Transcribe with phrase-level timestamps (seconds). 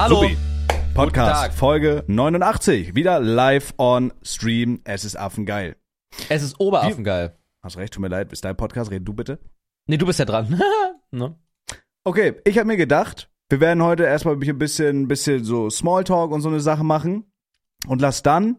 [0.00, 0.22] Hallo.
[0.22, 0.38] Supi.
[0.94, 1.52] Podcast.
[1.58, 2.94] Folge 89.
[2.94, 4.80] Wieder live on Stream.
[4.84, 5.76] Es ist affengeil.
[6.30, 7.36] Es ist Oberaffengeil.
[7.62, 9.40] Hast recht, tut mir leid, ist dein Podcast, red du bitte.
[9.86, 10.58] Nee, du bist ja dran.
[11.10, 11.38] ne?
[12.02, 16.40] Okay, ich habe mir gedacht, wir werden heute erstmal ein bisschen, bisschen so Smalltalk und
[16.40, 17.30] so eine Sache machen.
[17.86, 18.58] Und lass dann,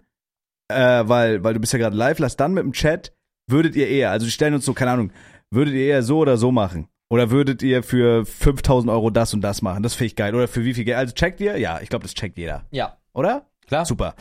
[0.68, 3.16] äh, weil, weil du bist ja gerade live, lass dann mit dem Chat,
[3.50, 5.12] würdet ihr eher, also die stellen uns so, keine Ahnung,
[5.50, 6.88] würdet ihr eher so oder so machen?
[7.12, 9.84] Oder würdet ihr für 5000 Euro das und das machen?
[9.84, 10.34] Das finde ich geil.
[10.34, 10.98] Oder für wie viel Geld?
[10.98, 11.58] Also checkt ihr?
[11.58, 12.64] Ja, ich glaube, das checkt jeder.
[12.72, 13.48] Ja, Oder?
[13.68, 13.86] klar.
[13.86, 14.16] Super.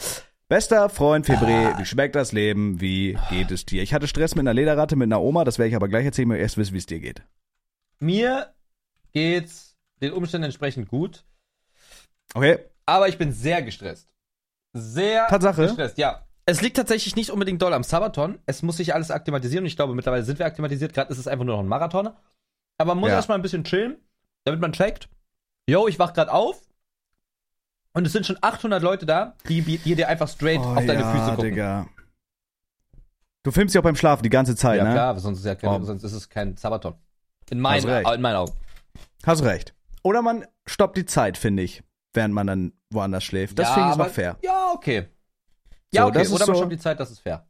[0.49, 2.81] Bester Freund Febre, wie schmeckt das Leben?
[2.81, 3.85] Wie geht es dir?
[3.85, 6.25] Ich hatte Stress mit einer Lederratte, mit einer Oma, das werde ich aber gleich erzählen,
[6.25, 7.23] ich möchte erst wissen, wie es dir geht.
[8.01, 8.49] Mir
[9.13, 11.23] geht's den Umständen entsprechend gut,
[12.35, 12.59] Okay?
[12.87, 14.09] aber ich bin sehr gestresst.
[14.73, 15.63] Sehr Tatsache?
[15.63, 16.27] gestresst, ja.
[16.47, 18.41] Es liegt tatsächlich nicht unbedingt doll am Sabaton.
[18.47, 20.93] Es muss sich alles akklimatisieren und ich glaube, mittlerweile sind wir akklimatisiert.
[20.93, 22.11] Gerade ist es einfach nur noch ein Marathon.
[22.81, 23.17] Aber man muss Ja.
[23.17, 23.99] erstmal ein bisschen chillen,
[24.45, 25.11] damit man checkt.
[25.69, 26.63] Yo, ich wach gerade auf
[27.93, 31.25] und es sind schon 800 Leute da, die, die dir einfach straight auf deine Füße
[31.27, 31.39] gucken.
[31.39, 31.87] Oh, Digga.
[33.43, 34.93] Du filmst ja auch beim Schlafen die ganze Zeit, Ja, ne?
[34.93, 35.83] klar, sonst ist, ja keine, Oh.
[35.85, 36.95] sonst ist es kein Sabaton.
[37.51, 38.53] In meinen, in meinen Augen.
[39.27, 39.75] Hast recht.
[40.03, 41.83] Oder man stoppt die Zeit, finde ich,
[42.15, 43.59] während man dann woanders schläft.
[43.59, 44.37] Das Ja, finde ich aber- noch fair.
[44.43, 45.09] Ja, okay.
[45.93, 46.19] Ja, So, okay.
[46.21, 47.47] Oder man so- stoppt die Zeit, das ist fair.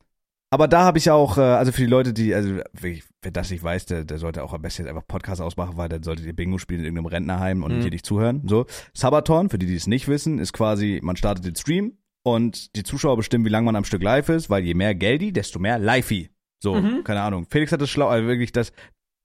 [0.52, 3.62] Aber da habe ich auch, äh, also für die Leute, die, also wer das nicht
[3.62, 6.34] weiß, der, der sollte auch am besten jetzt einfach Podcast ausmachen, weil dann solltet ihr
[6.34, 7.82] Bingo spielen in irgendeinem Rentnerheim und Mhm.
[7.82, 8.42] hier nicht zuhören.
[8.48, 8.66] So.
[8.92, 12.82] Sabaton, für die, die es nicht wissen, ist quasi, man startet den Stream und die
[12.82, 15.78] Zuschauer bestimmen, wie lange man am Stück live ist, weil je mehr Geldi, desto mehr
[15.78, 16.30] Livey.
[16.62, 17.04] So, Mhm.
[17.04, 17.46] keine Ahnung.
[17.48, 18.72] Felix hat das schlau, also wirklich, das,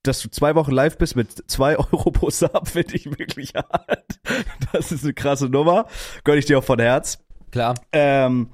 [0.04, 4.20] dass du zwei Wochen live bist mit zwei Euro pro Sub, finde ich wirklich hart.
[4.72, 5.86] Das ist eine krasse Nummer.
[6.22, 7.18] Gönn ich dir auch von Herz.
[7.50, 7.74] Klar.
[7.92, 8.50] Ähm,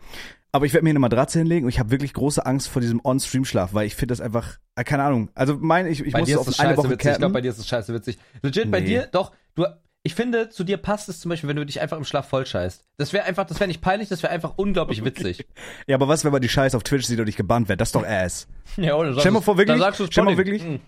[0.52, 3.00] aber ich werde mir eine Matratze hinlegen und ich habe wirklich große Angst vor diesem
[3.04, 5.30] On-Stream-Schlaf, weil ich finde das einfach, äh, keine Ahnung.
[5.34, 7.12] Also mein, ich, ich bei muss dir auf ist eine Woche witzig.
[7.12, 8.18] Ich glaube, bei dir ist es scheiße witzig.
[8.42, 8.86] Legit, bei Nee.
[8.86, 9.64] dir, doch, du,
[10.02, 12.44] ich finde, zu dir passt es zum Beispiel, wenn du dich einfach im Schlaf voll
[12.44, 12.84] scheißt.
[12.98, 15.46] Das wäre einfach, das wäre nicht peinlich, das wäre einfach unglaublich witzig.
[15.86, 17.78] Ja, aber was, wenn man die Scheiße auf Twitch sieht und ich gebannt werde?
[17.78, 18.46] Das ist doch Ass.
[18.76, 19.18] Ja, oder?
[19.20, 20.80] Stell mal vor, wirklich- Dann sagst du es stell mal wirklich- Mhm.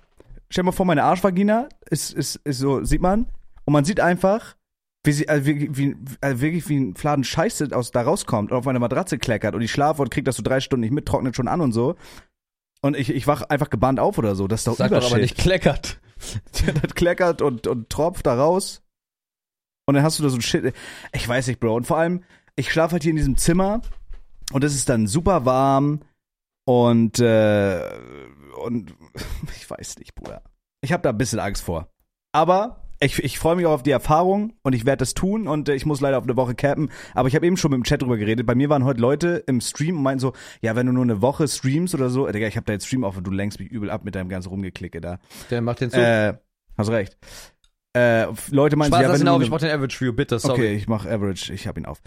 [0.51, 3.27] Stell mal vor, meine Arschvagina ist, ist, ist so, sieht man,
[3.65, 4.57] und man sieht einfach,
[5.05, 8.57] wie sie, also wie, wie, also wirklich wie ein Fladen Scheiße aus da rauskommt und
[8.57, 11.07] auf meine Matratze kleckert und ich schlafe und krieg das so drei Stunden nicht mit,
[11.07, 11.97] trocknet schon an und so.
[12.81, 14.49] Und ich, ich wach einfach gebannt auf oder so.
[14.49, 16.01] Das ist doch Sag doch aber nicht kleckert.
[16.83, 18.83] das kleckert und, und tropft da raus.
[19.87, 20.75] Und dann hast du da so ein Shit.
[21.13, 21.77] Ich weiß nicht, Bro.
[21.77, 22.25] Und vor allem,
[22.57, 23.83] ich schlafe halt hier in diesem Zimmer
[24.53, 26.01] und es ist dann super warm
[26.67, 27.91] und, äh,
[28.63, 28.95] und
[29.57, 30.43] ich weiß nicht, Bruder.
[30.83, 31.89] Ich habe da ein bisschen Angst vor.
[32.33, 35.69] Aber ich, ich freue mich auch auf die Erfahrung und ich werde das tun und
[35.69, 36.91] äh, ich muss leider auf eine Woche cappen.
[37.15, 38.47] Aber ich habe eben schon mit dem Chat drüber geredet.
[38.47, 41.23] Bei mir waren heute Leute im Stream und meinten so, ja, wenn du nur eine
[41.23, 43.71] Woche streamst oder so, Digga, ich habe da jetzt Stream auf und du lenkst mich
[43.71, 45.19] übel ab mit deinem ganzen Rumgeklicke da.
[45.51, 46.01] Der macht den Zug.
[46.01, 46.35] Äh,
[46.77, 47.17] hast recht.
[47.97, 50.39] Äh, Leute meinten Spaß, so, ja, wenn du auf, ich brauch den Average View, bitte,
[50.39, 50.55] sorry.
[50.55, 52.01] Okay, ich mach Average, ich hab ihn auf.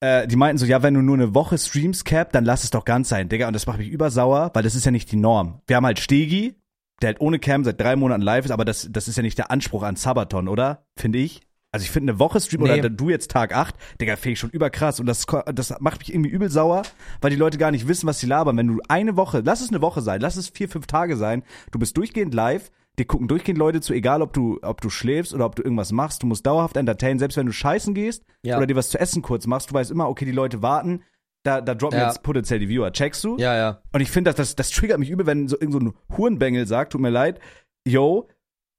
[0.00, 2.70] Äh, die meinten so, ja, wenn du nur eine Woche streamst, Cap, dann lass es
[2.70, 3.46] doch ganz sein, Digga.
[3.46, 5.62] Und das macht mich übersauer, weil das ist ja nicht die Norm.
[5.66, 6.56] Wir haben halt Stegi,
[7.02, 9.38] der halt ohne Cam seit drei Monaten live ist, aber das, das ist ja nicht
[9.38, 10.86] der Anspruch an Sabaton, oder?
[10.96, 11.40] Finde ich.
[11.74, 12.78] Also ich finde eine Woche Stream Nee.
[12.80, 15.00] oder du jetzt Tag 8, Digga, finde ich schon überkrass.
[15.00, 15.24] Und das,
[15.54, 16.82] das macht mich irgendwie übel sauer,
[17.22, 18.58] weil die Leute gar nicht wissen, was sie labern.
[18.58, 21.42] Wenn du eine Woche, lass es eine Woche sein, lass es vier, fünf Tage sein,
[21.70, 25.32] du bist durchgehend live, dir gucken durchgehend Leute zu, egal ob du, ob du schläfst
[25.32, 28.58] oder ob du irgendwas machst, du musst dauerhaft entertainen, selbst wenn du scheißen gehst Ja.
[28.58, 31.00] oder dir was zu essen kurz machst, du weißt immer, okay, die Leute warten,
[31.42, 32.06] da, da droppen Ja.
[32.08, 32.92] jetzt potenziell die Viewer.
[32.92, 33.36] Checkst du?
[33.38, 33.82] Ja, ja.
[33.92, 36.66] Und ich finde, das, das, das triggert mich übel, wenn so irgend so ein Hurenbengel
[36.66, 37.40] sagt, tut mir leid,
[37.86, 38.28] yo,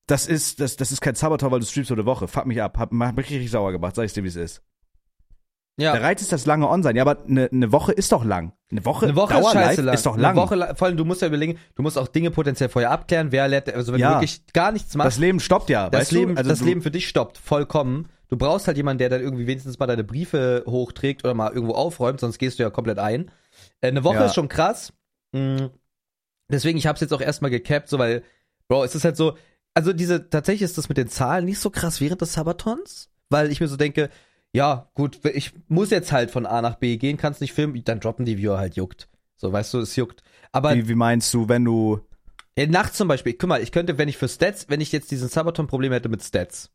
[0.08, 2.28] das ist, das, das ist kein Sabaton, weil du streamst so eine Woche.
[2.28, 2.78] Fuck mich ab.
[2.78, 4.62] Hab, hab mich richtig sauer gemacht, sag ich dir, wie es ist.
[5.78, 5.94] Ja.
[5.94, 6.96] Der Reiz ist das lange On sein.
[6.96, 8.54] Ja, aber eine ne Woche ist doch lang.
[8.72, 9.96] Eine Woche, Eine Woche ist scheiße lang.
[9.96, 10.38] ist doch lang.
[10.38, 10.76] Eine Woche.
[10.76, 13.74] Vor allem, du musst ja überlegen, du musst auch Dinge potenziell vorher abklären, wer lädt,
[13.74, 14.10] also wenn Ja.
[14.10, 16.38] du wirklich gar nichts machst, das Leben stoppt ja, das Leben, du?
[16.38, 18.08] Also das Leben für dich stoppt vollkommen.
[18.34, 21.76] Du brauchst halt jemanden, der dann irgendwie wenigstens mal deine Briefe hochträgt oder mal irgendwo
[21.76, 23.30] aufräumt, sonst gehst du ja komplett ein.
[23.80, 24.26] Äh, eine Woche Ja.
[24.26, 24.92] ist schon krass.
[25.34, 25.68] Mm.
[26.52, 28.24] Deswegen, ich hab's jetzt auch erstmal gecapped, so weil,
[28.68, 29.38] Bro, es ist halt so,
[29.76, 33.52] also diese, tatsächlich ist das mit den Zahlen nicht so krass während des Sabatons, weil
[33.52, 34.10] ich mir so denke,
[34.52, 38.00] ja, gut, ich muss jetzt halt von A nach B gehen, kann's nicht filmen, dann
[38.00, 39.10] droppen die Viewer halt juckt.
[39.38, 40.24] So, weißt du, es juckt.
[40.52, 42.00] Aber wie, wie meinst du, wenn du,
[42.58, 45.12] ja, nachts zum Beispiel, guck mal, ich könnte, wenn ich für Stats, wenn ich jetzt
[45.12, 46.72] diesen Sabaton-Problem hätte mit Stats,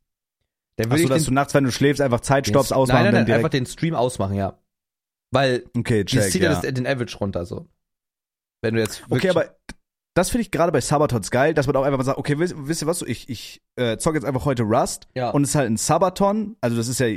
[0.79, 3.05] dann würde achso, ich dass du nachts, wenn du schläfst, einfach Zeit stoppst, ausmachen, nein,
[3.07, 4.59] nein, dann nein, einfach den Stream ausmachen, ja.
[5.33, 7.67] Weil okay, das check, zieht ja das, den Average runter, so.
[8.63, 9.57] Wenn du jetzt Okay, aber
[10.15, 12.55] das finde ich gerade bei Sabatons geil, dass man auch einfach mal sagt, okay, wisst,
[12.57, 15.31] wisst ihr was, so, ich, ich äh, zock jetzt einfach heute Rust Ja.
[15.31, 17.09] und es ist halt ein Sabaton, also das ist ja,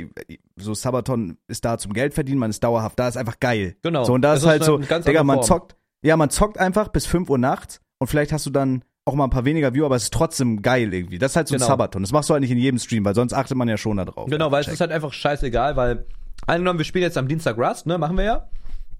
[0.56, 3.76] so Sabaton ist da zum Geld verdienen, man ist dauerhaft da, ist einfach geil.
[3.82, 4.04] Genau.
[4.04, 5.74] So, und da Das ist halt so, Digga, man zockt,
[6.04, 9.24] ja, man zockt einfach bis 5 Uhr nachts und vielleicht hast du dann auch mal
[9.24, 11.18] ein paar weniger Viewer, aber es ist trotzdem geil irgendwie.
[11.18, 11.66] Das ist halt so Genau.
[11.66, 12.02] ein Sabaton.
[12.02, 14.04] Das machst du halt nicht in jedem Stream, weil sonst achtet man ja schon da
[14.04, 14.28] drauf.
[14.30, 16.06] Genau, weil es ist halt einfach scheißegal, weil
[16.46, 18.48] angenommen, wir spielen jetzt am Dienstag Rust, ne, machen wir ja.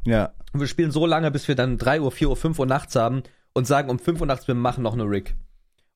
[0.05, 0.33] Ja.
[0.53, 2.97] Und wir spielen so lange, bis wir dann 3 Uhr, 4 Uhr, 5 Uhr nachts
[2.97, 3.23] haben
[3.53, 5.37] und sagen, um 5 Uhr nachts, wir machen noch eine Rig.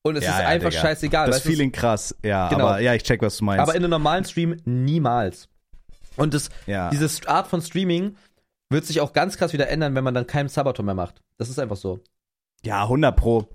[0.03, 0.83] Und es Ja, ist ja, einfach Digga.
[0.83, 1.27] scheißegal.
[1.27, 2.49] Das Feeling krass, ja.
[2.49, 2.67] Genau.
[2.69, 3.61] Aber ja, ich check, was du meinst.
[3.61, 5.49] aber in einem normalen Stream niemals.
[6.17, 6.91] Und das, ja.
[6.91, 8.15] diese Art von Streaming
[8.71, 11.21] wird sich auch ganz krass wieder ändern, wenn man dann keinen Sabaton mehr macht.
[11.39, 11.99] Das ist einfach so.
[12.65, 13.49] Ja, 100 pro.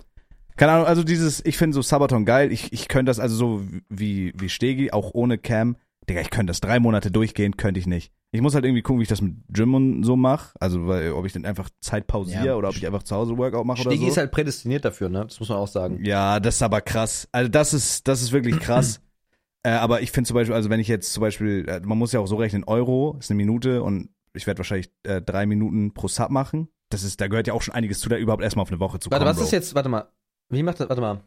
[0.56, 2.52] Keine Ahnung, also dieses, ich finde so Sabaton geil.
[2.52, 5.76] Ich, ich könnte das also so wie, wie Stegi, auch ohne Cam.
[6.08, 8.12] Digga, ich könnte das drei Monate durchgehen, könnte ich nicht.
[8.32, 10.50] Ich muss halt irgendwie gucken, wie ich das mit Gym und so mache.
[10.58, 12.56] Also, weil, ob ich dann einfach Zeit pausiere Ja.
[12.56, 14.10] oder ob ich einfach zu Hause Workout mache oder Stegi so.
[14.10, 15.24] ist halt prädestiniert dafür, ne?
[15.26, 16.04] Das muss man auch sagen.
[16.04, 17.28] Ja, das ist aber krass.
[17.30, 19.00] Also das ist, das ist wirklich krass.
[19.62, 22.12] äh, aber ich finde zum Beispiel, also wenn ich jetzt zum Beispiel, äh, man muss
[22.12, 25.92] ja auch so rechnen, Euro ist eine Minute und ich werde wahrscheinlich äh, drei Minuten
[25.94, 26.68] pro Sub machen.
[26.88, 28.98] Das ist, da gehört ja auch schon einiges zu, da überhaupt erstmal auf eine Woche
[28.98, 29.36] zu Warte, kommen.
[29.36, 29.56] was ist Bro.
[29.56, 30.08] jetzt, warte mal.
[30.52, 31.20] Wie macht das, warte mal.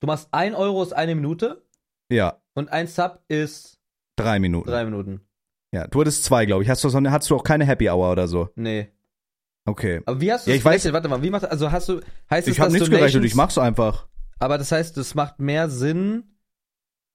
[0.00, 1.64] Du machst 1 Euro ist eine Minute
[2.10, 3.78] Ja, und ein Sub ist
[4.16, 4.68] drei Minuten.
[4.68, 5.20] drei Minuten.
[5.72, 6.68] Ja, du hattest zwei, glaube ich.
[6.70, 8.48] Hast du, so, hast du auch keine Happy Hour oder so?
[8.54, 8.90] Nee.
[9.66, 10.02] Okay.
[10.06, 10.92] Aber wie hast du Ja, das ich weiß-?
[10.92, 12.00] Warte mal, wie macht also hast du
[12.30, 14.06] heißt es Ich habe nichts gerechnet, ich mach's einfach.
[14.38, 16.36] Aber das heißt, es macht mehr Sinn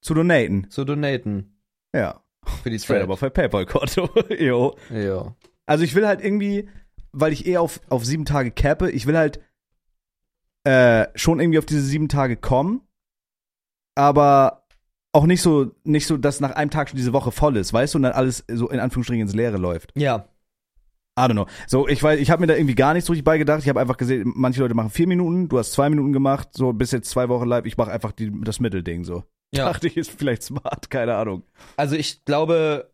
[0.01, 0.69] Zu donaten.
[0.69, 1.59] zu donaten
[1.95, 2.23] Ja.
[2.63, 3.03] für die Straight Trade.
[3.05, 4.09] up auf mein Paypal-Konto.
[4.39, 4.75] jo.
[4.89, 5.35] Ja.
[5.65, 6.67] Also ich will halt irgendwie,
[7.11, 9.39] weil ich eh auf, auf sieben Tage cappe, ich will halt
[10.69, 12.81] äh, schon irgendwie auf diese sieben Tage kommen,
[13.95, 14.67] aber
[15.13, 17.95] auch nicht so, nicht so, dass nach einem Tag schon diese Woche voll ist, weißt
[17.95, 19.91] du, und dann alles so in Anführungsstrichen ins Leere läuft.
[19.95, 20.29] Ja.
[21.17, 21.47] I don't know.
[21.65, 23.63] So, ich weiß, ich habe mir da irgendwie gar nichts so richtig beigedacht.
[23.63, 26.71] Ich habe einfach gesehen, manche Leute machen vier Minuten, du hast zwei Minuten gemacht, so
[26.71, 27.65] bis jetzt zwei Wochen live.
[27.65, 29.23] Ich mache einfach die, das Mittelding so.
[29.51, 29.65] Ja.
[29.73, 31.41] Dachte ich, ist vielleicht smart, keine Ahnung.
[31.77, 32.91] Also ich glaube,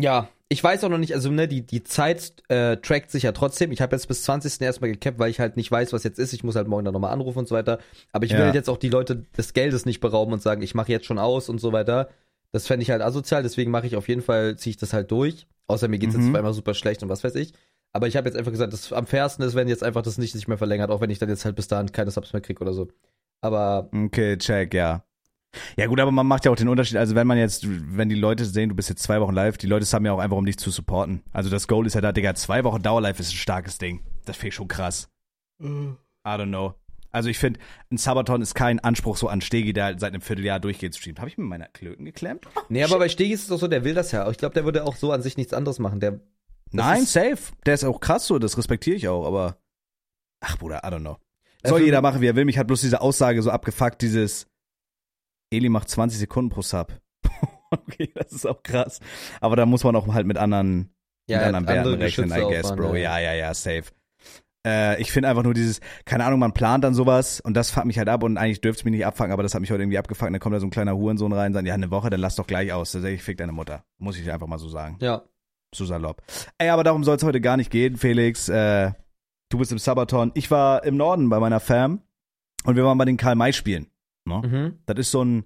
[0.00, 3.32] ja, ich weiß auch noch nicht, also ne, die, die Zeit äh, trackt sich ja
[3.32, 3.70] trotzdem.
[3.70, 4.60] Ich habe jetzt bis 20.
[4.62, 6.32] erstmal gecapped, weil ich halt nicht weiß, was jetzt ist.
[6.32, 7.78] Ich muss halt morgen dann nochmal anrufen und so weiter.
[8.12, 8.44] Aber ich will Ja.
[8.46, 11.18] halt jetzt auch die Leute des Geldes nicht berauben und sagen, ich mache jetzt schon
[11.18, 12.08] aus und so weiter.
[12.50, 15.10] Das fände ich halt asozial, deswegen mache ich auf jeden Fall, ziehe ich das halt
[15.10, 15.46] durch.
[15.66, 16.22] Außer mir geht's Mhm.
[16.22, 17.52] jetzt zweimal super schlecht und was weiß ich.
[17.92, 20.32] Aber ich habe jetzt einfach gesagt, das am fairsten ist, wenn jetzt einfach das nicht
[20.32, 22.60] sich mehr verlängert, auch wenn ich dann jetzt halt bis dahin keine Subs mehr krieg
[22.62, 22.88] oder so.
[23.42, 25.04] Aber Okay, check, ja.
[25.76, 28.14] Ja gut, aber man macht ja auch den Unterschied, also wenn man jetzt, wenn die
[28.14, 30.44] Leute sehen, du bist jetzt zwei Wochen live, die Leute haben ja auch einfach, um
[30.44, 31.22] dich zu supporten.
[31.32, 34.02] Also das Goal ist ja da, Digga, zwei Wochen Dauerlive ist ein starkes Ding.
[34.26, 35.08] Das finde ich schon krass.
[35.62, 36.74] I don't know.
[37.10, 37.58] Also ich finde,
[37.90, 41.18] ein Sabaton ist kein Anspruch so an Stegi, der halt seit einem Vierteljahr durchgehend streamt.
[41.20, 42.46] Habe ich mir meine Klöten geklemmt?
[42.68, 44.28] Nee, aber bei Stegi ist es doch so, der will das ja.
[44.30, 46.00] Ich glaube, der würde auch so an sich nichts anderes machen.
[46.00, 46.20] Der,
[46.70, 47.38] Nein, ist- safe.
[47.64, 49.56] Der ist auch krass so, das respektiere ich auch, aber
[50.40, 51.16] ach Bruder, I don't know.
[51.64, 52.44] Soll für- jeder machen, wie er will.
[52.44, 54.46] Mich hat bloß diese Aussage so abgefuckt, dieses
[55.50, 56.92] Eli macht 20 Sekunden pro Sub.
[57.70, 59.00] okay, das ist auch krass.
[59.40, 60.94] Aber da muss man auch halt mit anderen,
[61.28, 62.96] ja, mit anderen Werten rechnen, I guess, Bro.
[62.96, 63.84] Ja, ja, ja, safe.
[64.66, 67.86] Äh, ich finde einfach nur dieses, keine Ahnung, man plant dann sowas und das fuckt
[67.86, 69.82] mich halt ab und eigentlich dürfte es mich nicht abfangen, aber das hat mich heute
[69.82, 70.28] irgendwie abgefuckt.
[70.28, 72.20] Und dann kommt da so ein kleiner Hurensohn rein und sagt, ja, eine Woche, dann
[72.20, 72.92] lass doch gleich aus.
[72.92, 73.84] Da sag ich, fick deine Mutter.
[73.98, 74.98] Muss ich einfach mal so sagen.
[75.00, 75.22] Ja.
[75.74, 76.22] So salopp.
[76.56, 78.48] Ey, aber darum soll es heute gar nicht gehen, Felix.
[78.48, 78.92] Äh,
[79.50, 80.32] du bist im Sabaton.
[80.34, 82.02] Ich war im Norden bei meiner Fam
[82.64, 83.86] und wir waren bei den Karl-May spielen.
[84.28, 84.42] Ne?
[84.46, 84.78] Mhm.
[84.86, 85.44] Das ist so ein,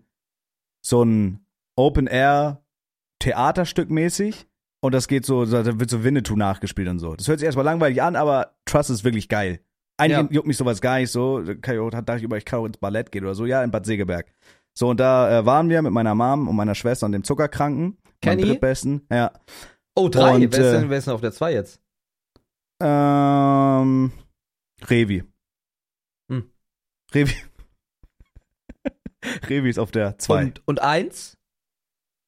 [0.85, 1.47] so ein
[1.77, 4.47] Open-Air-Theaterstück mäßig.
[4.85, 7.15] Und das geht so, da wird so Winnetou nachgespielt und so.
[7.15, 9.61] Das hört sich erstmal langweilig an, aber Trust ist wirklich geil.
[9.97, 10.27] Eigentlich Ja.
[10.31, 11.41] juckt mich sowas gar nicht so.
[11.41, 13.47] Da Kann ich auch, dachte ich über, ich kann auch ins Ballett gehen oder so.
[13.47, 14.27] Ja, in Bad Segeberg.
[14.75, 17.97] So, und da äh, waren wir mit meiner Mom und meiner Schwester und dem Zuckerkranken.
[18.21, 18.43] Kenny?
[18.43, 19.07] drittbesten.
[19.11, 19.31] Ja.
[19.95, 20.35] Oh, drei.
[20.35, 21.81] Und, wer, ist äh, denn, wer ist denn auf der zwei jetzt?
[22.83, 24.11] Ähm,
[24.89, 25.23] Revi.
[26.31, 26.51] Hm.
[27.15, 27.35] Revi.
[29.49, 30.43] Revi ist auf der 2.
[30.43, 31.37] Und, und eins?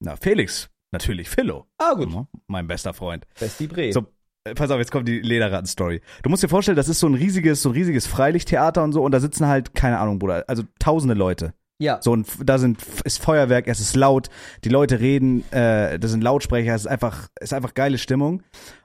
[0.01, 0.71] Na, Felix.
[0.93, 1.67] Natürlich, Philo.
[1.79, 2.09] Ah, gut.
[2.47, 3.27] Mein bester Freund.
[3.39, 3.93] Besti Bre.
[3.93, 4.07] So,
[4.45, 6.01] äh, pass auf, jetzt kommt die Lederratten-Story.
[6.23, 9.03] Du musst dir vorstellen, das ist so ein riesiges, so ein riesiges Freilichttheater und so
[9.03, 11.55] und da sitzen halt, keine Ahnung, Bruder, also tausende Leute.
[11.81, 12.01] Ja.
[12.01, 14.29] So, und da sind, ist Feuerwerk, es ist laut,
[14.63, 18.43] die Leute reden, äh, das sind Lautsprecher, es ist einfach, ist einfach geile Stimmung.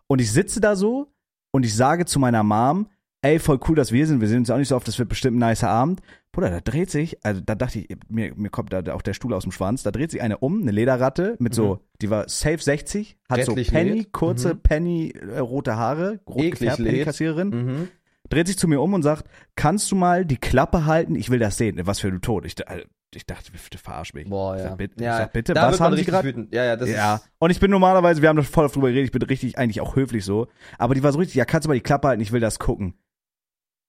[0.07, 1.13] Und ich sitze da so
[1.51, 2.87] und ich sage zu meiner Mom,
[3.21, 5.09] ey, voll cool, dass wir sind, wir sehen uns auch nicht so oft, das wird
[5.09, 6.01] bestimmt ein nicer Abend.
[6.31, 9.33] Bruder, da dreht sich, also da dachte ich, mir, mir kommt da auch der Stuhl
[9.33, 11.79] aus dem Schwanz, da dreht sich eine um, eine Lederratte mit so, Mhm.
[12.01, 14.11] die war safe 60, hat Rettlich so Penny, lädt.
[14.13, 14.59] kurze Mhm.
[14.61, 16.91] Penny, äh, rote Haare, rot gefärbt, lädt.
[16.91, 17.87] Penny-Kassiererin Mhm.
[18.29, 21.15] dreht sich zu mir um und sagt, kannst du mal die Klappe halten?
[21.15, 21.79] Ich will das sehen.
[21.83, 22.45] Was für du tot.
[22.45, 24.29] Ich, äh, ich dachte, bitte verarsch mich.
[24.29, 24.69] Boah, Ich ja.
[24.69, 25.11] sag, bitte, ja.
[25.13, 26.47] ich sag, bitte was haben richtig gerade?
[26.51, 27.15] Ja, ja, das Ja.
[27.15, 27.27] ist.
[27.39, 29.95] Und ich bin normalerweise, wir haben da voll drüber geredet, ich bin richtig, eigentlich auch
[29.95, 30.45] höflich so.
[30.77, 32.21] Aber die war so richtig, ja, kannst du mal die Klappe halten?
[32.21, 32.93] Ich will das gucken.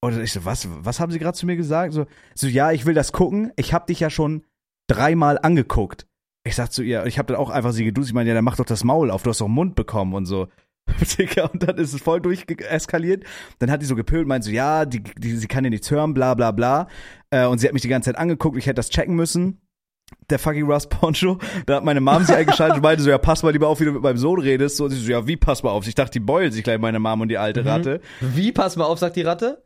[0.02, 1.92] Und ich so, was, was haben sie gerade zu mir gesagt?
[1.92, 3.52] So, so, ja, ich will das gucken.
[3.56, 4.44] Ich hab dich ja schon
[4.88, 6.06] dreimal angeguckt.
[6.42, 8.08] Ich sag zu ihr, ich hab dann auch einfach sie geduzt.
[8.08, 10.14] Ich meine, ja, dann mach doch das Maul auf, du hast doch einen Mund bekommen
[10.14, 10.48] und so.
[11.18, 13.24] Digga, und dann ist es voll durcheskaliert.
[13.58, 16.14] Dann hat die so gepölt, meint so, ja, die, die, sie kann dir nichts hören,
[16.14, 16.88] bla bla bla.
[17.30, 19.60] Äh, und sie hat mich die ganze Zeit angeguckt, ich hätte das checken müssen.
[20.30, 23.42] Der fucking Russ Poncho, da hat meine Mom sie eingeschaltet und meinte so, ja, pass
[23.42, 24.78] mal lieber auf, wie du mit meinem Sohn redest.
[24.78, 25.86] So, und sie so, ja, wie, pass mal auf.
[25.86, 27.68] Ich dachte, die beulen sich gleich, meine Mom und die alte Mhm.
[27.68, 28.00] Ratte.
[28.20, 29.62] Wie, pass mal auf, sagt die Ratte?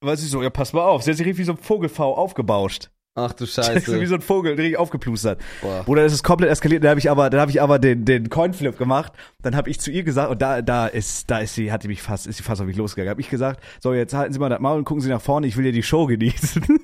[0.00, 1.02] Was ich so, ja, pass mal auf.
[1.02, 2.90] Sie hat sich richtig wie so ein Vogelfau aufgebauscht.
[3.18, 4.06] Ach du wie Scheiße.
[4.06, 5.40] so ein Vogel, richtig aufgeplustert.
[5.60, 5.82] Boah.
[5.82, 6.84] Bruder, das ist komplett eskaliert.
[6.84, 9.12] Da habe ich aber, dann habe ich aber den, den Coinflip gemacht.
[9.42, 11.88] Dann habe ich zu ihr gesagt, und da, da ist, da ist sie, hat die
[11.88, 13.10] mich fast, ist sie fast auf mich losgegangen.
[13.10, 15.48] Habe ich gesagt, so jetzt halten Sie mal das Maul und gucken Sie nach vorne.
[15.48, 16.62] Ich will ja die Show genießen.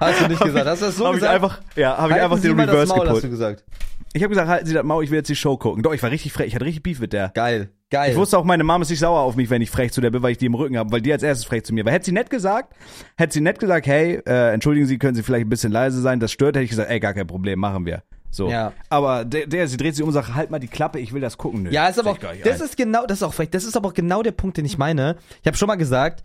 [0.00, 0.66] Hast du nicht gesagt?
[0.66, 1.34] Hast du das so Hab ich gesagt?
[1.34, 3.64] einfach, ja, habe ich einfach Sie den mal das Reverse Maul, hast du gesagt.
[4.12, 5.82] Ich habe gesagt, halten Sie das Maul, ich will jetzt die Show gucken.
[5.82, 6.46] Doch, ich war richtig frech.
[6.48, 7.30] Ich hatte richtig Beef mit der.
[7.34, 8.12] Geil, geil.
[8.12, 10.10] Ich wusste auch, meine Mom ist nicht sauer auf mich, wenn ich frech zu der
[10.10, 11.92] bin, weil ich die im Rücken habe, weil die als erstes frech zu mir war.
[11.92, 12.74] Hätte sie nett gesagt,
[13.18, 16.18] hätte sie nett gesagt, hey, äh, entschuldigen Sie, können Sie vielleicht ein bisschen leise sein,
[16.20, 18.02] das stört, hätte ich gesagt, ey, gar kein Problem, machen wir.
[18.30, 18.50] So.
[18.50, 18.72] Ja.
[18.90, 21.20] Aber der, der, sie dreht sich um und sagt, halt mal die Klappe, ich will
[21.20, 21.64] das gucken.
[21.64, 22.66] Nö, Ja, ist aber auch, das ein.
[22.66, 24.76] ist genau, das ist auch frech, das ist aber auch genau der Punkt, den ich
[24.78, 25.16] meine.
[25.40, 26.22] Ich habe schon mal gesagt,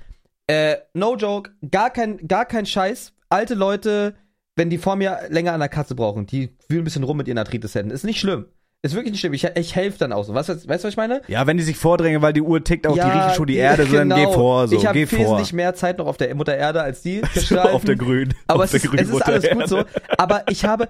[0.48, 3.14] äh, no joke, gar kein, gar kein Scheiß.
[3.32, 4.16] Alte Leute,
[4.56, 7.28] wenn die vor mir länger an der Katze brauchen, die wühlen ein bisschen rum mit
[7.28, 7.92] ihren Arthritis-Händen.
[7.92, 8.46] Ist nicht schlimm.
[8.84, 9.34] Ist wirklich nicht schlimm.
[9.34, 10.34] Ich, ich helfe dann auch so.
[10.34, 11.22] Weißt du, weißt, du, was ich meine?
[11.28, 13.86] Ja, wenn die sich vordrängen, weil die Uhr tickt auch, die riechen schon die Erde,
[13.86, 14.32] so dann geh genau.
[14.32, 15.20] vor, so, Ich habe geh vor.
[15.20, 17.22] wesentlich mehr Zeit noch auf der Mutter Erde als die.
[17.56, 18.34] auf der grünen.
[18.48, 19.84] Aber auf es der ist, grünen es ist alles gut so.
[20.18, 20.90] Aber ich habe,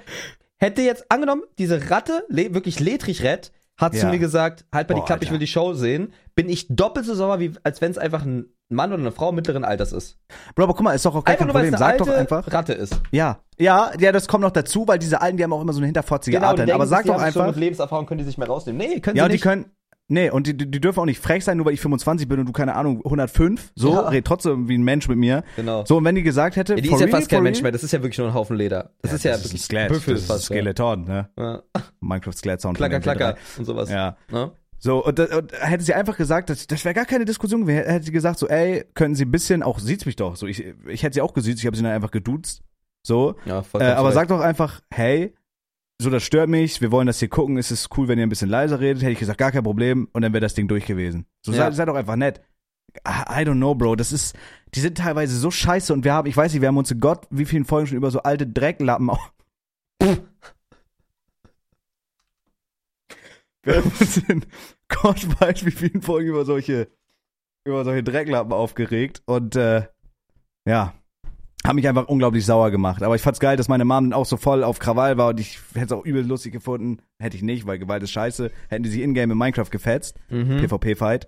[0.58, 4.10] hätte jetzt angenommen, diese Ratte, wirklich ledrig rett, hat zu Ja.
[4.12, 7.16] mir gesagt, halt mal die Klappe, ich will die Show sehen, bin ich doppelt so
[7.16, 10.18] sauer, wie als wenn es einfach ein Mann oder eine Frau mittleren Alters ist.
[10.56, 11.78] Bro, aber guck mal, ist doch auch gar Einfach kein nur, Problem.
[11.78, 12.54] Sag doch einfach.
[12.54, 13.02] Ratte ist.
[13.12, 15.80] Ja, ja, ja, das kommt noch dazu, weil diese Alten, die haben auch immer so
[15.80, 16.58] eine hinterfotzige Art.
[16.58, 16.72] die Dann.
[16.72, 17.48] Aber sag die doch einfach.
[17.48, 18.80] Mit Lebenserfahrung können die sich mehr rausnehmen.
[18.80, 19.44] Nee, können Ja, sie und die nicht.
[19.44, 19.66] können.
[20.12, 22.46] Nee, und die, die dürfen auch nicht frech sein, nur weil ich 25 bin und
[22.46, 23.72] du, keine Ahnung, 105.
[23.76, 24.10] So, Ja.
[24.10, 25.44] red trotzdem wie ein Mensch mit mir.
[25.56, 25.86] Genau.
[25.86, 27.58] So, und wenn die gesagt hätte, Ja, die ist ja real, fast kein for Mensch
[27.60, 27.64] real?
[27.64, 28.92] mehr, das ist ja wirklich nur ein Haufen Leder.
[29.02, 30.56] Das ist ja das ist ein Skelett, Büffel das ist fast, ja.
[30.58, 31.30] Skeleton, ne?
[31.38, 31.62] Ja.
[32.02, 32.78] Minecraft Skelett Sound.
[32.78, 33.16] Klacker, von MP3.
[33.16, 33.90] klacker und sowas.
[33.90, 34.18] Ja.
[34.32, 34.52] Ne?
[34.80, 37.86] So, und, das- und hätte sie einfach gesagt, das, das wäre gar keine Diskussion gewesen.
[37.86, 40.36] Hätte sie gesagt, so, ey, können Sie ein bisschen, auch sieht's mich doch.
[40.36, 42.64] So, ich, ich hätte sie auch gesiezt, ich habe sie dann einfach geduzt.
[43.04, 43.36] So.
[43.46, 45.34] Ja, Äh, vollkommen aber sag doch einfach, hey,
[46.02, 48.30] so, das stört mich, wir wollen das hier gucken, es ist cool, wenn ihr ein
[48.30, 49.02] bisschen leiser redet.
[49.04, 51.26] Hätte ich gesagt, gar kein Problem, und dann wäre das Ding durch gewesen.
[51.46, 51.66] So, Ja.
[51.70, 52.42] sei, sei doch einfach nett.
[53.08, 53.96] I don't know, Bro.
[53.96, 54.36] Das ist,
[54.76, 57.00] die sind teilweise so scheiße und wir haben, ich weiß nicht, wir haben uns in
[57.00, 59.34] Gott wie vielen Folgen schon über so alte Drecklappen auf.
[63.64, 64.44] Wir haben uns in
[64.88, 66.90] Gott weiß wie vielen Folgen über solche,
[67.64, 69.88] über solche Drecklappen aufgeregt und äh,
[70.66, 70.94] ja,
[71.66, 73.04] haben mich einfach unglaublich sauer gemacht.
[73.04, 75.40] Aber ich fand's geil, dass meine Mom dann auch so voll auf Krawall war und
[75.40, 77.00] ich hätte es auch übel lustig gefunden.
[77.20, 78.52] Hätte ich nicht, weil Gewalt ist scheiße.
[78.70, 80.18] Hätten die sich in-game in Minecraft gefetzt.
[80.30, 80.58] Mhm.
[80.58, 81.28] PvP-Fight.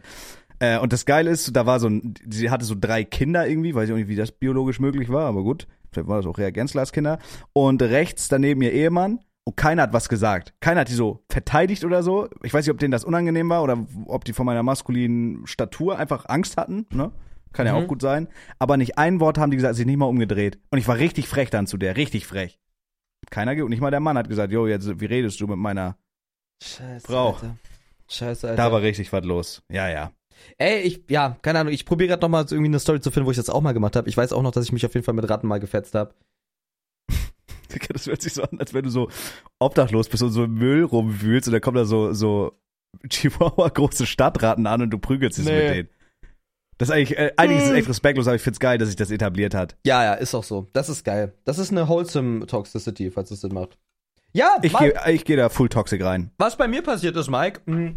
[0.59, 3.75] Äh, und das Geile ist, da war so ein, sie hatte so drei Kinder irgendwie,
[3.75, 5.67] weiß ich auch nicht, wie das biologisch möglich war, aber gut.
[5.91, 7.19] Vielleicht war das auch Reagenzglaskinder.
[7.53, 9.19] Und rechts daneben ihr Ehemann.
[9.45, 10.53] Und keiner hat was gesagt.
[10.61, 12.29] Keiner hat die so verteidigt oder so.
[12.43, 15.99] Ich weiß nicht, ob denen das unangenehm war oder ob die von meiner maskulinen Statur
[15.99, 16.85] einfach Angst hatten.
[16.91, 17.11] Ne?
[17.53, 17.83] Kann ja Mhm.
[17.83, 18.27] auch gut sein.
[18.59, 20.59] Aber nicht ein Wort haben die gesagt, sich nicht mal umgedreht.
[20.71, 22.59] Und ich war richtig frech dann zu der, richtig frech.
[23.29, 25.97] Keiner, nicht mal der Mann hat gesagt, jo, jetzt, wie redest du mit meiner,
[26.61, 27.33] Scheiße, Frau.
[27.33, 27.55] Alter.
[28.09, 28.61] Scheiße, Alter.
[28.61, 29.63] da war richtig was los.
[29.71, 30.11] Ja, ja.
[30.57, 33.31] Ey, ich, ja, keine Ahnung, ich probiere gerade nochmal irgendwie eine Story zu finden, wo
[33.31, 34.09] ich das auch mal gemacht habe.
[34.09, 36.13] Ich weiß auch noch, dass ich mich auf jeden Fall mit Ratten mal gefetzt habe.
[37.91, 39.09] Das hört sich so an, als wenn du so
[39.59, 42.59] obdachlos bist und so im Müll rumwühlst und dann kommen da so, so
[43.09, 45.51] Chihuahua große Stadtratten an und du prügelst dich Nee.
[45.67, 45.89] mit denen.
[46.77, 48.95] Das ist eigentlich, äh, eigentlich ist es echt respektlos, aber ich find's geil, dass sich
[48.95, 49.75] das etabliert hat.
[49.85, 50.67] Ja, ja, ist auch so.
[50.73, 51.33] Das ist geil.
[51.45, 53.77] Das ist eine wholesome Toxicity, falls es Sinn macht.
[54.33, 56.31] Ja, Ich gehe ich geh da full toxic rein.
[56.39, 57.93] was bei mir passiert ist, Mike, mh,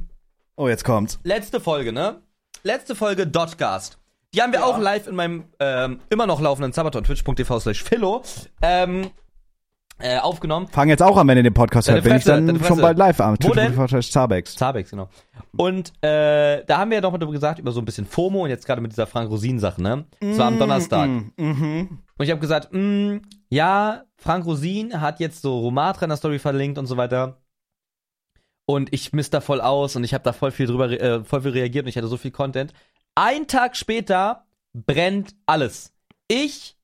[0.56, 1.18] Oh, jetzt kommt's.
[1.22, 2.20] letzte Folge, ne?
[2.62, 3.98] Letzte Folge Dotcast.
[4.34, 8.22] Die haben wir auch live in meinem ähm, immer noch laufenden Sabaton, twitch.tv slash philo,
[8.60, 9.10] ähm,
[9.98, 10.68] äh, aufgenommen.
[10.68, 12.04] Fang jetzt auch an, wenn ihr den Podcast hört.
[12.04, 14.54] Bin ich dann schon bald live am Zabex.
[14.56, 15.08] Zabex, genau.
[15.56, 18.44] Und äh, da haben wir ja noch mal darüber gesagt, über so ein bisschen FOMO
[18.44, 20.04] und jetzt gerade mit dieser Frank-Rosin-Sache, ne?
[20.20, 21.08] Das war am Donnerstag.
[21.08, 21.32] Mhm.
[21.36, 21.98] Mhm.
[22.18, 26.38] Und ich habe gesagt, mh, ja, Frank Rosin hat jetzt so Romatra in der Story
[26.38, 27.40] verlinkt und so weiter.
[28.66, 31.42] Und ich misst da voll aus und ich habe da voll viel drüber, äh, voll
[31.42, 32.72] viel reagiert und ich hatte so viel Content.
[33.14, 35.94] Ein Tag später brennt alles.
[36.28, 36.75] Ich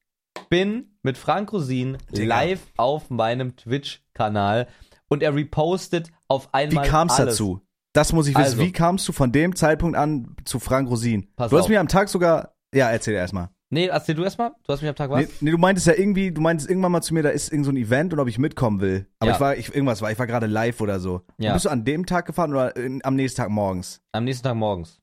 [0.48, 2.26] bin mit Frank Rosin Digga.
[2.40, 4.68] live auf meinem Twitch-Kanal
[5.08, 7.34] und er repostet auf Wie einmal kam's alles.
[7.36, 7.60] dazu?
[7.94, 8.44] Das muss ich wissen.
[8.44, 8.58] Also.
[8.62, 11.28] Wie kamst du von dem Zeitpunkt an zu Frank Rosin?
[11.36, 11.68] Du hast auf.
[11.68, 12.54] mir am Tag sogar.
[12.74, 13.50] Ja, erzähl erstmal.
[13.68, 14.50] Nee, erzähl du erstmal.
[14.64, 15.20] Du hast mich am Tag was?
[15.20, 17.64] Nee, nee, du meintest ja irgendwie, du meintest irgendwann mal zu mir, da ist irgend
[17.66, 19.06] so ein Event und ob ich mitkommen will.
[19.18, 19.34] Aber Ja.
[19.34, 21.22] ich war, ich, irgendwas war, ich war gerade live oder so.
[21.38, 21.52] Ja.
[21.54, 24.00] Bist du an dem Tag gefahren oder in, am nächsten Tag morgens?
[24.12, 24.98] Am nächsten Tag morgens.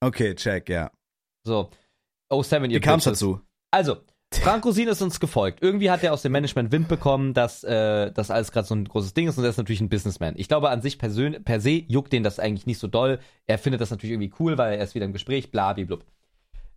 [0.00, 0.90] Okay, check, ja.
[1.44, 1.70] So.
[2.30, 3.18] Oh, seven, ihr Wie kam's Bitches.
[3.20, 3.40] dazu?
[3.70, 3.98] Also,
[4.34, 5.62] Frank Rosin ist uns gefolgt.
[5.62, 8.84] Irgendwie hat er aus dem Management Wind bekommen, dass äh, das alles gerade so ein
[8.84, 10.34] großes Ding ist und er ist natürlich ein Businessman.
[10.36, 13.20] Ich glaube, an sich persön per se juckt den das eigentlich nicht so doll.
[13.46, 16.04] Er findet das natürlich irgendwie cool, weil er ist wieder im Gespräch, bla, blub.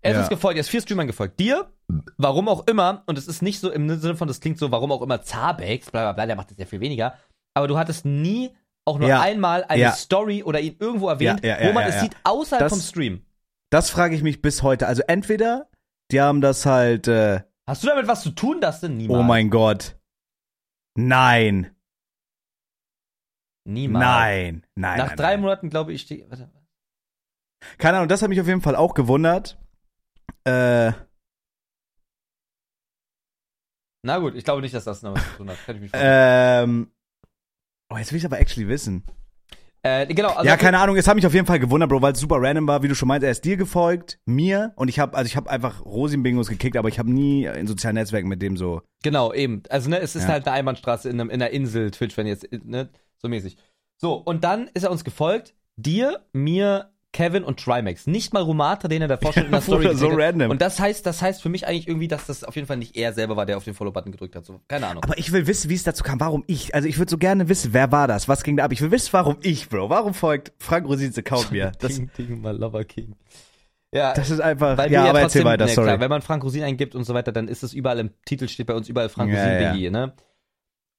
[0.01, 0.19] Er ist Ja.
[0.21, 1.39] uns gefolgt, er ist vier Streamern gefolgt.
[1.39, 1.69] Dir,
[2.17, 4.91] warum auch immer, und es ist nicht so im Sinne von, das klingt so, warum
[4.91, 7.15] auch immer Zabex, bla bla bla, der macht das ja viel weniger.
[7.53, 8.51] Aber du hattest nie
[8.85, 9.21] auch nur Ja.
[9.21, 9.91] einmal eine Ja.
[9.91, 13.21] Story oder ihn irgendwo erwähnt, wo man es sieht außerhalb Das- vom Stream.
[13.69, 14.87] Das frage ich mich bis heute.
[14.87, 15.67] Also entweder
[16.11, 17.07] die haben das halt.
[17.07, 19.19] Äh, Hast du damit was zu tun, das denn niemals?
[19.19, 19.97] oh mein Gott.
[20.95, 21.75] Nein.
[23.65, 24.03] Niemals.
[24.03, 24.65] Nein.
[24.75, 24.97] Nein.
[24.97, 25.41] Nach nein, drei nein.
[25.41, 26.29] Monaten, glaube ich, steht.
[26.29, 26.51] Warte.
[27.77, 29.57] Keine Ahnung, das hat mich auf jeden Fall auch gewundert.
[30.45, 30.91] Äh,
[34.03, 35.63] Na gut, ich glaube nicht, dass das noch was zu tun hat.
[35.65, 36.69] Kann ich mich vorstellen.
[36.69, 36.91] ähm.
[37.93, 39.05] Oh, jetzt will ich aber actually wissen.
[39.83, 42.13] Äh, genau, also ja, keine Ahnung, es hat mich auf jeden Fall gewundert, Bro, weil
[42.13, 44.99] es super random war, wie du schon meinst, er ist dir gefolgt, mir und ich
[44.99, 48.41] habe also ich habe einfach Rosin-Bingos gekickt, aber ich habe nie in sozialen Netzwerken mit
[48.43, 48.81] dem so.
[49.03, 49.63] Genau, eben.
[49.69, 50.29] Also, ne, es ist Ja.
[50.29, 53.57] halt eine Einbahnstraße in, einem, in einer Insel, Twitch, wenn jetzt, ne, so mäßig.
[53.97, 55.55] So, und dann ist er uns gefolgt.
[55.77, 58.07] Dir, mir, Kevin und Trimax.
[58.07, 60.49] Nicht mal Rumata, den er davor schon in der Story so random.
[60.49, 62.95] Und das heißt, das heißt für mich eigentlich irgendwie, dass das auf jeden Fall nicht
[62.95, 64.45] er selber war, der auf den Follow-Button gedrückt hat.
[64.45, 65.03] So, keine Ahnung.
[65.03, 66.73] Aber ich will wissen, wie es dazu kam, warum ich.
[66.73, 68.27] Also ich würde so gerne wissen, wer war das?
[68.27, 68.71] Was ging da ab?
[68.71, 69.89] Ich will wissen, warum ich, Bro.
[69.89, 71.73] Warum folgt Frank Rosins Account mir?
[71.79, 73.15] Das, Ding, Ding, my lover King.
[73.93, 74.77] Ja, das ist einfach.
[74.77, 75.87] Weil ja, aber trotzdem, erzähl weiter, ne, sorry.
[75.87, 78.47] Klar, wenn man Frank Rosin eingibt und so weiter, dann ist es überall im Titel
[78.47, 79.71] steht bei uns überall Frank Ja, Rosin ja.
[79.73, 80.13] Biggie, ne?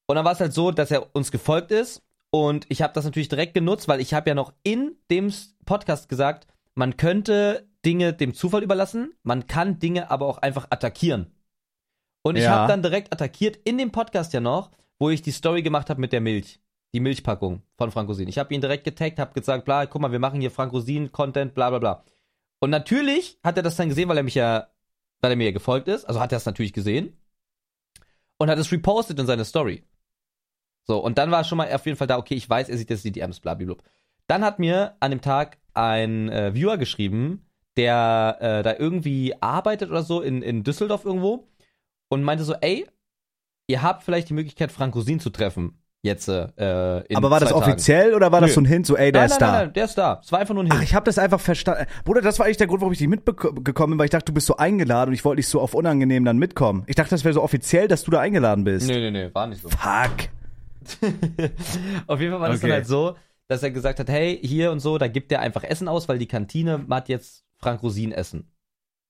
[0.07, 2.03] Und dann war es halt so, dass er uns gefolgt ist
[2.35, 5.33] und ich habe das natürlich direkt genutzt, weil ich habe ja noch in dem
[5.67, 11.31] Podcast gesagt, man könnte Dinge dem Zufall überlassen, man kann Dinge aber auch einfach attackieren.
[12.23, 12.51] Und ich Ja.
[12.51, 16.01] habe dann direkt attackiert in dem Podcast ja noch, wo ich die Story gemacht habe
[16.01, 16.61] mit der Milch.
[16.95, 18.29] Die Milchpackung von Frank Rosin.
[18.29, 21.11] Ich habe ihn direkt getaggt, habe gesagt, bla, guck mal, wir machen hier Frank Rosin
[21.13, 22.05] Content, bla bla bla.
[22.61, 24.69] Und natürlich hat er das dann gesehen, weil er mich ja,
[25.21, 26.05] weil er mir ja gefolgt ist.
[26.05, 27.17] Also hat er es natürlich gesehen.
[28.39, 29.85] Und hat es repostet in seine Story.
[30.85, 32.91] So, und dann war schon mal auf jeden Fall da, okay, ich weiß, er sieht
[32.91, 33.77] jetzt die DMs, blablabla.
[34.27, 37.47] Dann hat mir an dem Tag ein äh, Viewer geschrieben,
[37.77, 41.49] der äh, da irgendwie arbeitet oder so in, in Düsseldorf irgendwo
[42.09, 42.87] und meinte so, ey,
[43.67, 45.79] ihr habt vielleicht die Möglichkeit, Frank Rosin zu treffen.
[46.05, 47.63] Jetzt äh, in aber war das Tagen.
[47.63, 48.55] offiziell oder war das Nö.
[48.55, 49.53] so ein Hint, so ey, der nein, ist nein, da?
[49.53, 50.21] Nein, nein, der ist da.
[50.23, 50.85] Es war einfach nur ein Ach, Hint.
[50.85, 51.87] ich habe das einfach verstanden.
[52.05, 54.35] Bruder, das war eigentlich der Grund, warum ich nicht mitgekommen bin, weil ich dachte, du
[54.35, 56.83] bist so eingeladen und ich wollte nicht so auf unangenehm dann mitkommen.
[56.89, 58.89] Ich dachte, das wäre so offiziell, dass du da eingeladen bist.
[58.89, 59.69] Nee, nee, nee, war nicht so.
[59.69, 60.29] Fuck.
[62.07, 62.69] Auf jeden Fall war das Okay.
[62.69, 63.17] dann halt so,
[63.49, 66.19] dass er gesagt hat, hey, hier und so, da gibt er einfach Essen aus, weil
[66.19, 68.51] die Kantine hat jetzt Frank Rosin Essen.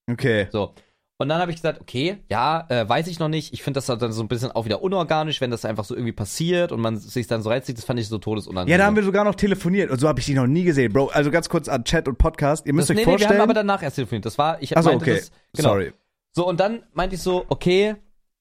[0.09, 0.47] Okay.
[0.51, 0.73] So.
[1.17, 3.53] Und dann habe ich gesagt, okay, ja, äh, weiß ich noch nicht.
[3.53, 6.11] Ich finde das dann so ein bisschen auch wieder unorganisch, wenn das einfach so irgendwie
[6.11, 7.77] passiert und man sich dann so reinzieht.
[7.77, 8.71] Das fand ich so todesunangenehm.
[8.71, 10.91] Ja, da haben wir sogar noch telefoniert und so habe ich dich noch nie gesehen,
[10.91, 11.11] Bro.
[11.13, 12.65] Also ganz kurz an Chat und Podcast.
[12.65, 13.39] Ihr müsst das, euch nee, nee, wir vorstellen.
[13.39, 14.25] haben aber danach erst telefoniert.
[14.25, 15.15] Das war, ich Achso, meinte okay.
[15.19, 15.69] das, genau.
[15.69, 15.93] Sorry.
[16.31, 17.95] So, und dann meinte ich so, okay,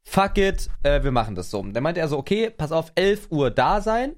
[0.05, 1.61] fuck it, äh, wir machen das so.
[1.61, 4.17] Und dann meinte er so, okay, pass auf, 11 Uhr da sein,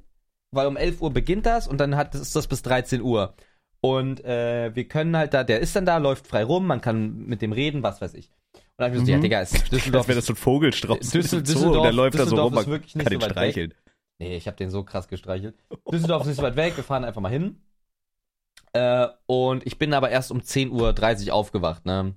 [0.52, 3.34] weil um 11 Uhr beginnt das und dann hat, ist das bis 13 Uhr.
[3.80, 7.26] Und äh, wir können halt da, der ist dann da, läuft frei rum, man kann
[7.26, 8.30] mit dem reden, was weiß ich.
[8.54, 9.22] Und dann hab ich mir so, ja, Mhm.
[9.22, 10.98] Digga, ist Düsseldorf, wäre das so ein Vogelstrauß.
[11.10, 13.74] Düssel- Düsseldorf- der läuft da so Düsseldorf rum, ist wirklich nicht kann so weit streicheln.
[14.18, 15.54] Nee, ich habe den so krass gestreichelt.
[15.92, 17.60] Düsseldorf ist nicht so weit weg, wir fahren einfach mal hin.
[18.72, 22.14] Äh, und ich bin aber erst um 10.30 Uhr aufgewacht, ne?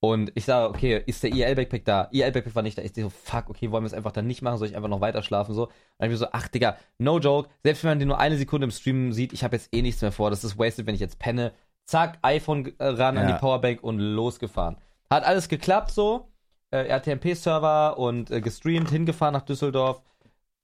[0.00, 2.08] Und ich sage, okay, ist der IL-Backpack da?
[2.12, 2.82] IL-Backpack war nicht da.
[2.82, 4.58] Ich so, fuck, okay, wollen wir es einfach dann nicht machen?
[4.58, 5.54] Soll ich einfach noch weiter schlafen?
[5.54, 5.64] So.
[5.64, 7.48] Und dann hab ich mir so, ach, Digga, no joke.
[7.64, 10.00] Selbst wenn man den nur eine Sekunde im Stream sieht, ich habe jetzt eh nichts
[10.00, 10.30] mehr vor.
[10.30, 11.52] Das ist wasted, wenn ich jetzt penne.
[11.84, 13.34] Zack, iPhone äh, ran an Ja.
[13.34, 14.76] die Powerbank und losgefahren.
[15.10, 16.28] Hat alles geklappt so.
[16.70, 20.02] Äh, RTMP-Server und äh, gestreamt, hingefahren nach Düsseldorf.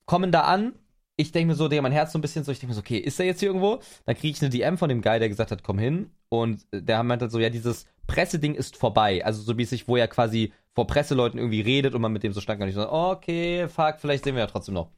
[0.06, 0.74] Kommen da an.
[1.16, 2.80] Ich denke mir so, Digga, mein Herz so ein bisschen so, ich denke mir so,
[2.80, 3.80] okay, ist er jetzt hier irgendwo?
[4.04, 6.10] Dann kriege ich eine DM von dem Guy, der gesagt hat, komm hin.
[6.40, 9.24] Und äh, der meinte so, ja, dieses Presseding ist vorbei.
[9.24, 12.22] Also so wie es sich, wo er quasi vor Presseleuten irgendwie redet und man mit
[12.22, 12.68] dem so schnacken kann.
[12.68, 14.90] Ich so, okay, fuck, vielleicht sehen wir ja trotzdem noch.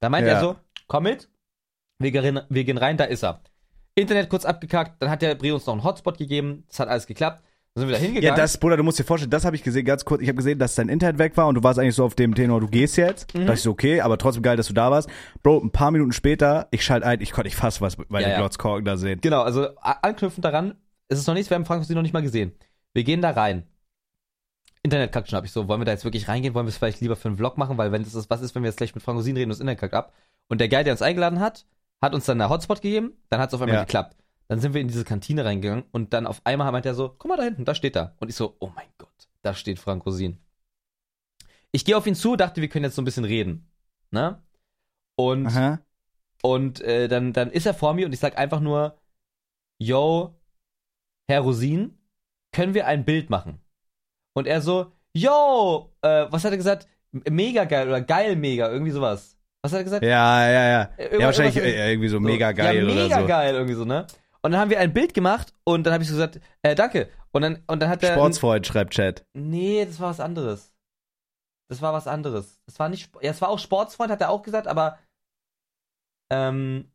[0.00, 0.36] Da meinte Ja.
[0.36, 0.56] er so,
[0.88, 1.28] komm mit,
[1.98, 3.40] wir gehen, wir gehen rein, da ist er.
[3.94, 7.06] Internet kurz abgekackt, dann hat der Bre uns noch einen Hotspot gegeben, das hat alles
[7.06, 7.42] geklappt.
[7.74, 8.36] Dann sind wir da hingegangen.
[8.36, 10.20] Ja, das, Bruder, du musst dir vorstellen, das habe ich gesehen, ganz kurz.
[10.20, 12.34] Ich habe gesehen, dass dein Internet weg war und du warst eigentlich so auf dem
[12.34, 13.34] Tenor, du gehst jetzt.
[13.34, 13.46] Mhm.
[13.46, 15.08] Da ich so, okay, aber trotzdem geil, dass du da warst.
[15.42, 18.28] Bro, ein paar Minuten später, ich schalte ein, ich konnte nicht fast was bei Ja,
[18.28, 18.38] den ja.
[18.38, 19.20] Glots Korken da sehen.
[19.22, 20.74] Genau, also anknüpfend daran,
[21.08, 22.52] es ist noch nichts, wir haben Frankfurt noch nicht mal gesehen.
[22.92, 23.64] Wir gehen da rein.
[24.82, 25.44] Internet kackt schon ab.
[25.44, 26.54] Ich so, wollen wir da jetzt wirklich reingehen?
[26.54, 27.78] Wollen wir es vielleicht lieber für einen Vlog machen?
[27.78, 29.60] Weil wenn das ist, was ist, wenn wir jetzt gleich mit Frankosin reden und das
[29.60, 30.12] Internet kackt ab?
[30.48, 31.64] Und der Guy, der uns eingeladen hat,
[32.02, 33.84] hat uns dann einen Hotspot gegeben, dann hat es auf einmal Ja.
[33.84, 34.16] geklappt.
[34.52, 37.26] Dann sind wir in diese Kantine reingegangen und dann auf einmal meint er so, guck
[37.26, 38.16] mal da hinten, da steht er.
[38.20, 39.08] Und ich so, oh mein Gott,
[39.40, 40.36] da steht Frank Rosin.
[41.70, 43.72] Ich gehe auf ihn zu, dachte, wir können jetzt so ein bisschen reden.
[44.10, 44.42] Ne?
[45.16, 45.80] Und Aha.
[46.42, 48.98] und äh, dann, dann ist er vor mir und ich sag einfach nur,
[49.78, 50.38] yo,
[51.30, 51.96] Herr Rosin,
[52.52, 53.58] können wir ein Bild machen?
[54.34, 56.86] Und er so, yo, äh, was hat er gesagt?
[57.10, 59.38] Mega geil oder geil mega, irgendwie sowas.
[59.62, 60.04] Was hat er gesagt?
[60.04, 60.90] Ja, ja, ja.
[60.98, 63.26] Irgendwas- Ja, wahrscheinlich äh, irgendwie so mega geil ja, mega oder so.
[63.28, 64.06] geil, irgendwie so, ne?
[64.42, 67.08] Und dann haben wir ein Bild gemacht und dann habe ich so gesagt, äh, danke.
[67.30, 68.14] Und dann, und dann hat er.
[68.14, 69.24] Sportsfreund schreibt Chat.
[69.34, 70.72] Nee, das war was anderes.
[71.68, 72.60] Das war was anderes.
[72.66, 73.10] Das war nicht.
[73.22, 74.98] Ja, es war auch Sportsfreund, hat er auch gesagt, aber.
[76.30, 76.90] Ähm.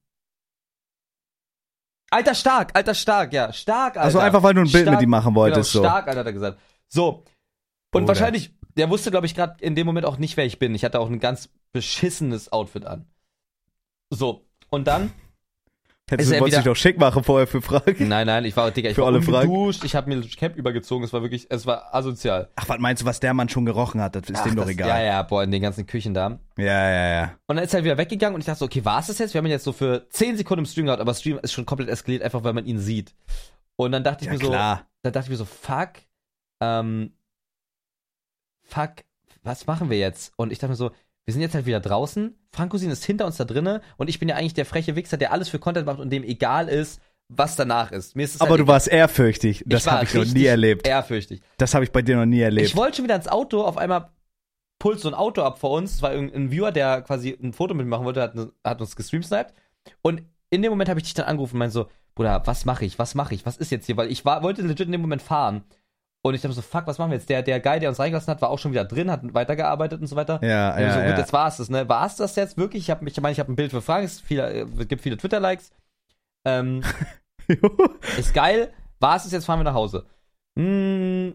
[2.10, 3.52] Alter stark, alter stark, ja.
[3.52, 4.02] Stark, Alter.
[4.02, 5.74] Also einfach, weil du ein Bild Stark, mit ihm machen wolltest.
[5.74, 5.90] genau, so.
[5.90, 6.60] stark, Alter, hat er gesagt.
[6.88, 7.10] So.
[7.10, 7.26] Und
[7.92, 8.08] Bruder.
[8.10, 10.76] wahrscheinlich, der wusste, glaube ich, gerade in dem Moment auch nicht, wer ich bin.
[10.76, 13.08] Ich hatte auch ein ganz beschissenes Outfit an.
[14.10, 14.46] So.
[14.70, 15.14] Und dann.
[16.10, 18.08] Hättest du wolltest dich doch schick machen vorher für Fragen.
[18.08, 19.50] Nein, nein, ich war, Digga, ich Für war alle Fragen.
[19.52, 22.50] ungeduscht, ich habe mir das Cap übergezogen, es war wirklich, es war asozial.
[22.56, 24.16] Ach, was meinst du, was der Mann schon gerochen hat?
[24.16, 24.88] Das ist Ach, dem doch das, egal.
[24.88, 26.40] Ja, ja, boah, in den ganzen Küchen da.
[26.58, 27.08] ja, ja.
[27.22, 27.34] ja.
[27.48, 29.34] Und dann ist er wieder weggegangen und ich dachte so, okay, war es das jetzt?
[29.34, 31.66] Wir haben ihn jetzt so für 10 Sekunden im Stream gehabt, aber Stream ist schon
[31.66, 33.14] komplett eskaliert, einfach weil man ihn sieht.
[33.76, 34.88] Und dann dachte ich Ja, mir so, klar.
[35.04, 35.90] dann dachte ich mir so, fuck,
[36.62, 37.12] ähm,
[38.64, 38.92] fuck,
[39.44, 40.32] was machen wir jetzt?
[40.38, 40.92] Und ich dachte mir so,
[41.28, 44.30] wir sind jetzt halt wieder draußen, Frankosin ist hinter uns da drinne und ich bin
[44.30, 47.58] ja eigentlich der freche Wichser, der alles für Content macht und dem egal ist, was
[47.58, 48.16] danach ist.
[48.16, 49.62] Mir ist es Aber halt du warst ehrfürchtig.
[49.68, 50.88] Das habe ich noch nie erlebt.
[50.88, 51.42] Ehrfürchtig.
[51.58, 52.68] Das habe ich bei dir noch nie erlebt.
[52.68, 54.10] Ich wollte schon wieder ins Auto, auf einmal
[54.80, 55.96] pulst so ein Auto ab vor uns.
[55.96, 58.96] Es war irgendein Viewer, der quasi ein Foto mit mir machen wollte, hat, hat uns
[58.96, 59.54] gestreamsniped.
[60.02, 62.86] Und in dem Moment habe ich dich dann angerufen und meinte so, Bruder, was mache
[62.86, 63.98] ich, was mache ich, was ist jetzt hier?
[63.98, 65.66] Weil ich war, wollte legit in dem Moment fahren.
[66.28, 67.30] Und ich dachte so, fuck, was machen wir jetzt?
[67.30, 70.08] Der, der Guy, der uns reingelassen hat, war auch schon wieder drin, hat weitergearbeitet und
[70.08, 70.40] so weiter.
[70.44, 71.18] ja, Und ja, so, gut, ja.
[71.18, 71.88] jetzt war es das, ne?
[71.90, 72.84] War es das jetzt wirklich?
[72.84, 75.18] Ich, hab, ich meine, ich habe ein Bild für Fragen, es, viel, äh, gibt viele
[75.18, 75.72] Twitter-Likes.
[76.46, 76.84] Ähm,
[78.18, 78.74] ist geil.
[79.00, 80.06] War es das jetzt, fahren wir nach Hause.
[80.56, 81.32] Mm,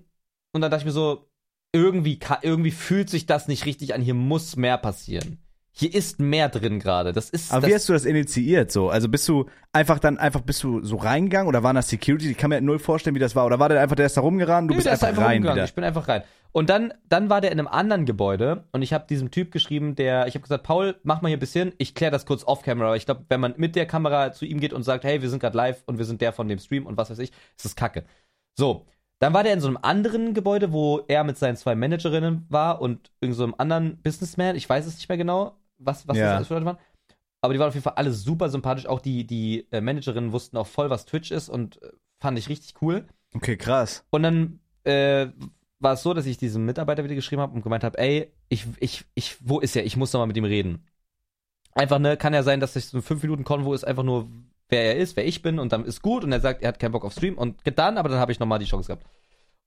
[0.52, 1.28] Und dann dachte ich mir so,
[1.74, 5.38] irgendwie, irgendwie fühlt sich das nicht richtig an, hier muss mehr passieren.
[5.74, 7.12] Hier ist mehr drin gerade.
[7.12, 7.50] Das ist.
[7.50, 8.90] Aber das, wie hast du das initiiert so?
[8.90, 12.30] Also bist du einfach dann einfach bist du so reingegangen oder waren das Security?
[12.30, 13.46] Ich kann mir null vorstellen, wie das war.
[13.46, 15.56] Oder war der einfach, der ist da rumgerannt, du Nö, bist ist einfach, rein rumgegangen.
[15.56, 15.64] wieder.
[15.64, 16.22] Ich bin einfach rein.
[16.52, 19.94] Und dann, dann war der in einem anderen Gebäude und ich habe diesem Typ geschrieben,
[19.94, 22.88] der, ich habe gesagt, Paul, mach mal hier ein bisschen, ich kläre das kurz off-camera,
[22.88, 25.30] aber ich glaube, wenn man mit der Kamera zu ihm geht und sagt, hey, wir
[25.30, 27.64] sind gerade live und wir sind der von dem Stream und was weiß ich, ist
[27.64, 28.04] das kacke.
[28.54, 28.84] So,
[29.18, 32.82] dann war der in so einem anderen Gebäude, wo er mit seinen zwei Managerinnen war
[32.82, 36.24] und irgend so einem anderen Businessman, ich weiß es nicht mehr genau, was, was Ja.
[36.26, 36.78] das alles für Leute waren.
[37.40, 38.86] Aber die waren auf jeden Fall alle super sympathisch.
[38.86, 41.90] Auch die, die äh, Managerinnen wussten auch voll, was Twitch ist und äh,
[42.20, 43.06] fand ich richtig cool.
[43.34, 44.04] Okay, krass.
[44.10, 45.28] Und dann äh,
[45.80, 48.66] war es so, dass ich diesem Mitarbeiter wieder geschrieben habe und gemeint habe, ey, ich,
[48.78, 49.84] ich, ich, wo ist er?
[49.84, 50.86] Ich muss noch mal mit ihm reden.
[51.74, 54.28] Einfach, ne, kann ja sein, dass das so ein 5 Minuten Konvo ist, einfach nur,
[54.68, 56.78] wer er ist, wer ich bin und dann ist gut und er sagt, er hat
[56.78, 59.06] keinen Bock auf Stream und dann, aber dann habe ich noch mal die Chance gehabt.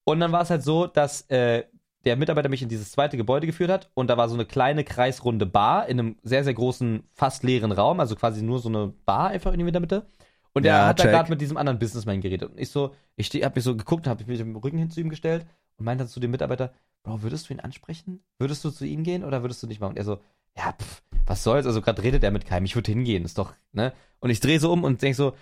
[0.05, 1.63] Und dann war es halt so, dass äh,
[2.05, 4.83] der Mitarbeiter mich in dieses zweite Gebäude geführt hat und da war so eine kleine
[4.83, 8.93] kreisrunde Bar in einem sehr, sehr großen, fast leeren Raum, also quasi nur so eine
[9.05, 10.05] Bar einfach irgendwie in der Mitte.
[10.53, 11.11] Und er Ja, hat da check.
[11.11, 12.49] gerade mit diesem anderen Businessman geredet.
[12.51, 15.01] Und ich so, ich hab mich so geguckt, hab mich mit dem Rücken hin zu
[15.01, 15.45] ihm gestellt
[15.77, 18.23] und meinte dann zu dem Mitarbeiter, Bro, würdest du ihn ansprechen?
[18.39, 19.91] Würdest du zu ihm gehen oder würdest du nicht machen?
[19.91, 20.19] Und er so,
[20.57, 21.65] ja, pff, was soll's?
[21.65, 23.93] Also gerade redet er mit keinem, ich würde hingehen, ist doch, ne?
[24.19, 25.33] Und ich drehe so um und denk so,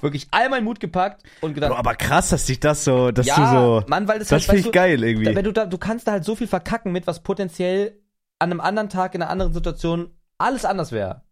[0.00, 3.26] wirklich all meinen Mut gepackt und gedacht, Bro, aber krass, dass dich das so, dass
[3.26, 3.46] ja, du
[3.82, 3.84] so.
[3.88, 5.34] Mann, weil das, Das halt, finde ich weißt geil du, da, irgendwie.
[5.36, 7.98] wenn du da, du kannst da halt so viel verkacken mit, was potenziell
[8.38, 11.22] an einem anderen Tag in einer anderen Situation alles anders wäre.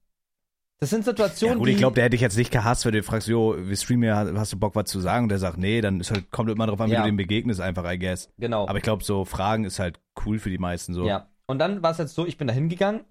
[0.80, 2.92] Das sind Ja, Situationen, gut, die ich glaube, der hätte dich jetzt nicht gehasst, wenn
[2.92, 5.24] du fragst, jo, wir streamen ja, hast du Bock, was zu sagen?
[5.24, 7.00] Und der sagt, nee, dann ist halt, kommt immer drauf an, wie Ja.
[7.02, 8.28] du dem begegnest, einfach, I guess.
[8.38, 8.66] genau.
[8.66, 11.06] Aber ich glaube, so Fragen ist halt cool für die meisten so.
[11.06, 11.28] Ja.
[11.46, 13.02] Und dann war es jetzt so, ich bin da hingegangen.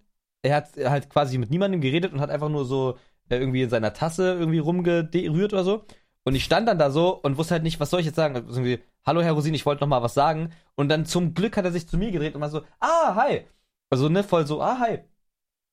[0.42, 2.98] Er hat halt quasi mit niemandem geredet und hat einfach nur so
[3.30, 5.86] irgendwie in seiner Tasse irgendwie rumgerührt oder so.
[6.24, 8.36] Und ich stand dann da so und wusste halt nicht, was soll ich jetzt sagen?
[8.36, 10.54] Also irgendwie, hallo Herr Rosin, ich wollte noch mal was sagen.
[10.76, 13.42] Und dann zum Glück hat er sich zu mir gedreht und war so, ah, hi.
[13.90, 15.00] Also, ne, voll so, ah, hi.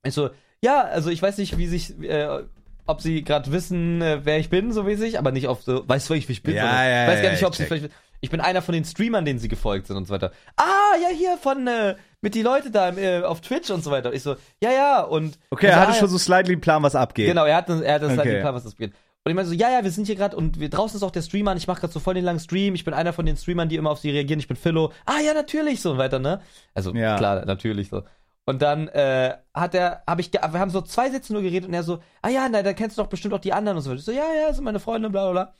[0.04, 0.30] Ich so,
[0.62, 2.42] ja, also ich weiß nicht, wie sich, äh,
[2.86, 6.10] ob sie gerade wissen, äh, wer ich bin, so mäßig, aber nicht auf so, weißt
[6.10, 6.56] du, wie ich bin?
[6.56, 8.84] Ja, ja, ich weiß gar nicht, ich ob sie vielleicht, ich bin einer von den
[8.84, 10.32] Streamern, denen sie gefolgt sind und so weiter.
[10.56, 14.12] Ah, ja, hier von, äh, mit die Leute da äh, auf Twitch und so weiter.
[14.12, 15.38] Ich so, ja, ja, und.
[15.50, 17.26] Okay, ich er hatte ah, schon so slightly einen Plan, was abgeht.
[17.28, 18.32] Genau, er hat, er hat das halt Okay.
[18.32, 18.92] den Plan, was das geht.
[19.22, 21.10] Und ich meinte so, ja, ja, wir sind hier gerade und wir draußen ist auch
[21.10, 22.74] der Streamer und ich mache gerade so voll den langen Stream.
[22.74, 24.40] Ich bin einer von den Streamern, die immer auf sie reagieren.
[24.40, 24.92] Ich bin Philo.
[25.04, 26.40] Ah, ja, natürlich, so und weiter, ne?
[26.74, 27.18] Also, Ja.
[27.18, 28.02] klar, natürlich so.
[28.46, 31.74] Und dann äh, hat er, habe ich, wir haben so zwei Sätze nur geredet und
[31.74, 33.90] er so, ah ja, na, dann kennst du doch bestimmt auch die anderen und so
[33.90, 33.98] weiter.
[34.00, 35.54] Ich so, ja, ja, das sind meine Freunde, bla, bla, bla.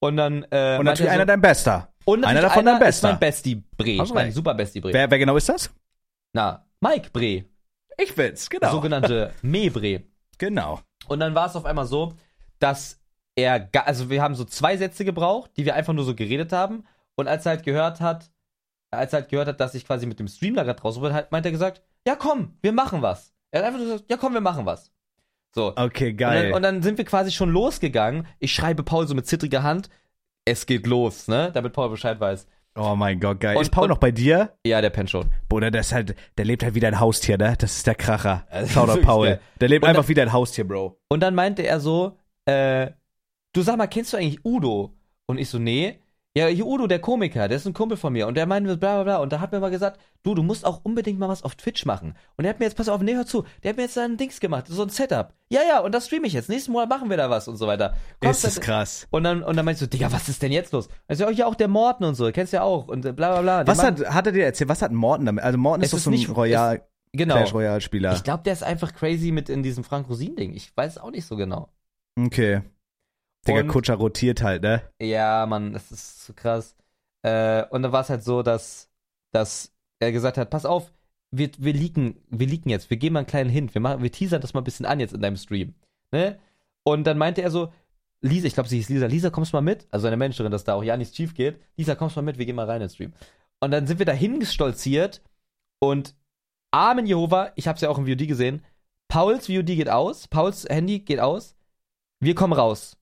[0.00, 1.88] Und dann, äh, Und natürlich er einer so, dein Bester.
[2.06, 3.08] Und einer davon dein einer ist Bester.
[3.10, 4.92] mein Bestie Bre, mein super Bestie Bre.
[4.94, 5.70] Wer, wer genau ist das?
[6.32, 7.44] Na, Mike Bre,
[7.98, 8.70] Ich bin's, genau.
[8.70, 10.02] sogenannte Me-Bre.
[10.38, 10.80] genau.
[11.08, 12.14] Und dann war es auf einmal so,
[12.58, 13.00] dass
[13.36, 16.84] er, also wir haben so zwei Sätze gebraucht, die wir einfach nur so geredet haben.
[17.14, 18.30] Und als er halt gehört hat,
[18.90, 21.12] als er halt gehört hat, dass ich quasi mit dem Stream da gerade draußen bin,
[21.12, 23.34] hat, meint er gesagt, ja komm, wir machen was.
[23.50, 24.90] Er hat einfach nur gesagt, ja komm, wir machen was.
[25.54, 25.72] So.
[25.76, 26.42] Okay, Und geil.
[26.44, 28.26] dann, und dann sind wir quasi schon losgegangen.
[28.38, 29.88] Ich schreibe Paul so mit zittriger Hand,
[30.46, 31.50] es geht los, ne?
[31.52, 32.46] Damit Paul Bescheid weiß.
[32.78, 33.56] Oh mein Gott, geil.
[33.56, 34.54] Und- ist Paul und- noch bei dir?
[34.66, 35.30] Ja, der pennt schon.
[35.48, 37.54] Bruder, der ist halt, der lebt halt wie dein Haustier, ne?
[37.58, 38.46] Das ist der Kracher.
[38.50, 39.26] Also, wirklich Paul.
[39.28, 39.40] geil.
[39.60, 40.98] Der lebt Und einfach wie dein Haustier, Bro.
[41.08, 42.90] Und dann meinte er so, äh,
[43.52, 44.94] du sag mal, kennst du eigentlich Udo?
[45.26, 45.98] Und ich so, nee.
[46.36, 48.26] Ja, hier Udo, der Komiker, der ist ein Kumpel von mir.
[48.26, 49.16] Und der meinte bla bla bla.
[49.22, 51.86] Und da hat mir mal gesagt, du, du musst auch unbedingt mal was auf Twitch
[51.86, 52.14] machen.
[52.36, 54.04] Und er hat mir jetzt, pass auf, nee, hör zu, der hat mir jetzt da
[54.04, 55.32] ein Dings gemacht, so ein Setup.
[55.48, 56.50] Ja, ja, und das streame ich jetzt.
[56.50, 57.94] Nächsten Monat machen wir da was und so weiter.
[58.20, 59.06] Kommst Ist das du- krass.
[59.10, 60.88] Und dann, und dann meinst du, Digga, was ist denn jetzt los?
[61.08, 62.86] Also, ja, hier auch der Morten und so, kennst du ja auch.
[62.88, 63.64] Und äh, bla bla bla.
[63.64, 64.68] Der Was hat, hat er dir erzählt?
[64.68, 65.42] Was hat Morten damit?
[65.42, 67.36] Also Morten ist Es doch so ein nicht- Royal, Genau.
[67.36, 68.12] Clash Royale Spieler.
[68.12, 70.52] Ich glaube, der ist einfach crazy mit in diesem Frank Rosin-Ding.
[70.52, 71.70] Ich weiß auch nicht so genau.
[72.20, 72.60] Okay.
[73.46, 74.82] Digga, Und- Kutscher rotiert halt, ne?
[75.00, 76.74] Ja, Mann, das ist so krass.
[77.22, 78.88] Äh, und dann war es halt so, dass,
[79.32, 80.92] dass er gesagt hat, pass auf,
[81.30, 84.12] wir, wir leaken, wir leaken jetzt, wir geben mal einen kleinen Hint, wir, machen, wir
[84.12, 85.74] teasern das mal ein bisschen an jetzt in deinem Stream.
[86.12, 86.38] Ne?
[86.84, 87.72] Und dann meinte er so,
[88.20, 89.86] Lisa, ich glaube, sie hieß Lisa, Lisa, kommst mal mit?
[89.90, 91.60] Also eine Managerin, dass da auch ja nichts schief geht.
[91.76, 93.12] Lisa, kommst mal mit, wir gehen mal rein in den Stream.
[93.60, 95.20] Und dann sind wir da hingestolziert
[95.80, 96.14] und
[96.70, 98.62] Amen Jehova, ich hab's ja auch im VOD gesehen,
[99.08, 101.56] Pauls VOD geht aus, Pauls Handy geht aus,
[102.20, 102.96] wir kommen raus.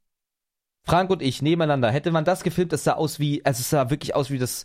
[0.87, 1.91] Frank und ich nebeneinander.
[1.91, 4.65] Hätte man das gefilmt, es sah aus wie, also es sah wirklich aus wie das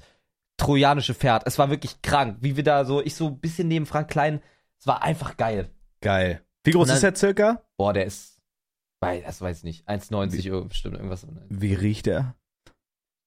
[0.57, 1.43] trojanische Pferd.
[1.45, 4.41] Es war wirklich krank, wie wir da so, ich so ein bisschen neben Frank Klein.
[4.79, 5.69] Es war einfach geil.
[6.01, 6.43] Geil.
[6.63, 7.63] Wie groß dann- ist er circa?
[7.77, 8.41] Boah, der ist,
[9.01, 11.25] das weiß ich nicht, 1,90 Euro, bestimmt irgendwas.
[11.49, 12.35] Wie riecht er?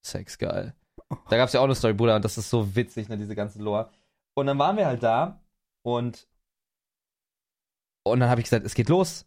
[0.05, 0.75] Sex geil.
[1.31, 3.59] Da gab's ja auch eine Story, Bruder, und das ist so witzig, ne, diese ganze
[3.63, 3.91] Lore.
[4.35, 5.41] Und dann waren wir halt da
[5.83, 6.27] und
[8.05, 9.25] und dann habe ich gesagt, es geht los.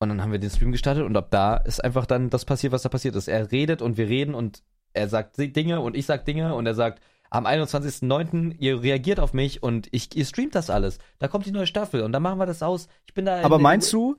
[0.00, 2.72] Und dann haben wir den Stream gestartet und ab da ist einfach dann das passiert,
[2.72, 3.26] was da passiert ist.
[3.28, 6.74] Er redet und wir reden und er sagt Dinge und ich sag Dinge und er
[6.74, 8.54] sagt, am 21.09.
[8.58, 10.98] ihr reagiert auf mich und ich, ihr streamt das alles.
[11.18, 12.88] Da kommt die neue Staffel und dann machen wir das aus.
[13.06, 13.42] Ich bin da.
[13.42, 14.16] Aber in- meinst du,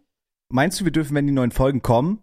[0.52, 2.22] meinst du, wir dürfen, wenn die neuen Folgen kommen,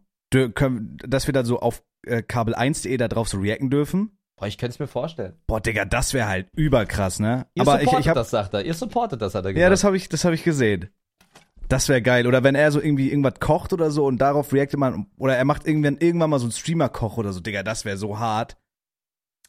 [0.54, 4.18] können, dass wir dann so auf äh, kabel1.de da drauf so reacten dürfen?
[4.38, 5.32] Boah, ich könnte es mir vorstellen.
[5.46, 7.46] Boah, Digga, das wäre halt überkrass, ne?
[7.54, 8.64] Ihr Aber ich, supportet ich hab, das, sagt er.
[8.66, 9.62] Ihr supportet das, hat er gesagt.
[9.62, 10.90] ja, das habe ich, das habe ich gesehen.
[11.68, 12.26] Das wäre geil.
[12.26, 15.44] Oder wenn er so irgendwie irgendwas kocht oder so und darauf reactet man, oder er
[15.44, 18.56] macht irgendwann, irgendwann mal so einen Streamer-Koch oder so, Digga, das wäre so hart.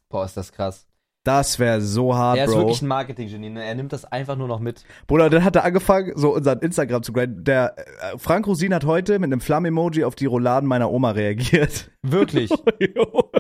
[0.09, 0.87] Boah, ist das krass.
[1.27, 2.59] Das wäre so hart, er ist Bro.
[2.59, 3.49] wirklich ein Marketing-Genie.
[3.49, 3.61] Ne?
[3.61, 4.85] Er nimmt das einfach nur noch mit.
[5.07, 7.43] Bruder, dann hat er angefangen, so unseren Instagram zu grinden.
[7.43, 11.91] Der äh, Frank Rosin hat heute mit einem Flamm-Emoji auf die Rouladen meiner Oma reagiert.
[12.01, 12.49] Wirklich.
[12.79, 13.31] Jo.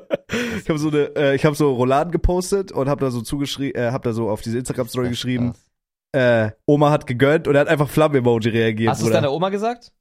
[0.61, 3.81] ich habe so eine, äh, ich habe so Rouladen gepostet und habe da so zugeschrieben,
[3.81, 5.53] äh, habe da so auf diese Instagram-Story geschrieben.
[5.53, 5.66] Krass.
[6.13, 8.91] Äh, Oma hat gegönnt und er hat einfach Flamm-Emoji reagiert.
[8.91, 9.91] Hast du es deiner Oma gesagt?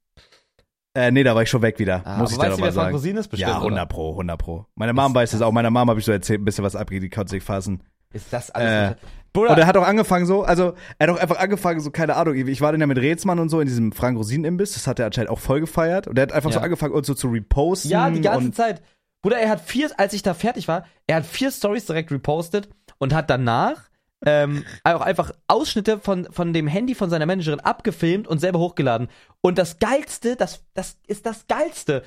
[0.95, 2.03] Äh, nee, da war ich schon weg wieder.
[2.07, 2.95] Ah, muss ich dir weißt doch du, mal wer Frank sagen.
[2.95, 3.29] Rosin ist?
[3.29, 3.87] Bestimmt, Ja, 100 oder?
[3.87, 4.67] pro, 100 pro.
[4.77, 5.53] Meine Mom weiß es auch.
[5.53, 7.83] Meiner Mom habe ich so erzählt, ein bisschen was abgeht, die konnte sich fassen.
[8.15, 8.97] Ist das Äh, alles?
[9.35, 12.17] Bruder, Und er hat auch angefangen so, also er hat auch einfach angefangen so, keine
[12.17, 14.87] Ahnung, ich war dann ja mit Rätsmann und so in diesem Frank Rosin Imbiss, das
[14.87, 16.65] hat er anscheinend auch voll gefeiert und er hat einfach so Ja.
[16.65, 18.81] angefangen uns so zu reposten ja, die ganze Zeit.
[19.21, 22.71] Bruder, er hat vier, als ich da fertig war, er hat vier Stories direkt repostet
[22.97, 23.91] und hat danach
[24.25, 29.09] ähm, auch einfach Ausschnitte von, von dem Handy von seiner Managerin abgefilmt und selber hochgeladen.
[29.43, 32.03] Und das Geilste, das, das ist das Geilste.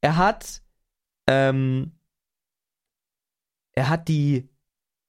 [0.00, 0.62] Er hat,
[1.28, 1.92] ähm,
[3.72, 4.48] er hat die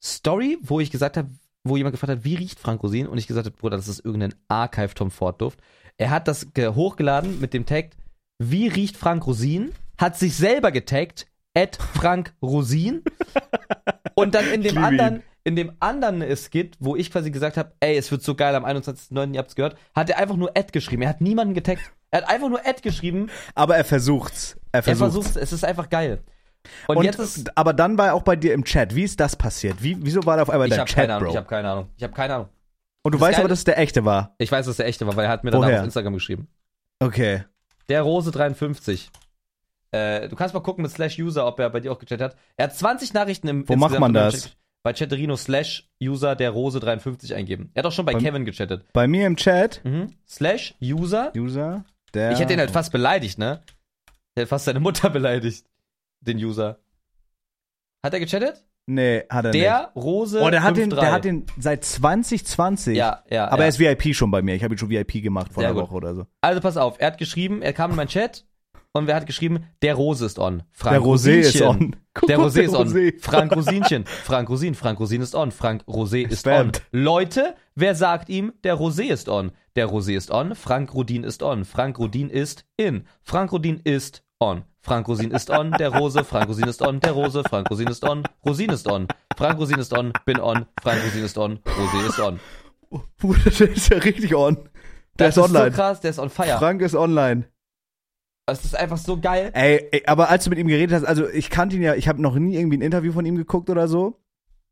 [0.04, 1.30] Story, wo ich gesagt habe,
[1.64, 3.08] wo jemand gefragt hat, wie riecht Frank Rosin?
[3.08, 5.60] Und ich gesagt habe, Bruder, das ist irgendein Archive Tom Ford Duft.
[5.98, 7.92] Er hat das ge- hochgeladen mit dem Tag,
[8.38, 9.72] wie riecht Frank Rosin?
[9.98, 13.02] Hat sich selber getaggt, at Frank Rosin.
[14.14, 17.96] Und dann in dem anderen, in dem anderen Skit, wo ich quasi gesagt habe, ey,
[17.98, 21.04] es wird so geil am 21.09., ihr habt's gehört, hat er einfach nur Ad geschrieben.
[21.04, 21.82] Er hat niemanden getaggt.
[22.12, 23.30] Er hat einfach nur Ad geschrieben.
[23.54, 24.58] aber er versucht's.
[24.74, 25.14] Er Er versucht's.
[25.28, 26.20] versucht, es ist einfach geil.
[26.88, 28.96] Und, Und, jetzt ist, aber dann war er auch bei dir im Chat.
[28.96, 29.82] Wie ist das passiert?
[29.84, 31.32] Wie, wieso war er auf einmal dein habe Chat, keine Ahnung, Bro?
[31.34, 31.88] ich habe keine Ahnung.
[31.96, 32.50] Ich habe keine Ahnung.
[33.04, 34.34] und du das weißt Geile- aber, dass es der echte war.
[34.40, 35.80] Ich weiß, dass der echte war, weil er hat mir Woher?
[35.80, 36.48] auf Instagram geschrieben.
[37.00, 37.44] Okay.
[37.88, 39.12] Der Rose 53.
[39.92, 42.36] Äh, du kannst mal gucken mit Slash User, ob er bei dir auch gechattet hat.
[42.58, 44.56] Er hat 20 Nachrichten im Wo macht man in das?
[44.86, 47.72] Bei Chatterino Slash User der Rose 53 eingeben.
[47.74, 48.86] Er hat auch schon bei Beim- Kevin gechattet.
[48.94, 50.14] Bei mir im Chat, Mhm.
[50.28, 51.34] Slash User.
[51.36, 52.32] User, der.
[52.34, 53.64] Ich hätte ihn halt fast beleidigt, ne?
[54.38, 55.66] Der hat fast seine Mutter beleidigt.
[56.22, 56.78] Den User.
[58.06, 58.64] Hat er gechattet?
[58.86, 60.46] Nee, hat er Der Rose nicht.
[60.46, 61.00] Oh, der hat, den, 53.
[61.00, 62.96] der hat den seit 2020.
[62.96, 63.48] Ja, ja.
[63.48, 63.64] Aber ja.
[63.64, 64.54] er ist VIP schon bei mir.
[64.54, 65.90] Ich habe ihn schon VIP gemacht vor Sehr einer gut.
[65.90, 66.28] Woche oder so.
[66.42, 68.46] Also pass auf, er hat geschrieben, er kam in meinen Chat
[68.96, 70.64] und wer hat geschrieben, der Rose ist on.
[70.72, 71.96] Frank der Rosé ist on.
[72.14, 72.88] Guck Der Rosé ist on.
[72.88, 73.14] Rosé.
[73.20, 74.06] Frank Rosinchen.
[74.06, 74.74] Frank Rosin.
[74.74, 75.52] Frank Rosin ist on.
[75.52, 76.82] Frank Rosé ist Spammt.
[76.94, 77.00] on.
[77.02, 79.52] Leute, wer sagt ihm, der Rosé ist on?
[79.76, 80.56] Der Rosé ist on.
[80.56, 81.66] Frank Rodin ist on.
[81.66, 83.04] Frank Rodin ist in.
[83.22, 84.64] Frank Rodin ist on.
[84.80, 85.72] Frank Rosin ist on.
[85.74, 86.24] Der Rose.
[86.24, 87.02] Frank Rosin ist on.
[87.02, 87.44] Der Rose.
[87.44, 88.24] Frank Rosin ist on.
[88.46, 89.08] Rosin ist on.
[89.36, 90.14] Frank Rosin ist on.
[90.26, 90.66] Bin on.
[90.82, 91.60] Frank Rosin ist on.
[91.66, 92.40] Rosé ist on.
[93.18, 94.56] Bruder, der ist ja richtig on.
[95.20, 95.72] Der Das ist online.
[95.72, 96.58] so krass, der ist on fire.
[96.60, 97.46] Frank ist online.
[98.48, 99.52] Das ist einfach so geil.
[99.54, 102.08] Ey, ey, aber als du mit ihm geredet hast, also ich kannte ihn ja, ich
[102.08, 104.20] habe noch nie irgendwie ein Interview von ihm geguckt oder so.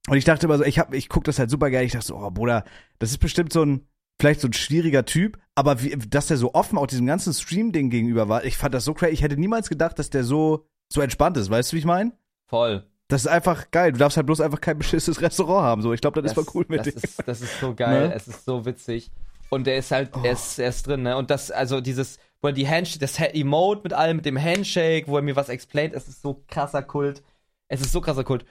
[0.07, 1.85] Und ich dachte immer so, ich hab, ich guck das halt super geil.
[1.85, 2.65] Ich dachte so, oh Bruder,
[2.99, 3.87] das ist bestimmt so ein,
[4.19, 7.89] vielleicht so ein schwieriger Typ, aber wie, dass der so offen auch diesem ganzen Stream-Ding
[7.89, 9.13] gegenüber war, ich fand das so crazy.
[9.13, 11.49] Ich hätte niemals gedacht, dass der so, so entspannt ist.
[11.49, 12.11] Weißt du, wie ich meine?
[12.47, 12.85] Voll.
[13.07, 13.91] Das ist einfach geil.
[13.93, 15.81] Du darfst halt bloß einfach kein beschissenes Restaurant haben.
[15.81, 17.01] So, ich glaube, das, ist mal cool mit das dem.
[17.03, 18.13] ist, das ist so geil, Ne?
[18.13, 19.09] es ist so witzig.
[19.49, 20.19] Und der ist halt, Oh.
[20.23, 21.17] er, ist, er ist drin, ne?
[21.17, 25.07] Und das, also dieses, wo er die Handshake, das Emote mit allem, mit dem Handshake,
[25.07, 27.23] wo er mir was explaint, es ist so krasser Kult.
[27.69, 28.45] Es ist so krasser Kult.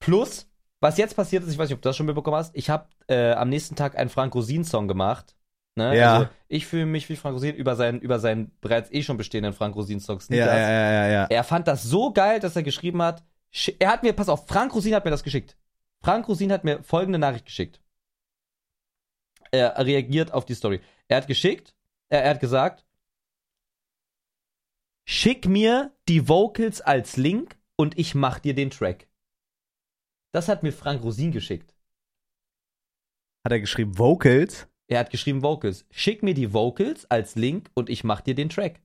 [0.00, 0.48] Plus,
[0.80, 2.88] was jetzt passiert ist, ich weiß nicht, ob du das schon mitbekommen hast, ich habe
[3.06, 5.36] äh, am nächsten Tag einen Frank Rosin-Song gemacht.
[5.76, 5.94] Ne?
[5.94, 6.14] Ja.
[6.14, 9.52] Also, ich fühle mich wie Frank Rosin über seinen, über seinen bereits eh schon bestehenden
[9.52, 11.24] Frank Rosin-Song Ja, ja, ja, ja, ja.
[11.24, 13.22] Er fand das so geil, dass er geschrieben hat.
[13.78, 15.58] Er hat mir, pass auf, Frank Rosin hat mir das geschickt.
[16.02, 17.82] Frank Rosin hat mir folgende Nachricht geschickt.
[19.50, 20.80] Er reagiert auf die Story.
[21.08, 21.74] Er hat geschickt,
[22.08, 22.84] er, er hat gesagt,
[25.04, 29.08] schick mir die Vocals als Link und ich mach dir den Track.
[30.32, 31.74] Das hat mir Frank Rosin geschickt.
[33.44, 34.66] Hat er geschrieben Vocals?
[34.88, 35.86] Er hat geschrieben Vocals.
[35.90, 38.80] Schick mir die Vocals als Link und ich mach dir den Track.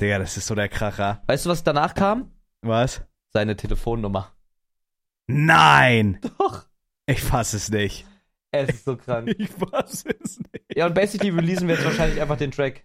[0.00, 1.22] Digga, das ist so der Kracher.
[1.26, 2.32] Weißt du, was danach kam?
[2.62, 3.02] Was?
[3.30, 4.32] Seine Telefonnummer.
[5.26, 6.20] Nein!
[6.38, 6.66] Doch.
[7.06, 8.06] Ich fass es nicht.
[8.50, 9.34] Es ist so krank.
[9.38, 10.76] Ich fass es nicht.
[10.76, 12.84] Ja, und basically releasen wir jetzt wahrscheinlich einfach den Track.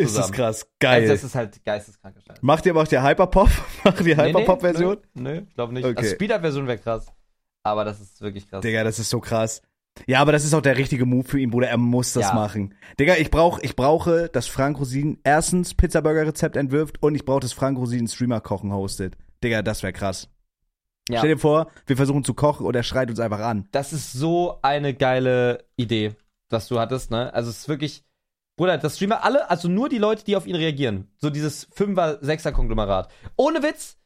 [0.00, 0.66] Ist das krass.
[0.78, 1.02] Geil.
[1.02, 2.38] Also das ist halt geisteskranker Scheiß.
[2.42, 3.48] macht ihr, macht ihr Hyperpop?
[3.84, 4.96] Macht ihr Nee, nee, Hyperpop-Version?
[5.14, 5.84] Nö, nö, ich glaube nicht.
[5.84, 5.96] Okay.
[5.98, 7.06] Also Speed-Up-Version wäre krass.
[7.62, 8.62] Aber das ist wirklich krass.
[8.62, 9.62] Digga, das ist so krass.
[10.06, 11.68] Ja, aber das ist auch der richtige Move für ihn, Bruder.
[11.68, 12.34] Er muss das Ja.
[12.34, 12.74] machen.
[12.98, 17.52] Digga, ich brauch, ich brauche, dass Frank Rosin erstens Pizza-Burger-Rezept entwirft und ich brauche, dass
[17.52, 19.16] Frank Rosin Streamer-Kochen hostet.
[19.42, 20.28] Digga, das wäre krass.
[21.10, 21.18] Ja.
[21.18, 23.68] Stell dir vor, wir versuchen zu kochen und er schreit uns einfach an.
[23.72, 26.12] Das ist so eine geile Idee,
[26.50, 27.34] was du hattest, ne?
[27.34, 28.04] Also es ist wirklich.
[28.60, 31.08] Bruder, das Streamer alle, also nur die Leute, die auf ihn reagieren.
[31.16, 33.10] So dieses Fünfer, Sechser Konglomerat.
[33.36, 33.96] Ohne Witz,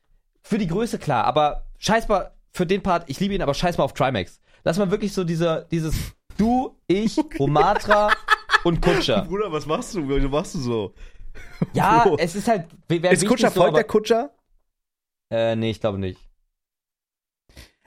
[0.43, 3.79] für die Größe klar, aber scheiß mal für den Part, ich liebe ihn, aber scheiß
[3.79, 4.41] mal auf Trimax.
[4.63, 5.97] Lass mal wirklich so diese, dieses
[6.39, 8.13] Du, ich, Romatra
[8.63, 9.23] und Kutscher.
[9.23, 10.09] Bruder, was machst du?
[10.09, 10.95] Wieso machst du so?
[11.73, 12.17] Ja, Bro.
[12.21, 12.69] es ist halt.
[12.89, 14.31] Ist Kutscher so, folgt der Kutscher?
[15.33, 16.21] Äh, nee, ich glaube nicht.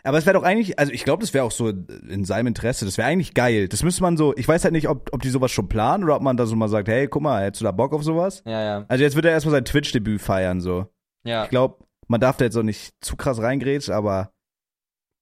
[0.07, 2.85] Aber es wäre doch eigentlich, also ich glaube, das wäre auch so in seinem Interesse,
[2.85, 3.67] das wäre eigentlich geil.
[3.67, 6.15] Das müsste man so, ich weiß halt nicht, ob, ob die sowas schon planen oder
[6.15, 8.41] ob man da so mal sagt, hey, guck mal, hättest du da Bock auf sowas?
[8.45, 8.85] Ja, ja.
[8.87, 10.87] Also jetzt wird er erstmal sein Twitch-Debüt feiern, so.
[11.25, 11.43] Ja.
[11.43, 14.31] Ich glaube, man darf da jetzt auch nicht zu krass reingrätschen, aber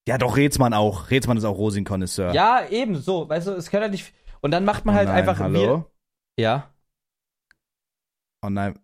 [0.07, 1.09] ja, doch, Rätsmann auch.
[1.09, 2.35] Rätsmann ist auch Rosin-Konnoisseur.
[2.35, 3.27] Ja, eben so.
[3.27, 4.13] Weißt du, es kann halt nicht.
[4.41, 5.39] Und dann macht man oh halt nein, einfach.
[5.39, 5.91] Hallo?
[6.39, 6.71] Ja.
[8.43, 8.77] Oh nein.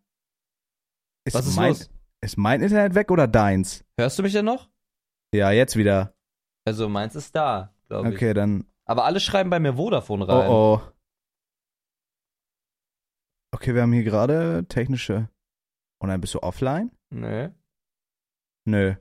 [1.25, 1.91] Ist Was ist mein, los?
[2.21, 3.85] Ist mein Internet weg oder deins?
[3.99, 4.70] Hörst du mich denn noch?
[5.33, 6.13] Ja, jetzt wieder.
[6.65, 8.15] Also meins ist da, glaube ich.
[8.15, 8.65] Okay, dann.
[8.85, 10.49] Aber alle schreiben bei mir Vodafone rein.
[10.49, 10.81] Oh oh.
[13.53, 15.29] Okay, wir haben hier gerade technische.
[15.99, 16.91] Und dann bist du offline?
[17.09, 17.49] Nö.
[18.65, 18.95] Nö.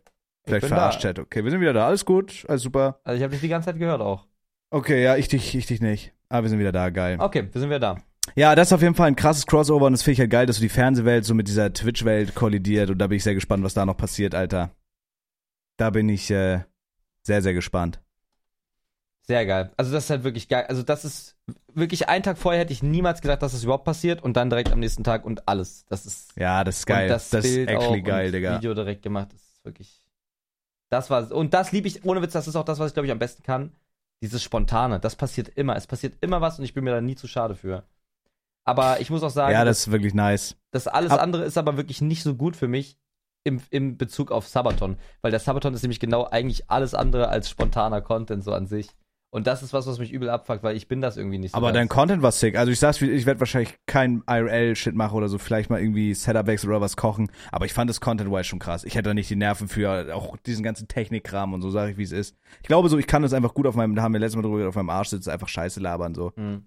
[0.44, 1.18] Vielleicht verarscht Chat.
[1.18, 1.86] Okay, wir sind wieder da.
[1.86, 2.44] Alles gut.
[2.48, 3.00] Alles super.
[3.04, 4.26] Also ich habe dich die ganze Zeit gehört auch.
[4.70, 6.14] Okay, ja, ich dich, ich dich nicht.
[6.28, 6.90] Aber wir sind wieder da.
[6.90, 7.18] Geil.
[7.20, 7.96] Okay, wir sind wieder da.
[8.36, 10.46] Ja, das ist auf jeden Fall ein krasses Crossover und das finde ich halt geil,
[10.46, 13.64] dass so die Fernsehwelt so mit dieser Twitch-Welt kollidiert und da bin ich sehr gespannt,
[13.64, 14.70] was da noch passiert, Alter.
[15.80, 16.60] Da bin ich äh,
[17.22, 18.02] sehr, sehr gespannt.
[19.26, 19.72] Sehr geil.
[19.78, 20.66] Also das ist halt wirklich geil.
[20.68, 21.38] Also das ist
[21.72, 24.72] wirklich einen Tag vorher hätte ich niemals gedacht, dass das überhaupt passiert und dann direkt
[24.72, 25.86] am nächsten Tag und alles.
[25.86, 27.08] Das ist Ja, das ist geil.
[27.08, 28.58] Das, das ist Bild actually auch geil, Digga.
[28.58, 29.28] Video direkt gemacht.
[29.32, 30.02] Das ist wirklich.
[30.90, 32.34] Das war und das liebe ich ohne Witz.
[32.34, 33.72] Das ist auch das, was ich glaube ich am besten kann.
[34.20, 35.00] Dieses spontane.
[35.00, 35.76] Das passiert immer.
[35.76, 37.84] Es passiert immer was und ich bin mir da nie zu schade für.
[38.64, 40.56] Aber ich muss auch sagen, Ja, das ist wirklich nice.
[40.72, 42.98] das alles Ab- andere ist aber wirklich nicht so gut für mich
[43.44, 44.96] im, im Bezug auf Sabaton.
[45.22, 48.88] Weil der Sabaton ist nämlich genau eigentlich alles andere als spontaner Content so an sich.
[49.32, 51.56] Und das ist was, was mich übel abfuckt, weil ich bin das irgendwie nicht so.
[51.56, 51.76] Aber ganz.
[51.76, 52.56] dein Content war sick.
[52.58, 56.14] Also ich sag's, wie- ich werde wahrscheinlich kein IRL-Shit machen oder so, vielleicht mal irgendwie
[56.14, 57.30] Setup wechseln oder was kochen.
[57.52, 58.82] Aber ich fand das Content-wise schon krass.
[58.82, 61.96] Ich hätte da nicht die Nerven für auch diesen ganzen Technikkram und so, sage ich,
[61.96, 62.34] wie es ist.
[62.60, 64.42] Ich glaube so, ich kann das einfach gut auf meinem, da haben wir letztes Mal
[64.42, 66.32] drüber, auf meinem Arsch sitzen, einfach Scheiße labern so.
[66.34, 66.64] Hm.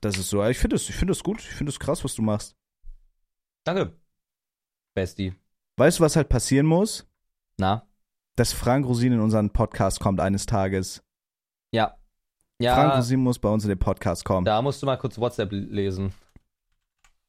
[0.00, 0.44] Das ist so.
[0.44, 1.38] Ich finde das, ich finde das gut.
[1.38, 2.56] Ich finde das krass, was du machst.
[3.64, 3.92] Danke.
[4.98, 5.32] Bestie.
[5.76, 7.06] Weißt du, was halt passieren muss?
[7.56, 7.86] Na?
[8.34, 11.04] Dass Frank Rosin in unseren Podcast kommt eines Tages.
[11.72, 11.96] Ja.
[12.60, 12.74] Ja.
[12.74, 14.44] Frank Rosin muss bei uns in den Podcast kommen.
[14.44, 16.12] Da musst du mal kurz WhatsApp lesen.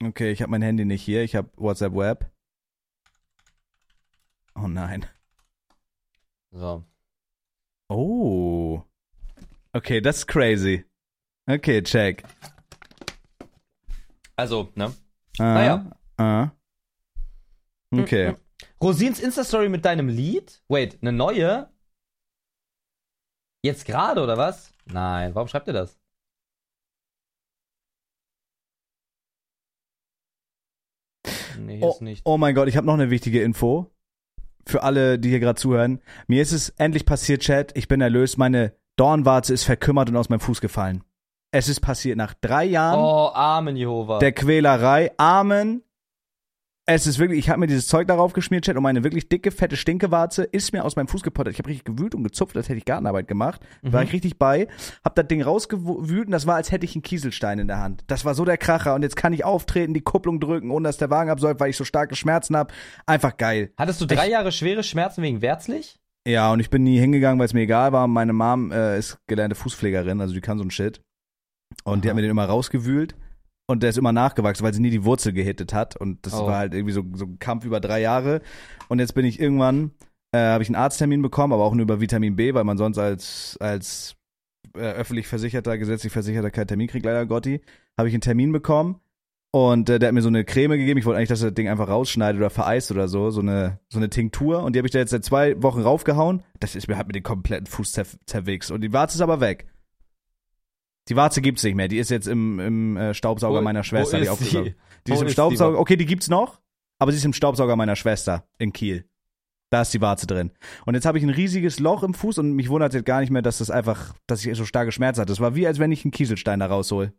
[0.04, 1.22] Okay, ich habe mein Handy nicht hier.
[1.24, 2.32] Ich habe WhatsApp Web.
[4.56, 5.06] Oh nein.
[6.52, 6.84] So.
[7.88, 8.82] Oh.
[9.74, 10.86] Okay, das ist crazy.
[11.48, 12.24] Okay, check.
[14.36, 14.92] Also, ne?
[15.38, 15.92] Ah, Naja.
[16.18, 16.50] ah.
[17.94, 18.36] Okay.
[18.82, 20.62] Rosins Insta-Story mit deinem Lied?
[20.68, 21.70] Wait, eine neue?
[23.66, 24.74] Jetzt gerade, oder was?
[24.86, 26.00] Nein, warum schreibt ihr das?
[31.58, 32.22] Nee, Oh, ist nicht.
[32.26, 33.92] oh mein Gott, ich habe noch eine wichtige Info.
[34.68, 36.00] für alle, die hier gerade zuhören.
[36.28, 37.76] Mir ist es endlich passiert, Chat.
[37.76, 38.38] Ich bin erlöst.
[38.38, 41.04] Meine Dornwarze ist verkümmert und aus meinem Fuß gefallen.
[41.52, 44.20] Es ist passiert nach drei Jahren Oh, Amen, Jehova.
[44.20, 45.12] der Quälerei.
[45.18, 45.82] Amen.
[46.92, 49.52] Es ist wirklich, ich habe mir dieses Zeug darauf geschmiert, Chat, und meine wirklich dicke,
[49.52, 51.54] fette Stinkewarze ist mir aus meinem Fuß gepottert.
[51.54, 53.62] Ich habe richtig gewühlt und gezupft, als hätte ich Gartenarbeit gemacht.
[53.84, 54.68] War ich richtig bei.
[55.06, 58.06] Hab das Ding rausgewühlt und das war, als hätte ich einen Kieselstein in der Hand.
[58.08, 58.96] Das war so der Kracher.
[58.96, 61.78] Und jetzt kann ich auftreten, die Kupplung drücken, ohne dass der Wagen absäuft, weil ich
[61.78, 62.74] so starke Schmerzen hab.
[63.06, 63.72] Einfach geil.
[63.78, 66.00] Hattest du drei Jahre schwere Schmerzen wegen Wärzlich?
[66.28, 68.08] Ja, und ich bin nie hingegangen, weil es mir egal war.
[68.08, 71.02] Meine Mom äh, ist gelernte Fußpflegerin, also die kann so ein Shit.
[71.84, 72.14] Und die Aha.
[72.14, 73.16] hat mir den immer rausgewühlt.
[73.70, 75.96] Und der ist immer nachgewachsen, weil sie nie die Wurzel gehittet hat.
[75.96, 76.48] Und das Oh.
[76.48, 78.42] war halt irgendwie so, so ein Kampf über drei Jahre.
[78.88, 79.92] Und jetzt bin ich irgendwann,
[80.32, 82.98] äh, habe ich einen Arzttermin bekommen, aber auch nur über Vitamin B, weil man sonst
[82.98, 84.16] als, als
[84.76, 87.62] äh, öffentlich Versicherter, gesetzlich Versicherter keinen Termin kriegt, leider Gotti.
[87.96, 89.00] Habe ich einen Termin bekommen.
[89.52, 90.98] Und äh, der hat mir so eine Creme gegeben.
[91.00, 93.30] Ich wollte eigentlich, dass er das Ding einfach rausschneidet oder vereist oder so.
[93.30, 94.64] So eine, so eine Tinktur.
[94.64, 96.42] Und die habe ich da jetzt seit zwei Wochen raufgehauen.
[96.60, 98.72] Das ist mir, hat mir den kompletten Fuß zer zerwichst.
[98.72, 99.68] Und die Warze ist aber weg.
[101.10, 101.88] Die Warze gibt's nicht mehr.
[101.88, 104.18] Die ist jetzt im, im äh, Staubsauger Wo- meiner Schwester.
[104.18, 104.68] wo die ist aufgesaugt.
[104.68, 104.76] die?
[105.08, 105.70] Die ist im die Staubsauger.
[105.72, 105.82] überhaupt?
[105.82, 106.60] okay, die gibt's noch.
[107.00, 109.06] Aber sie ist im Staubsauger meiner Schwester in Kiel.
[109.72, 110.52] Da ist die Warze drin.
[110.86, 113.30] Und jetzt habe ich ein riesiges Loch im Fuß und mich wundert jetzt gar nicht
[113.30, 115.32] mehr, dass das einfach, dass ich so starke Schmerzen hatte.
[115.32, 117.14] Das war wie, als wenn ich einen Kieselstein da raushol.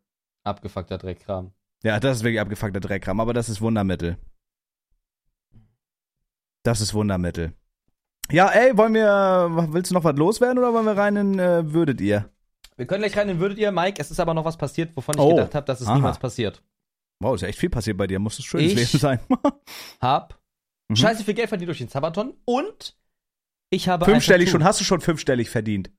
[0.44, 1.52] Abgefuckter Dreckkram.
[1.82, 4.18] Ja, das ist wirklich abgefuckter Dreckkram, aber das ist Wundermittel.
[6.62, 7.52] Das ist Wundermittel.
[8.30, 11.72] Ja, ey, wollen wir, willst du noch was loswerden oder wollen wir rein in äh,
[11.72, 12.30] Würdet ihr?
[12.80, 14.00] Wir können gleich rein in Würdet ihr, Mike.
[14.00, 15.34] Es ist aber noch was passiert, wovon ich Oh.
[15.36, 15.96] gedacht habe, dass es Aha.
[15.96, 16.62] niemals passiert.
[17.22, 18.18] Wow, ist ja echt viel passiert bei dir.
[18.18, 19.20] Muss es schönes Ich- Leben sein.
[20.00, 20.40] Hab
[20.88, 20.96] Mhm.
[20.96, 22.96] scheiße viel Geld verdient durch den Sabaton und
[23.68, 25.90] ich habe fünfstellig schon, hast du schon fünfstellig verdient?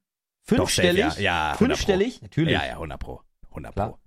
[0.44, 1.06] Fünfstellig?
[1.06, 1.66] Doch, ja, ja, 100 Pro.
[1.66, 2.22] Fünfstellig?
[2.24, 2.54] Natürlich.
[2.54, 3.22] Ja, ja, 100 pro.
[3.52, 3.90] 100 Klar.
[3.92, 4.00] pro.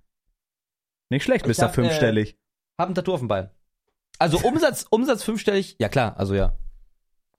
[1.09, 1.53] Nicht schlecht, Mr.
[1.63, 2.37] hab, äh, fünfstellig.
[2.77, 3.49] Hab ein Tattoo auf dem Bein.
[4.19, 5.77] Also Umsatz, Umsatz fünfstellig?
[5.79, 6.57] Ja klar, also ja.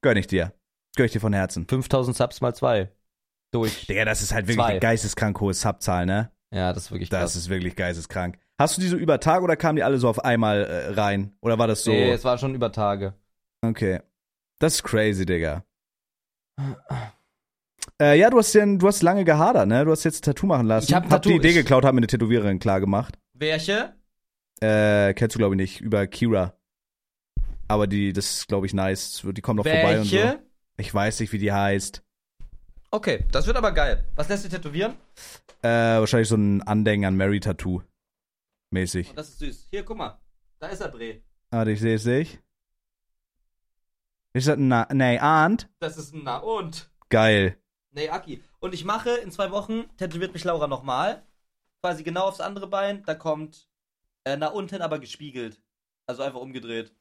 [0.00, 0.54] Gönn ich dir.
[0.96, 1.68] Gönn ich dir von Herzen.
[1.68, 2.90] 5000 Subs mal zwei.
[3.52, 3.86] Durch.
[3.86, 4.70] Digga, das ist halt wirklich Zwei.
[4.72, 6.30] eine geisteskrank hohe Subzahl, ne?
[6.52, 7.36] Ja, das ist wirklich Das krass.
[7.36, 8.38] ist wirklich geisteskrank.
[8.58, 11.36] Hast du die so über Tag oder kamen die alle so auf einmal äh, rein?
[11.42, 11.90] Oder war das so?
[11.90, 13.14] Nee, es war schon über Tage.
[13.62, 14.00] Okay.
[14.58, 15.64] Das ist crazy, Digga.
[18.00, 19.84] Äh, ja, du hast, den, du hast lange gehadert, ne?
[19.84, 20.86] Du hast jetzt ein Tattoo machen lassen.
[20.88, 23.18] Ich hab hab die Idee geklaut, hab mir eine Tätowiererin klar gemacht.
[23.34, 23.94] Welche?
[24.60, 25.80] Äh, kennst du, glaube ich, nicht.
[25.80, 26.54] Über Kira.
[27.68, 29.22] Aber die, das ist, glaube ich, nice.
[29.32, 30.16] Die kommt noch vorbei und so.
[30.16, 30.40] Welche?
[30.78, 32.02] Ich weiß nicht, wie die heißt.
[32.90, 34.04] Okay, das wird aber geil.
[34.14, 34.96] Was lässt du tätowieren?
[35.62, 35.68] Äh,
[35.98, 37.82] wahrscheinlich so ein Andenken an Mary Tattoo.
[38.70, 39.10] Mäßig.
[39.10, 39.68] Oh, das ist süß.
[39.70, 40.20] Hier, guck mal.
[40.58, 41.22] Da ist er, Bre.
[41.50, 42.40] Warte, ich sehe es nicht.
[44.32, 45.68] Ist das ein Na Nee, ahnt?
[45.78, 46.90] Das ist ein Na und.
[47.08, 47.58] Geil.
[47.92, 48.42] Nee, Aki.
[48.58, 51.22] Und ich mache in zwei Wochen, tätowiert mich Laura nochmal.
[51.82, 53.02] Quasi genau aufs andere Bein.
[53.06, 53.68] Da kommt
[54.24, 55.60] äh, nach unten, aber gespiegelt.
[56.06, 56.94] Also einfach umgedreht.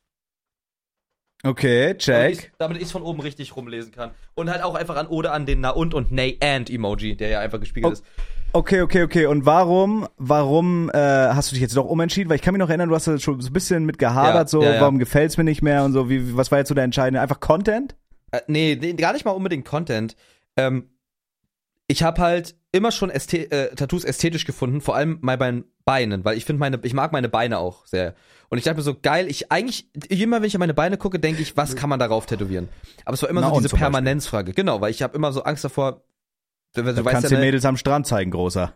[1.44, 2.32] Okay, Damit check.
[2.34, 4.12] ich- Damit ich es von oben richtig rumlesen kann.
[4.34, 7.30] Und halt auch einfach an oder an den Na und und Nay and Emoji, der
[7.30, 7.94] ja einfach gespiegelt Oh.
[7.94, 8.04] ist.
[8.54, 9.26] Okay, okay, okay.
[9.26, 12.30] Und warum, warum äh, hast du dich jetzt doch umentschieden?
[12.30, 14.34] Weil ich kann mich noch erinnern, du hast da schon so ein bisschen mit gehadert,
[14.36, 14.82] Ja, so, ja, ja.
[14.82, 16.10] warum gefällt's mir nicht mehr und so.
[16.10, 17.20] Wie, was war jetzt so der entscheidende?
[17.22, 17.96] Einfach Content?
[18.32, 20.16] Äh, nee, nee, gar nicht mal unbedingt Content.
[20.58, 20.90] Ähm,
[21.88, 26.26] ich habe halt immer schon Ästhe äh, Tattoos ästhetisch gefunden, vor allem bei meinen Beinen,
[26.26, 28.16] weil ich finde meine, ich mag meine Beine auch sehr.
[28.50, 31.20] Und ich dachte mir so, geil, ich eigentlich, immer wenn ich an meine Beine gucke,
[31.20, 32.70] denke ich, was kann man darauf tätowieren?
[33.06, 33.76] Aber es war immer Na so diese.
[33.76, 34.54] Permanenzfrage.
[34.54, 36.04] Genau, weil ich habe immer so Angst davor,
[36.74, 38.74] du, du kannst ja, den ne, Mädels am Strand zeigen, großer.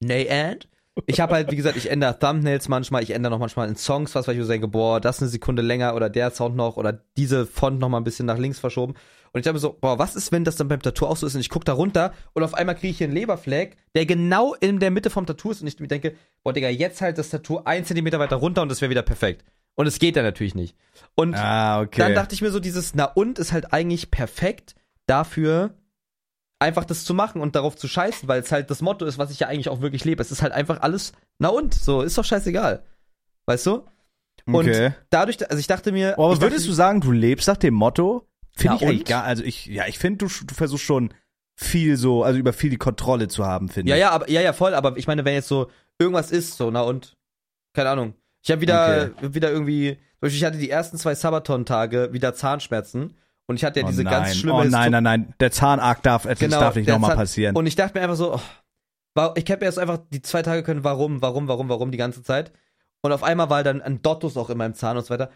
[0.00, 0.68] Nay and?
[1.06, 4.14] Ich habe halt, wie gesagt, ich ändere Thumbnails manchmal, ich ändere noch manchmal in Songs
[4.14, 7.04] was, weil ich so denke, boah, das eine Sekunde länger oder der Sound noch oder
[7.16, 8.94] diese Font noch mal ein bisschen nach links verschoben.
[9.32, 11.26] Und ich dachte mir so, boah, was ist, wenn das dann beim Tattoo auch so
[11.26, 14.04] ist und ich gucke da runter und auf einmal kriege ich hier einen Leberfleck, der
[14.06, 17.16] genau in der Mitte vom Tattoo ist und ich mir denke, boah, Digga, jetzt halt
[17.16, 19.44] das Tattoo ein Zentimeter weiter runter und das wäre wieder perfekt.
[19.76, 20.76] Und es geht dann natürlich nicht.
[21.14, 22.00] Und Ah, okay.
[22.00, 24.74] dann dachte ich mir so, dieses Na und ist halt eigentlich perfekt
[25.06, 25.74] dafür,
[26.58, 29.30] einfach das zu machen und darauf zu scheißen, weil es halt das Motto ist, was
[29.30, 30.22] ich ja eigentlich auch wirklich lebe.
[30.22, 32.82] Es ist halt einfach alles Na und, so, ist doch scheißegal.
[33.46, 33.84] Weißt du?
[34.46, 34.92] Und okay.
[35.10, 36.14] dadurch, also ich dachte mir.
[36.16, 38.26] Oh, aber würdest dachte, du sagen, du lebst nach dem Motto?
[38.60, 41.12] Finde Na ich eigentlich gar, also ich, ja, ich finde, du, du versuchst schon
[41.56, 44.00] viel so, also über viel die Kontrolle zu haben, finde Ja, ich.
[44.00, 46.82] ja, aber, ja, ja, voll, aber ich meine, wenn jetzt so irgendwas ist, so, na
[46.82, 47.16] und,
[47.74, 48.14] keine Ahnung.
[48.42, 53.14] Ich habe wieder, wieder irgendwie, zum Beispiel, ich hatte die ersten zwei Sabaton-Tage wieder Zahnschmerzen
[53.46, 56.02] und ich hatte ja oh diese nein, ganz schlimme Oh nein, nein, nein, der Zahnarg
[56.02, 57.56] darf, das Genau, darf nicht nochmal passieren.
[57.56, 60.62] Und ich dachte mir einfach so, oh, ich hätte mir jetzt einfach die zwei Tage
[60.62, 62.52] können, warum, warum, warum, warum die ganze Zeit.
[63.02, 65.30] Und auf einmal war dann ein Dottus auch in meinem Zahn und so weiter.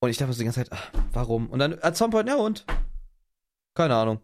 [0.00, 1.48] Und ich dachte so die ganze Zeit, ach, warum?
[1.50, 2.64] Und dann at some point, ja und?
[3.74, 4.20] Keine Ahnung.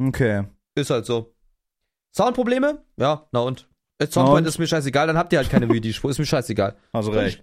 [0.00, 0.44] okay.
[0.76, 1.34] Ist halt so.
[2.14, 2.84] Soundprobleme?
[2.96, 3.68] Ja, na und?
[4.00, 4.48] At some Na point und?
[4.48, 6.76] ist mir scheißegal, dann habt ihr halt keine MIDI-Spur, ist mir scheißegal.
[6.92, 7.42] Also recht.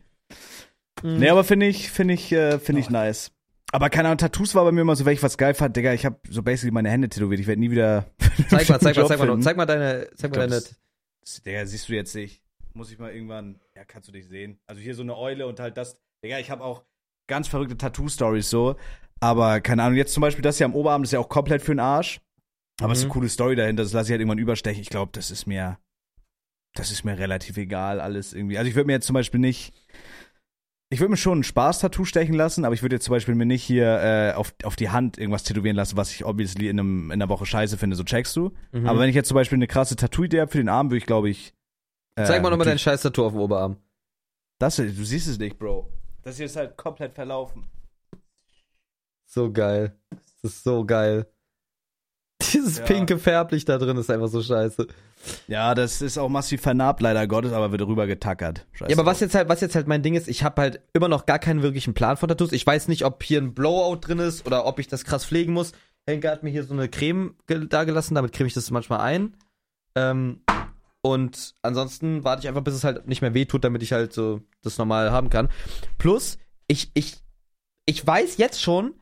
[1.01, 1.17] Mhm.
[1.17, 3.31] Nee, aber finde ich, finde ich, äh, finde ich nice.
[3.71, 5.93] Aber keine Ahnung, Tattoos war bei mir immer so, wenn ich was geil fand, Digga,
[5.93, 7.39] ich habe so basically meine Hände tätowiert.
[7.39, 8.05] Ich werde nie wieder.
[8.49, 10.63] Zeig mal, zeig mal, zeig mal, zeig mal deine, zeig mal deine.
[11.45, 12.43] Digga, siehst du jetzt nicht.
[12.73, 13.59] Muss ich mal irgendwann.
[13.75, 14.59] Ja, kannst du dich sehen.
[14.67, 15.99] Also hier so eine Eule und halt das.
[16.23, 16.83] Digga, ich habe auch
[17.27, 18.75] ganz verrückte Tattoo-Stories so.
[19.19, 21.61] Aber keine Ahnung, jetzt zum Beispiel das hier am Oberarm, das ist ja auch komplett
[21.61, 22.19] für den Arsch.
[22.81, 23.11] Aber es ist Mhm.
[23.11, 24.81] eine coole Story dahinter, das lasse ich halt irgendwann überstechen.
[24.81, 25.77] Ich glaube, das ist mir.
[26.75, 28.57] Das ist mir relativ egal, alles irgendwie.
[28.57, 29.73] Also ich würde mir jetzt zum Beispiel nicht.
[30.89, 33.45] Ich würde mir schon ein Spaß-Tattoo stechen lassen, aber ich würde jetzt zum Beispiel mir
[33.45, 37.05] nicht hier äh, auf, auf die Hand irgendwas tätowieren lassen, was ich obviously in, einem,
[37.05, 38.51] in einer Woche scheiße finde, so checkst du.
[38.71, 38.87] Mhm.
[38.87, 41.05] Aber wenn ich jetzt zum Beispiel eine krasse Tattoo-Idee habe für den Arm, würde ich,
[41.05, 41.53] glaube ich.
[42.15, 43.77] äh, Zeig mal nochmal dein scheiß Tattoo auf dem Oberarm.
[44.59, 45.91] Das, du siehst es nicht, Bro.
[46.23, 47.65] Das hier ist halt komplett verlaufen.
[49.25, 49.95] So geil.
[50.41, 51.27] Das ist so geil.
[52.53, 52.85] Dieses Ja.
[52.85, 54.87] pinke Färblicht da drin ist einfach so scheiße.
[55.47, 58.65] Ja, das ist auch massiv vernarbt, leider Gottes, aber wird rüber getackert.
[58.73, 58.91] Scheiße.
[58.91, 61.07] Ja, aber was jetzt halt, was jetzt halt mein Ding ist, ich habe halt immer
[61.07, 62.51] noch gar keinen wirklichen Plan von Tattoos.
[62.51, 65.53] Ich weiß nicht, ob hier ein Blowout drin ist oder ob ich das krass pflegen
[65.53, 65.71] muss.
[66.05, 68.99] Henke hat mir hier so eine Creme ge- da gelassen, damit creme ich das manchmal
[68.99, 69.37] ein.
[69.95, 70.41] Ähm,
[71.03, 74.41] und ansonsten warte ich einfach, bis es halt nicht mehr wehtut, damit ich halt so
[74.63, 75.49] das normal haben kann.
[75.97, 76.37] Plus,
[76.67, 77.17] ich, ich,
[77.85, 78.93] ich weiß jetzt schon,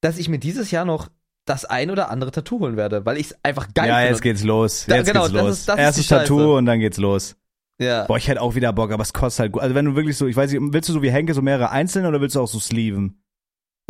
[0.00, 1.08] dass ich mir dieses Jahr noch
[1.44, 4.10] das ein oder andere Tattoo holen werde, weil ich es einfach geil Ja, finde.
[4.12, 4.84] jetzt geht's los.
[4.86, 5.52] Da- Jetzt genau, geht's das los.
[5.58, 6.22] ist- das ist Erstes Scheiße.
[6.24, 7.36] Tattoo und dann geht's los.
[7.80, 8.04] Ja.
[8.06, 9.62] Boah, ich hätte auch wieder Bock, aber es kostet halt gut.
[9.62, 11.70] Also wenn du wirklich so, ich weiß nicht, willst du so wie Henke so mehrere
[11.70, 13.22] einzelne oder willst du auch so sleeven?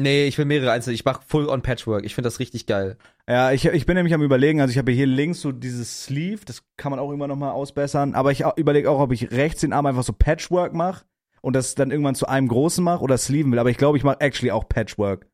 [0.01, 0.95] Nee, ich will mehrere einzelne.
[0.95, 2.05] Ich mache Full-on Patchwork.
[2.05, 2.97] Ich finde das richtig geil.
[3.29, 6.45] Ja, ich, ich bin nämlich am überlegen, also ich habe hier links so dieses Sleeve,
[6.45, 9.61] das kann man auch immer noch mal ausbessern, aber ich überlege auch, ob ich rechts
[9.61, 11.05] den Arm einfach so Patchwork mache
[11.43, 14.05] und das dann irgendwann zu einem großen mache oder sleeven will, aber ich glaube, ich
[14.05, 15.27] mache actually auch Patchwork.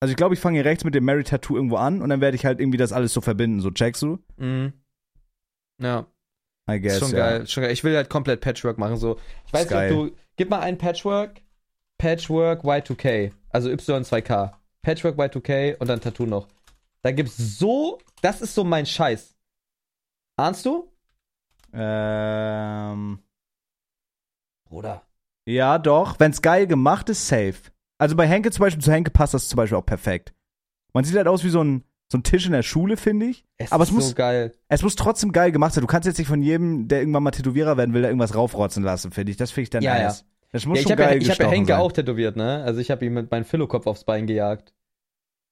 [0.00, 2.20] Also ich glaube, ich fange hier rechts mit dem Mary Tattoo irgendwo an und dann
[2.20, 4.18] werde ich halt irgendwie das alles so verbinden, so checkst du?
[4.36, 4.72] Mhm.
[5.82, 6.06] Ja,
[6.68, 7.18] I guess, ist schon ja.
[7.18, 7.46] geil.
[7.46, 7.72] Schon geil.
[7.72, 8.96] Ich will halt komplett Patchwork machen.
[8.96, 10.10] So, ich weiß nicht, du.
[10.36, 11.40] Gib mal einen Patchwork.
[11.98, 13.32] Patchwork Y2K.
[13.50, 14.52] Also Y2K.
[14.82, 16.48] Patchwork Y2K und dann Tattoo noch.
[17.02, 17.98] Da gibt's so.
[18.22, 19.34] Das ist so mein Scheiß.
[20.36, 20.90] Ahnst du?
[21.72, 23.18] Ähm,
[24.68, 25.02] Bruder.
[25.46, 27.54] ja, doch, wenn's geil gemacht ist, safe.
[27.98, 30.34] Also bei Henke zum Beispiel, zu Henke passt das zum Beispiel auch perfekt.
[30.92, 33.44] Man sieht halt aus wie so ein, so ein Tisch in der Schule, finde ich.
[33.58, 34.52] Es Aber ist es muss- so geil.
[34.68, 35.82] Es muss trotzdem geil gemacht sein.
[35.82, 38.82] Du kannst jetzt nicht von jedem, der irgendwann mal Tätowierer werden will, da irgendwas raufrotzen
[38.82, 39.36] lassen, finde ich.
[39.36, 40.24] Das finde ich dann Ja, nice.
[40.56, 41.80] Das muss Ja, ich schon habe ja, ich hab ja Henke sein.
[41.80, 42.62] auch tätowiert, ne?
[42.64, 44.72] Also ich habe ihm mit meinem Philo-Kopf aufs Bein gejagt.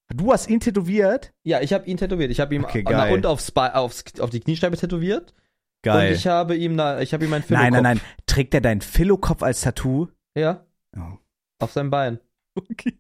[0.09, 1.33] Du hast ihn tätowiert?
[1.43, 2.31] Ja, ich habe ihn tätowiert.
[2.31, 3.13] Ich habe ihm Okay, geil.
[3.13, 5.35] und aufs, Be- aufs, auf die Kniescheibe tätowiert.
[5.83, 6.09] Geil.
[6.11, 7.71] Und ich habe ihm da, ich habe ihm meinen Philo-Kopf.
[7.71, 8.01] nein, nein, nein.
[8.27, 10.09] Trägt er deinen Philo-Kopf als Tattoo?
[10.35, 10.65] Ja,
[10.97, 11.19] Oh.
[11.61, 12.19] auf seinem Bein.
[12.57, 12.99] Okay.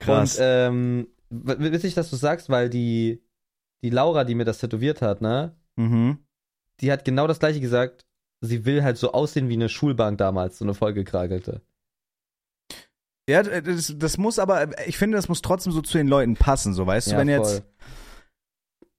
[0.00, 0.36] Krass.
[0.38, 3.22] Und ähm, witzig, dass du sagst, weil die,
[3.82, 6.18] die Laura, die mir das tätowiert hat, ne, mhm.
[6.80, 8.05] die hat genau das gleiche gesagt.
[8.46, 11.62] Sie will halt so aussehen wie eine Schulbank damals, so eine vollgekragelte.
[13.28, 16.74] Ja, das, das muss aber, ich finde, das muss trotzdem so zu den Leuten passen,
[16.74, 17.64] so weißt du, wenn jetzt.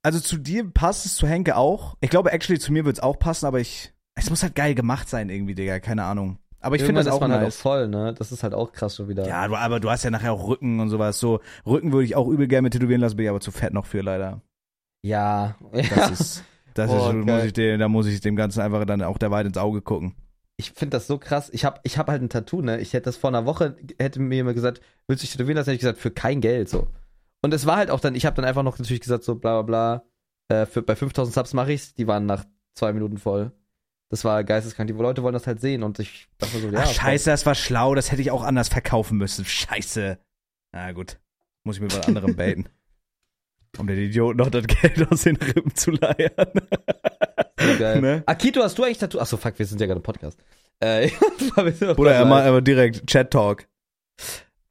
[0.04, 1.96] Also zu dir passt es, zu Henke auch.
[2.02, 3.94] Ich glaube, actually, zu mir wird es auch passen, aber ich.
[4.16, 6.40] Es muss halt geil gemacht sein, irgendwie, Digga, keine Ahnung.
[6.60, 7.58] Aber ich finde das auch ist man halt auch nice.
[7.62, 8.14] voll, ne?
[8.16, 9.28] Das ist halt auch krass schon wieder.
[9.28, 11.20] ja, aber du hast ja nachher auch Rücken und sowas.
[11.20, 13.74] So, Rücken würde ich auch übel gerne mit tätowieren lassen, bin ich aber zu fett
[13.74, 14.42] noch für, leider.
[15.04, 15.56] Ja.
[15.72, 16.08] Das ja.
[16.08, 16.44] ist.
[16.78, 19.32] Das Boah, ist, muss ich dem, da muss ich dem Ganzen einfach dann auch der
[19.32, 20.16] Wahrheit ins Auge gucken.
[20.58, 21.50] Ich finde das so krass.
[21.52, 22.80] Ich habe ich hab halt ein Tattoo, ne?
[22.80, 25.70] Ich hätte das vor einer Woche, hätte mir jemand gesagt, willst du dich tätowieren lassen?
[25.70, 26.88] Hätte ich gesagt, für kein Geld, so.
[27.42, 29.62] Und es war halt auch dann, ich habe dann einfach noch natürlich gesagt, so bla
[29.62, 30.02] bla
[30.50, 31.94] bla, äh, für, bei 5000 Subs mache ich's.
[31.96, 33.52] Die waren nach zwei Minuten voll.
[34.10, 34.88] Das war geisteskrank.
[34.88, 36.82] Die Leute wollen das halt sehen und ich dachte so, ja.
[36.84, 39.46] Ach, scheiße, das war schlau, das hätte ich auch anders verkaufen müssen.
[39.46, 40.20] Scheiße.
[40.74, 41.20] Na gut.
[41.64, 42.70] Muss ich mit was anderem baiten.
[43.78, 46.52] Um den Idioten noch das Geld aus den Rippen zu leiern.
[47.80, 48.02] geil.
[48.02, 48.24] Ne?
[48.26, 49.20] Akito, hast du eigentlich Tattoo?
[49.20, 50.40] Achso, fuck, wir sind ja gerade im Podcast.
[50.80, 51.10] Äh,
[51.98, 53.68] Oder er mal aber direkt Chat Talk.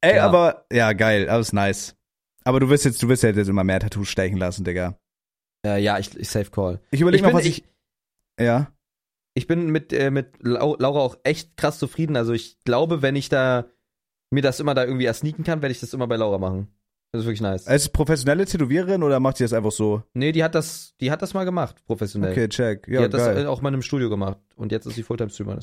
[0.01, 0.25] Ey, Ja.
[0.25, 1.95] aber ja, geil, ist nice.
[2.43, 4.97] Aber du wirst jetzt, du wirst ja jetzt immer mehr Tattoos stechen lassen, Digga.
[5.65, 6.79] äh, ja, ich, ich safe call.
[6.91, 7.65] Ich überlege noch, bin, was ich,
[8.37, 8.71] ich, ja.
[9.33, 12.15] ich bin mit, äh, mit Lau Laura auch echt krass zufrieden.
[12.15, 13.65] Also ich glaube, wenn ich da
[14.31, 16.67] mir das immer da irgendwie ersneaken kann, werde ich das immer bei Laura machen.
[17.11, 17.61] Das ist wirklich nice.
[17.61, 20.03] Ist es professionelle Tätowiererin oder macht sie das einfach so?
[20.13, 22.31] Nee, die hat das, die hat das mal gemacht, professionell.
[22.31, 22.85] Okay, check.
[22.85, 23.43] die Ja, hat das geil.
[23.43, 24.37] äh, auch mal einem Studio gemacht.
[24.55, 25.57] Und jetzt ist sie Fulltime-Streamer.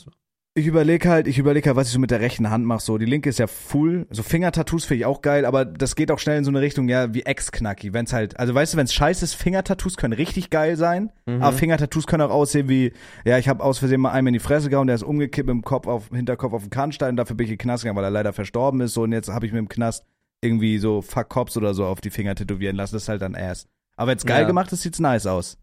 [0.57, 2.81] Ich überlege halt, ich überlege halt, was ich so mit der rechten Hand mache.
[2.81, 4.07] So, die linke ist ja full.
[4.11, 6.89] So Fingertattoos finde ich auch geil, aber das geht auch schnell in so eine Richtung,
[6.89, 7.93] ja, wie Ex-Knacki.
[7.93, 11.43] Wenn's halt, also weißt du, wenn's scheiße ist, Fingertattoos können richtig geil sein, Mhm.
[11.43, 12.93] aber Fingertattoos können auch aussehen wie,
[13.25, 15.55] ja, ich habe aus Versehen mal einem in die Fresse gehauen, der ist umgekippt mit
[15.55, 17.97] dem Kopf auf, Hinterkopf auf den Kannstein und dafür bin ich in den Knast gegangen,
[17.97, 18.95] weil er leider verstorben ist.
[18.95, 20.05] So, und jetzt habe ich mir im Knast
[20.45, 22.95] irgendwie so Fuck Cops oder so auf die Finger tätowieren lassen.
[22.95, 23.67] Das ist halt dann ass.
[23.97, 24.47] Aber wenn's geil Ja.
[24.47, 25.59] gemacht ist, sieht's nice aus.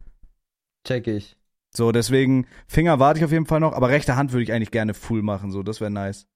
[0.86, 1.38] Check ich.
[1.74, 4.72] So, deswegen, Finger warte ich auf jeden Fall noch, aber rechte Hand würde ich eigentlich
[4.72, 6.28] gerne full machen, so, das wäre nice.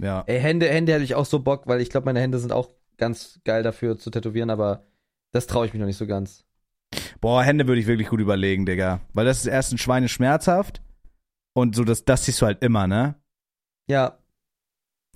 [0.00, 0.24] Ja.
[0.26, 2.70] Ey, Hände, Hände hätte ich auch so Bock, weil ich glaube, meine Hände sind auch
[2.96, 4.84] ganz geil dafür zu tätowieren, aber
[5.30, 6.44] das traue ich mich noch nicht so ganz.
[7.20, 9.00] Boah, Hände würde ich wirklich gut überlegen, Digga.
[9.12, 10.82] Weil das ist erst ein Schweine schmerzhaft
[11.54, 13.14] und so, das, das siehst du halt immer, ne?
[13.88, 14.18] Ja,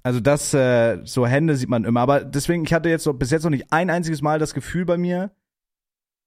[0.07, 1.99] Also das, äh, so Hände sieht man immer.
[1.99, 4.85] Aber deswegen, ich hatte jetzt so, bis jetzt noch nicht ein einziges Mal das Gefühl
[4.85, 5.33] bei mir,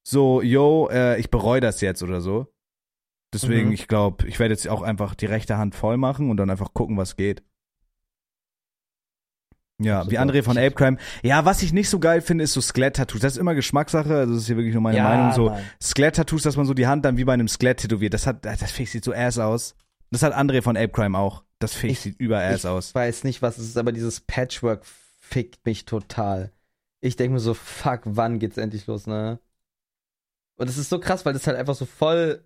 [0.05, 2.53] so, yo, äh, ich bereue das jetzt oder so.
[3.33, 3.73] Deswegen, Mhm.
[3.75, 6.73] ich glaube, ich werde jetzt auch einfach die rechte Hand voll machen und dann einfach
[6.73, 7.41] gucken, was geht.
[9.81, 10.19] Ja, wie.
[10.19, 10.97] André von Ape Crime.
[11.23, 13.21] Ja, was ich nicht so geil finde, ist so Skelett-Tattoos.
[13.21, 15.31] Das ist immer Geschmackssache, also das ist hier wirklich nur meine ja, Meinung.
[15.31, 15.57] So.
[15.81, 18.13] Skelett-Tattoos, dass man so die Hand dann wie bei einem Skelett tätowiert.
[18.13, 19.75] Das hat, das finde ich sieht so ass aus.
[20.11, 21.45] Das hat André von Ape Crime auch.
[21.59, 22.95] Das finde ich sieht über ass ich aus.
[22.95, 26.51] weiß nicht, was es ist, aber dieses Patchwork fickt mich total.
[27.01, 29.39] Ich denke mir so, fuck, wann geht's endlich los, ne?
[30.55, 32.43] Und es ist so krass, weil das halt einfach so voll.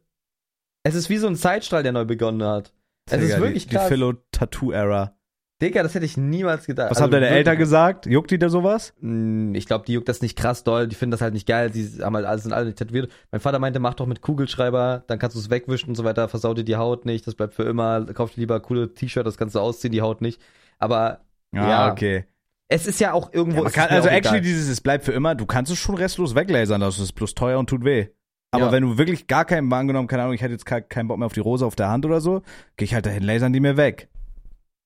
[0.84, 2.74] Es ist wie so ein Zeitstrahl, der neu begonnen hat.
[3.10, 3.88] Es ist wirklich die, krass.
[3.88, 5.18] Die Philo-Tattoo-Era.
[5.64, 6.92] Digga, das hätte ich niemals gedacht.
[6.92, 8.06] Was Also haben deine Eltern gesagt?
[8.06, 8.94] Juckt die da sowas?
[9.00, 10.88] Mm, Ich glaube, die juckt das nicht krass doll.
[10.88, 11.70] Die finden das halt nicht geil.
[11.72, 13.10] Die haben halt alles sind alle nicht tätowiert.
[13.32, 16.28] Mein Vater meinte, mach doch mit Kugelschreiber, dann kannst du es wegwischen und so weiter.
[16.28, 17.26] Versau dir die Haut nicht.
[17.26, 18.06] Das bleibt für immer.
[18.14, 20.42] Kauf dir lieber coole T-Shirt, das kannst du ausziehen, die Haut nicht.
[20.80, 21.22] Aber
[21.54, 21.92] Ja.
[21.92, 22.26] okay.
[22.68, 23.64] es ist ja auch irgendwo.
[23.64, 24.42] Ja, kann, also actually, egal.
[24.42, 27.58] dieses, es bleibt für immer, du kannst es schon restlos weglasern, das ist bloß teuer
[27.60, 28.08] und tut weh.
[28.52, 28.72] Aber Ja.
[28.72, 31.26] wenn du wirklich gar keinen, angenommen, keine Ahnung, ich hätte jetzt kein- keinen Bock mehr
[31.26, 32.42] auf die Rose auf der Hand oder so,
[32.78, 34.10] gehe ich halt dahin, lasern die mir weg.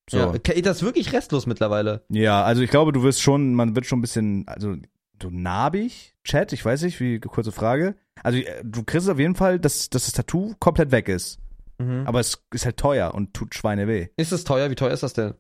[0.10, 0.18] So.
[0.18, 2.06] Ja, das ist wirklich restlos mittlerweile.
[2.10, 4.76] Ja, also ich glaube, du wirst schon, man wird schon ein bisschen, also
[5.22, 7.96] so narbig, Chat, ich weiß nicht, wie kurze Frage.
[8.24, 11.40] Also äh, du kriegst auf jeden Fall, dass, dass das Tattoo komplett weg ist.
[11.78, 12.04] Mhm.
[12.06, 14.08] Aber es ist halt teuer und tut Schweine weh.
[14.16, 14.70] Ist es teuer?
[14.70, 15.34] Wie teuer ist das denn?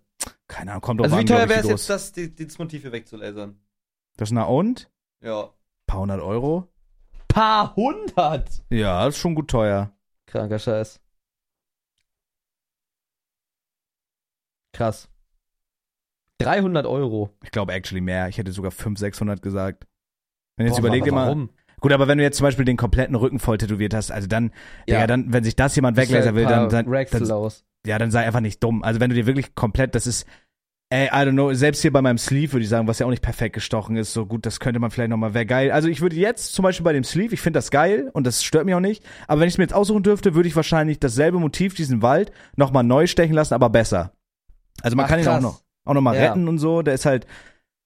[0.47, 2.11] Keine Ahnung, kommt drauf Also wie an, teuer glaub ich, wäre es wie jetzt, das,
[2.11, 3.59] die, das Motiv hier wegzulasern?
[4.17, 4.89] Das na und?
[5.21, 5.49] Ja.
[5.85, 6.67] Paar hundert Euro?
[7.27, 8.63] Paar hundert!
[8.69, 9.91] Ja, das ist schon gut teuer.
[10.25, 10.99] Kranker Scheiß.
[14.73, 15.09] Krass.
[16.39, 17.31] 300 Euro.
[17.43, 18.27] Ich glaube actually mehr.
[18.29, 19.87] Ich hätte sogar 500, 600 gesagt.
[20.55, 21.25] Wenn jetzt Boah, überleg dir mal.
[21.27, 21.49] warum?
[21.79, 24.51] Gut, aber wenn du jetzt zum Beispiel den kompletten Rücken voll tätowiert hast, also dann,
[24.87, 24.99] Ja.
[24.99, 27.63] ja, dann, wenn sich das jemand weglasern will, dann, dann, dann, aus.
[27.85, 28.81] ja, dann sei einfach nicht dumm.
[28.83, 30.25] Also wenn du dir wirklich komplett, das ist,
[30.89, 33.11] ey, I don't know, selbst hier bei meinem Sleeve würde ich sagen, was ja auch
[33.11, 35.71] nicht perfekt gestochen ist, so gut, das könnte man vielleicht nochmal, wäre geil.
[35.71, 38.43] Also ich würde jetzt zum Beispiel bei dem Sleeve, ich finde das geil und das
[38.43, 40.99] stört mich auch nicht, aber wenn ich es mir jetzt aussuchen dürfte, würde ich wahrscheinlich
[40.99, 44.13] dasselbe Motiv, diesen Wald, nochmal neu stechen lassen, aber besser.
[44.81, 46.27] Also man Ach, kann ihn auch noch, auch noch mal Ja.
[46.27, 47.27] retten und so, der ist halt,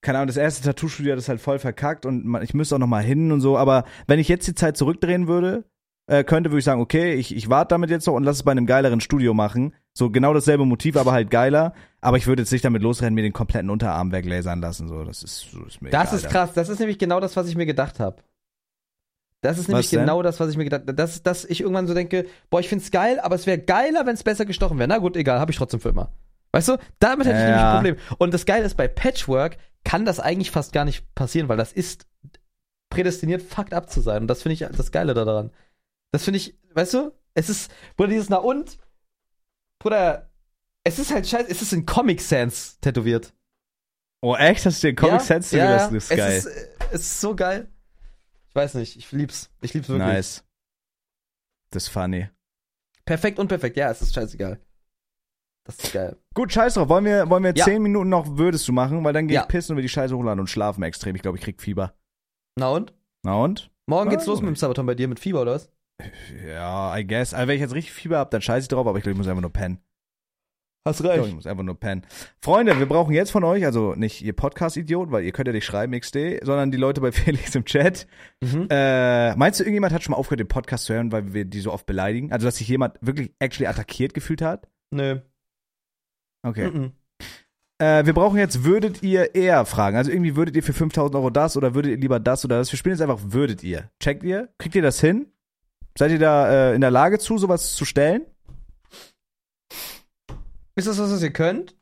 [0.01, 2.79] keine Ahnung, das erste Tattoo-Studio hat das halt voll verkackt und man, ich müsste auch
[2.79, 5.65] noch mal hin und so, aber wenn ich jetzt die Zeit zurückdrehen würde,
[6.07, 8.43] äh, könnte, würde ich sagen, okay, ich, ich warte damit jetzt noch und lass es
[8.43, 9.73] bei einem geileren Studio machen.
[9.93, 11.73] So genau dasselbe Motiv, aber halt geiler.
[12.01, 14.87] Aber ich würde jetzt nicht damit losrennen, mir den kompletten Unterarm weglasern lassen.
[14.87, 16.53] So, das ist, so ist mir Das egal, ist krass.
[16.53, 18.23] Das ist nämlich genau das, was ich mir gedacht habe.
[19.41, 20.93] Das ist nämlich genau das, was ich mir gedacht habe.
[20.93, 24.13] Dass, dass ich irgendwann so denke, boah, ich find's geil, aber es wäre geiler, wenn
[24.13, 24.87] es besser gestochen wäre.
[24.87, 26.11] Na gut, egal, habe ich trotzdem für immer.
[26.51, 27.97] Weißt du, damit hätte ich nämlich ein Problem.
[28.17, 31.71] Und das Geile ist, bei Patchwork kann das eigentlich fast gar nicht passieren, weil das
[31.71, 32.07] ist
[32.89, 34.23] prädestiniert, fucked up zu sein.
[34.23, 35.51] Und das finde ich das Geile daran.
[36.11, 38.77] Das finde ich, weißt du, es ist, Bruder, dieses Na und,
[39.79, 40.29] Bruder,
[40.83, 43.33] es ist halt scheiße, es ist in Comic Sans tätowiert.
[44.21, 44.65] Oh, echt?
[44.65, 46.37] Hast du den Comic ja, Sense ja, das ist es geil.
[46.37, 47.69] Ist, äh, es ist so geil.
[48.49, 49.49] Ich weiß nicht, ich lieb's.
[49.61, 50.07] Ich lieb's wirklich.
[50.07, 50.43] nice.
[51.71, 52.29] Das ist funny.
[53.05, 54.59] Perfekt und perfekt, ja, es ist scheißegal.
[55.63, 56.17] Das ist geil.
[56.33, 56.89] Gut, scheiß drauf.
[56.89, 57.65] Wollen wir, wollen wir Ja.
[57.65, 59.03] zehn Minuten noch würdest du machen?
[59.03, 59.41] Weil dann gehe Ja.
[59.43, 61.15] ich pissen und wir die Scheiße hochladen und schlafen extrem.
[61.15, 61.93] Ich glaube, ich krieg Fieber.
[62.57, 62.93] Na und?
[63.23, 63.69] Na und?
[63.87, 65.71] Morgen geht's Ah, los mit dem Sabaton bei dir mit Fieber, oder was?
[66.47, 67.33] Ja, I guess.
[67.33, 69.17] Also wenn ich jetzt richtig Fieber hab, dann scheiße ich drauf, aber ich glaube, ich
[69.17, 69.79] muss einfach nur pennen.
[70.87, 72.07] Hast Ich glaube, ich muss einfach nur pennen.
[72.43, 75.65] Freunde, wir brauchen jetzt von euch, also nicht ihr Podcast-Idiot, weil ihr könnt ja nicht
[75.65, 78.07] schreiben, XD, sondern die Leute bei Felix im Chat.
[78.43, 78.65] Mhm.
[78.71, 81.59] Äh, meinst du, irgendjemand hat schon mal aufgehört, den Podcast zu hören, weil wir die
[81.59, 82.31] so oft beleidigen?
[82.31, 84.67] Also, dass sich jemand wirklich actually attackiert gefühlt hat?
[84.89, 85.19] Nö.
[86.43, 86.69] Okay.
[86.69, 86.91] Mhm.
[87.81, 89.97] Äh, wir brauchen jetzt, würdet ihr eher fragen?
[89.97, 92.71] Also irgendwie würdet ihr für 5000 Euro das oder würdet ihr lieber das oder das?
[92.71, 93.89] Wir spielen jetzt einfach, würdet ihr?
[93.99, 94.49] Checkt ihr?
[94.59, 95.31] Kriegt ihr das hin?
[95.97, 98.25] Seid ihr da äh, in der Lage zu, sowas zu stellen?
[100.75, 101.75] Ist das was, was ihr könnt?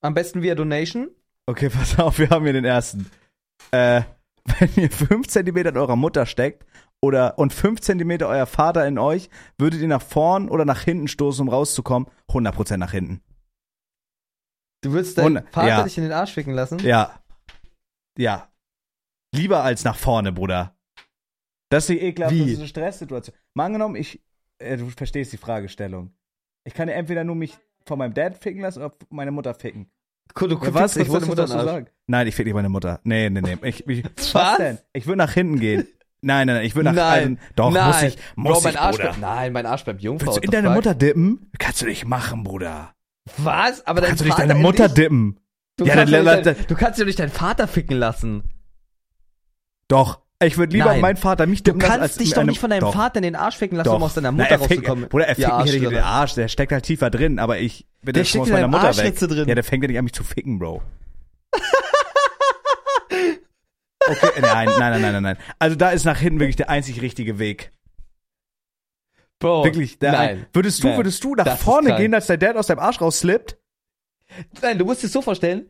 [0.00, 1.10] Am besten via Donation?
[1.44, 3.10] Okay, pass auf, wir haben hier den ersten.
[3.72, 4.02] Äh,
[4.58, 6.64] wenn ihr 5 cm in eurer Mutter steckt
[7.02, 9.28] oder und 5 cm euer Vater in euch,
[9.58, 12.08] würdet ihr nach vorn oder nach hinten stoßen, um rauszukommen?
[12.30, 13.20] 100% nach hinten.
[14.82, 15.82] Du würdest deinen Und- Vater ja.
[15.82, 16.78] dich in den Arsch ficken lassen?
[16.80, 17.20] Ja.
[18.16, 18.48] Ja.
[19.34, 20.74] Lieber als nach vorne, Bruder.
[21.68, 23.34] Das ist die ekelhafte Stresssituation.
[23.54, 24.20] Mal angenommen, ich,
[24.58, 26.12] äh, du verstehst die Fragestellung.
[26.64, 27.56] Ich kann ja entweder nur mich
[27.86, 29.90] von meinem Dad ficken lassen oder meine Mutter ficken.
[30.38, 30.96] Cool, du Ja, was?
[30.96, 31.86] Ich wusste, Mutter was du sagen.
[32.06, 33.00] Nein, ich fick nicht meine Mutter.
[33.04, 33.56] Nee, nee, nee.
[33.62, 34.34] Ich, ich, Was?
[34.34, 34.78] was denn?
[34.92, 35.86] Ich würde nach hinten gehen.
[36.22, 36.66] Nein, nein, nein.
[36.66, 37.38] Ich würde nach Nein.
[37.38, 37.86] also, Doch, Nein.
[37.86, 38.18] muss ich.
[38.36, 39.08] Muss Bro, mein ich, Arsch Bruder.
[39.08, 40.26] bleibt, nein, mein Arsch bleibt Jungfrau.
[40.26, 40.74] Willst du in deine fuck?
[40.76, 41.50] Mutter dippen?
[41.58, 42.94] Kannst du nicht machen, Bruder.
[43.38, 43.86] Was?
[43.86, 45.40] Aber dein Kannst du nicht deine in Mutter dich- dippen?
[45.76, 48.42] Du, Ja, kannst dann- dann- dein, du kannst ja nicht deinen Vater ficken lassen.
[49.88, 50.20] Doch.
[50.42, 51.00] Ich würde lieber Nein.
[51.02, 53.16] meinen Vater mich Du dippen lassen, kannst als dich doch nicht von deinem doch, Vater
[53.18, 53.96] in den Arsch ficken lassen, Doch.
[53.96, 55.08] um aus deiner Na, Mutter er fickt, rauszukommen.
[55.10, 55.98] Bruder, er fickt Ja, mich in den.
[55.98, 56.34] Arsch.
[56.34, 59.28] Der steckt halt tiefer drin, aber ich bin Der steckt aus in meiner Mutter Arschritze
[59.28, 59.36] weg.
[59.36, 59.48] drin.
[59.48, 60.82] Ja, der fängt ja nicht an, mich zu ficken, Bro.
[64.08, 65.36] Okay, nein, nein, nein, nein, nein.
[65.58, 67.70] Also da ist nach hinten wirklich der einzig richtige Weg.
[69.40, 70.46] Bro, Wirklich, der nein.
[70.52, 70.98] würdest du, Nein.
[70.98, 73.56] würdest du nach vorne gehen, als dein Dad aus deinem Arsch rausslippt?
[74.62, 75.66] Nein, du musst es so vorstellen.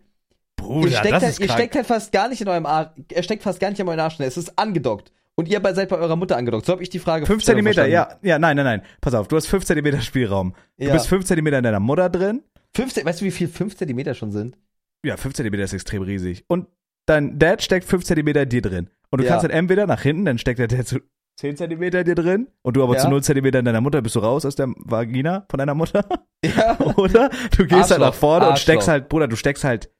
[0.56, 1.58] Bruder, ihr, steckt das halt, ist ihr krank.
[1.58, 2.90] steckt halt fast gar nicht in eurem Arsch.
[3.12, 4.20] Er steckt fast gar nicht in eurem Arsch.
[4.20, 5.12] Es ist angedockt.
[5.36, 6.66] Und ihr seid bei eurer Mutter angedockt.
[6.66, 8.82] So habe ich die Frage 5 Zentimeter, ja, ja, nein, nein, nein.
[9.00, 10.54] Pass auf, du hast 5 Zentimeter Spielraum.
[10.76, 10.92] Du Ja.
[10.92, 12.42] bist 5 Zentimeter in deiner Mutter drin.
[12.76, 14.58] 15, weißt du, wie viel 5 Zentimeter schon sind?
[15.04, 16.44] Ja, 5 Zentimeter ist extrem riesig.
[16.48, 16.66] Und
[17.06, 18.90] dein Dad steckt 5 Zentimeter in dir drin.
[19.10, 19.30] Und du Ja.
[19.30, 20.98] kannst dann entweder nach hinten, dann steckt der Dad zu
[21.40, 23.00] 10 Zentimeter in dir drin und du aber Ja.
[23.00, 26.04] zu 0 Zentimeter in deiner Mutter, bist du raus aus der Vagina von deiner Mutter.
[26.44, 26.78] Ja.
[26.96, 28.62] Oder du gehst halt nach Arschloch, vorne und Arschloch.
[28.62, 29.90] steckst halt, Bruder, du steckst halt.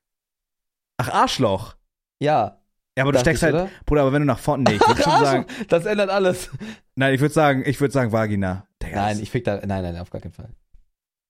[0.98, 1.76] Ach, Arschloch.
[2.20, 2.58] Ja.
[2.98, 3.70] Ja, aber du steckst ich, halt, oder?
[3.86, 6.50] Bruder, aber wenn du nach vorne, nee, ich würde schon sagen, Arschloch, das ändert alles.
[6.94, 8.66] nein, ich würde sagen, ich würde sagen Vagina.
[8.82, 10.50] Digga, Nein, das- ich fick da, nein, nein, auf gar keinen Fall.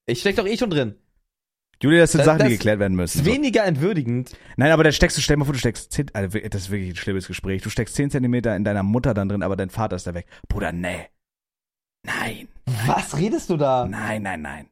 [0.06, 0.96] Ich steck doch eh schon drin.
[1.82, 3.24] Julia, das sind das- Sachen, die geklärt werden müssen.
[3.24, 4.36] Weniger entwürdigend.
[4.56, 6.90] Nein, aber dann steckst du, stell mal vor, du steckst 10, also das ist wirklich
[6.90, 7.62] ein schlimmes Gespräch.
[7.62, 10.26] Du steckst 10 Zentimeter in deiner Mutter dann drin, aber dein Vater ist da weg.
[10.48, 11.08] Bruder, nee.
[12.04, 12.48] Nein.
[12.86, 13.86] Was redest du da?
[13.86, 14.68] Nein, nein, nein.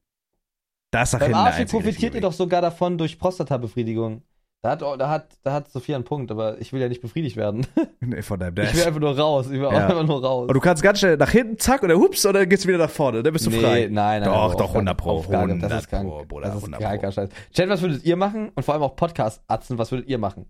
[0.90, 4.22] Das ist nach Beim hinten der Arsch einzige profitiert ihr doch sogar davon durch Prostatabefriedigung.
[4.60, 7.36] Da hat, da hat, da hat Sophia einen Punkt, aber ich will ja nicht befriedigt
[7.36, 7.64] werden.
[8.00, 9.46] Nee, von deinem Ich will einfach nur raus.
[9.46, 9.86] Ich will Ja.
[9.86, 10.48] einfach nur raus.
[10.48, 12.90] Und du kannst ganz schnell nach hinten, zack, oder hups, oder gehst du wieder nach
[12.90, 13.22] vorne.
[13.22, 13.88] Dann bist du nee, frei.
[13.90, 14.24] nein, nein.
[14.24, 16.08] Doch, doch, auf 100 gar- Pro, auf gar keinen- Das 100 ist krank.
[16.08, 17.12] Pro, Bruder, das ist 100 kranker.
[17.12, 17.28] Scheiß.
[17.52, 18.50] Chat, was würdet ihr machen?
[18.54, 20.46] Und vor allem auch Podcast-Atzen, was würdet ihr machen?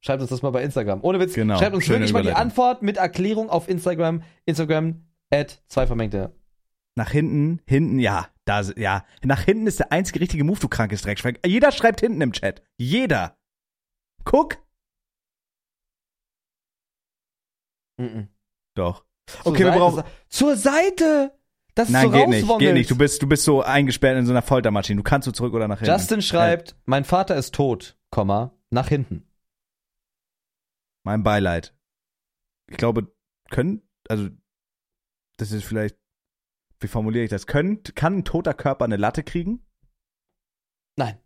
[0.00, 1.00] Schreibt uns das mal bei Instagram.
[1.02, 2.32] Ohne Witz, Genau, schreibt uns schöne wirklich mal die.
[2.32, 4.22] Antwort mit Erklärung auf Instagram.
[4.44, 6.32] Instagram at zwei Vermengte.
[6.94, 8.26] Nach hinten, hinten, ja.
[8.44, 9.04] Da, ja.
[9.24, 11.36] Nach hinten ist der einzige richtige Move, du krankes Dreckschwein.
[11.44, 12.62] Jeder schreibt hinten im Chat.
[12.76, 13.35] Jeder.
[14.26, 14.58] Guck.
[17.98, 18.28] Mhm.
[18.74, 19.06] Doch.
[19.26, 20.04] Zur Okay, wir Seite- brauchen.
[20.28, 21.38] Zur Seite!
[21.74, 22.90] Das ist Nein, so geht nicht, geht nicht.
[22.90, 24.98] Du bist, du bist so eingesperrt in so einer Foltermaschine.
[24.98, 25.92] Du kannst so zurück oder nach hinten.
[25.92, 29.30] Justin schreibt, mein Vater ist tot, Komma, nach hinten.
[31.04, 31.74] Mein Beileid.
[32.68, 33.14] Ich glaube,
[33.50, 34.28] können, also,
[35.36, 35.98] das ist vielleicht,
[36.80, 37.46] wie formuliere ich das?
[37.46, 39.64] Können, kann ein toter Körper eine Latte kriegen?
[40.96, 41.18] Nein.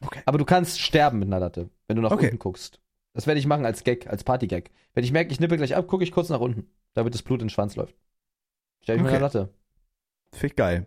[0.00, 0.22] Okay.
[0.26, 2.26] Aber du kannst sterben mit einer Latte, wenn du nach Okay.
[2.26, 2.80] unten guckst.
[3.12, 4.70] Das werde ich machen als Gag, als Partygag.
[4.92, 7.40] Wenn ich merke, ich nippe gleich ab, gucke ich kurz nach unten, damit das Blut
[7.40, 7.94] in den Schwanz läuft.
[8.82, 9.16] Stell ich mir Okay.
[9.16, 9.54] eine Latte.
[10.42, 10.86] Ich geil.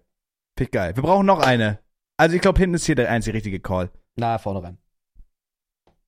[0.59, 0.95] Ich geil.
[0.95, 1.79] Wir brauchen noch eine.
[2.17, 3.91] Also, ich glaube, hinten ist hier der einzige richtige Call.
[4.15, 4.77] Na, vorne rein.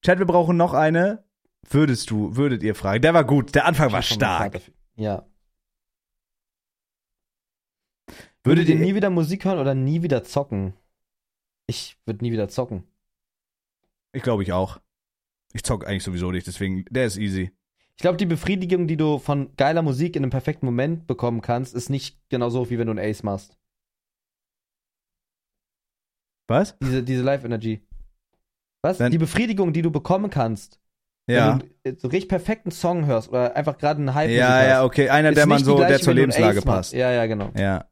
[0.03, 1.23] Chat, wir brauchen noch eine.
[1.69, 3.01] Würdest du, würdet ihr fragen?
[3.01, 3.53] Der war gut.
[3.55, 4.59] Der Anfang war stark.
[4.95, 5.25] Ja.
[8.43, 10.73] Würdet Würdet ihr nie wieder Musik hören oder nie wieder zocken?
[11.69, 12.83] Ich würde nie wieder zocken.
[14.11, 14.81] Ich glaube ich auch.
[15.53, 17.51] Ich zock eigentlich sowieso nicht, deswegen, der ist easy.
[17.95, 21.75] Ich glaube, die Befriedigung, die du von geiler Musik in einem perfekten Moment bekommen kannst,
[21.75, 23.55] ist nicht genauso, wie wenn du ein Ace machst.
[26.47, 26.75] Was?
[26.79, 27.85] Diese, diese Live-Energy.
[28.81, 28.97] Was?
[28.99, 30.79] Wenn- die Befriedigung, die du bekommen kannst,
[31.27, 31.59] Ja.
[31.83, 35.09] wenn du so richtig perfekten Song hörst oder einfach gerade einen Hype Ja, ja, okay.
[35.09, 36.93] Einer, der man so, der zur Lebenslage passt.
[36.93, 37.51] Ja, ja, genau.
[37.55, 37.85] Ja.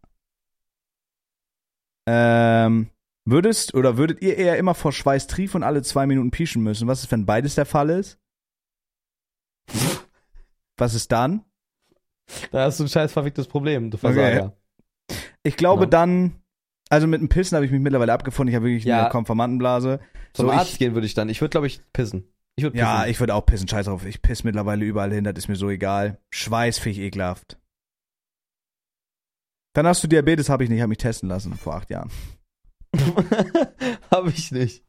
[2.07, 2.89] Ähm,
[3.29, 6.87] würdest oder würdet ihr eher immer vor Schweiß triefen und alle zwei Minuten pieschen müssen?
[6.87, 8.19] Was ist, wenn beides der Fall ist?
[10.77, 11.43] Was ist dann?
[12.51, 14.55] Da hast du ein scheiß verficktes Problem, du Versager.
[15.43, 15.89] Ich glaube Ja.
[15.89, 16.41] dann,
[16.89, 18.49] also mit dem Pissen habe ich mich mittlerweile abgefunden.
[18.51, 19.01] Ich habe wirklich Ja.
[19.03, 19.99] eine Konformantenblase.
[20.33, 21.29] Zum So, Arzt ich- gehen würde ich dann.
[21.29, 22.31] Ich würde, glaube ich, pissen.
[22.55, 22.85] Ich würde pissen.
[22.85, 23.67] Ja, ich würde auch pissen.
[23.67, 24.05] Scheiß drauf.
[24.05, 25.23] Ich piss mittlerweile überall hin.
[25.23, 26.19] Das ist mir so egal.
[26.31, 27.57] Schweiß finde ich ekelhaft.
[29.73, 30.81] Dann hast du Diabetes, habe ich nicht.
[30.81, 32.09] Habe mich testen lassen vor acht Jahren.
[34.11, 34.83] Hab ich nicht.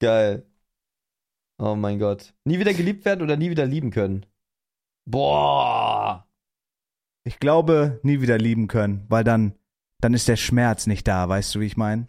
[0.00, 0.46] Geil.
[1.58, 2.34] Oh mein Gott.
[2.44, 4.26] Nie wieder geliebt werden oder nie wieder lieben können?
[5.04, 6.26] Boah.
[7.24, 9.54] Ich glaube, nie wieder lieben können, weil dann,
[10.00, 11.28] dann ist der Schmerz nicht da.
[11.28, 12.08] Weißt du, wie ich meine?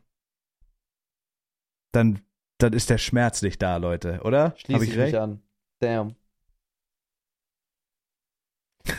[1.92, 2.22] Dann,
[2.60, 4.54] dann ist der Schmerz nicht da, Leute, oder?
[4.58, 5.16] Schließe ich ich mich recht?
[5.16, 5.42] an.
[5.80, 6.16] Damn.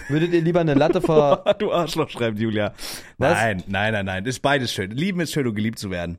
[0.09, 1.45] Würdet ihr lieber eine Latte vor.
[1.59, 2.75] du Arschloch, schreibt Julia.
[3.19, 3.33] Was?
[3.35, 4.27] Nein, nein, nein, nein.
[4.27, 4.91] Ist beides schön.
[4.91, 6.19] Lieben ist schön, um geliebt zu werden.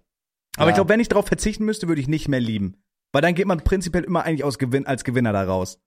[0.57, 0.69] Aber Ja.
[0.69, 2.77] ich glaube, wenn ich darauf verzichten müsste, würde ich nicht mehr lieben.
[3.11, 5.79] Weil dann geht man prinzipiell immer eigentlich aus Gewinn, als Gewinner da raus.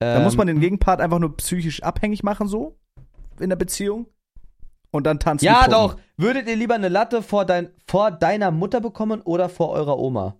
[0.00, 2.78] Da muss man den Gegenpart einfach nur psychisch abhängig machen, so
[3.40, 4.06] in der Beziehung.
[4.90, 5.44] Und dann tanzen.
[5.46, 5.98] Ja, doch.
[6.16, 10.36] Würdet ihr lieber eine Latte vor, dein, vor deiner Mutter bekommen oder vor eurer Oma?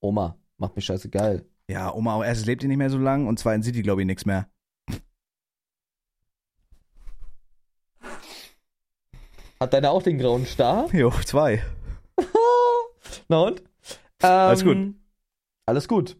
[0.00, 0.38] Oma.
[0.58, 1.44] Macht mich scheißegal.
[1.68, 4.02] Ja, Oma, aber erstens lebt die nicht mehr so lang und zweitens sieht die, glaube
[4.02, 4.48] ich, nichts mehr.
[9.58, 10.88] Hat deine auch den grauen Star?
[10.94, 11.64] Jo, zwei.
[13.28, 13.60] Na und?
[14.22, 14.94] Ähm, Alles gut.
[15.66, 16.16] Alles gut.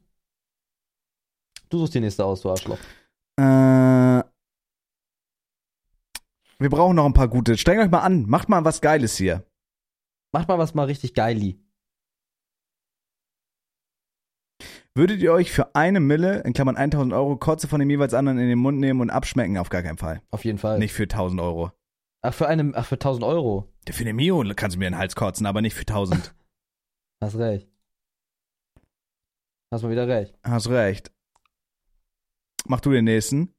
[1.68, 2.78] Du suchst die nächste aus, du Arschloch.
[3.38, 3.42] Äh,
[6.59, 7.57] wir brauchen noch ein paar gute.
[7.59, 8.26] Strengt euch mal an.
[8.26, 9.44] Macht mal was Geiles hier.
[10.32, 11.61] Mach mal was mal richtig geili.
[14.97, 18.38] Würdet ihr euch für eine Mille, in Klammern 1000 Euro, Kotze von dem jeweils anderen
[18.38, 19.59] in den Mund nehmen und abschmecken?
[19.59, 20.22] Auf gar keinen Fall.
[20.30, 20.78] Auf jeden Fall.
[20.78, 21.70] Nicht für 1000 Euro.
[22.22, 23.70] Ach, für eine, ach, für 1000 Euro.
[23.86, 26.34] Für eine Mio kannst du mir in den Hals kotzen, aber nicht für 1000.
[27.20, 27.68] Hast recht.
[29.70, 30.34] Hast mal wieder recht.
[30.42, 31.12] Hast recht.
[32.64, 33.55] Mach du den nächsten.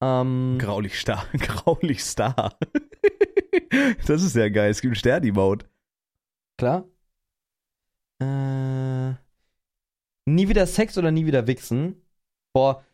[0.00, 1.24] Ähm, Graulich Star.
[1.38, 2.58] Graulich Star.
[4.06, 4.72] das ist ja geil.
[4.72, 5.66] Es gibt einen Stern-Emote.
[6.58, 6.88] klar.
[8.20, 9.23] Äh,
[10.26, 12.02] nie wieder Sex oder nie wieder wichsen?
[12.52, 12.84] Boah,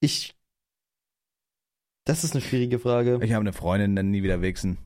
[0.00, 0.34] ich.
[2.04, 3.18] Das ist eine schwierige Frage.
[3.22, 4.78] Ich habe eine Freundin, dann nie wieder wichsen.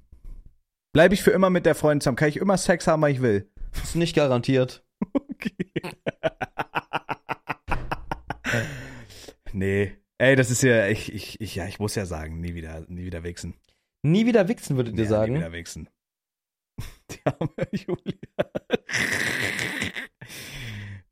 [0.93, 2.17] Bleib ich für immer mit der Freundin zusammen?
[2.17, 3.49] Kann ich immer Sex haben, wann ich will?
[3.83, 4.85] Ist nicht garantiert.
[9.53, 9.93] nee.
[10.19, 13.05] Ey, das ist ja, ich, ich, ich, ja, ich muss ja sagen, nie wieder, nie
[13.05, 13.55] wieder wichsen.
[14.03, 15.35] Nie wieder wichsen, würdet ihr Ja, sagen?
[15.35, 15.89] Nie wieder wichsen.
[17.11, 18.51] Die arme Julia.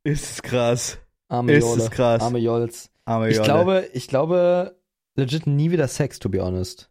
[0.05, 0.99] Ist es krass.
[1.28, 1.82] Arme Ist Jolle.
[1.84, 2.22] es krass.
[2.22, 2.90] Arme Jolz.
[3.05, 3.44] Arme Ich Jolle.
[3.46, 4.80] glaube, ich glaube,
[5.16, 6.90] legit nie wieder Sex, to be honest.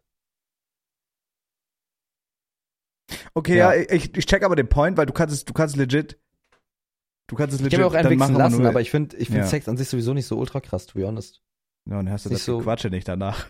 [3.34, 3.72] Okay, Ja.
[3.72, 6.20] ja, ich, ich check aber den Point, weil du kannst es, du kannst legit.
[7.26, 9.28] Du kannst es Ich legit habe mir auch einen machen, lassen, aber ich finde ich
[9.28, 9.46] find Ja.
[9.46, 11.42] Sex an sich sowieso nicht so ultra krass, to be honest.
[11.86, 13.46] Ja, und dann hast du das so- Quatsche nicht danach.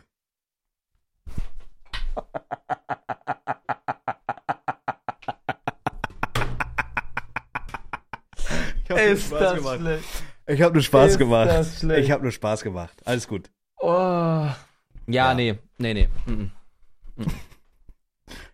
[8.99, 9.81] Ich hab nur Spaß gemacht.
[9.81, 10.05] schlecht.
[10.47, 11.49] Ich habe nur Spaß Ist gemacht.
[11.49, 12.05] das schlecht.
[12.05, 13.01] Ich habe nur Spaß gemacht.
[13.05, 13.51] Alles gut.
[13.79, 13.87] Oh.
[13.89, 14.55] Ja,
[15.07, 15.35] Ja.
[15.35, 16.09] nee, nee, nee.
[16.27, 16.51] Mhm.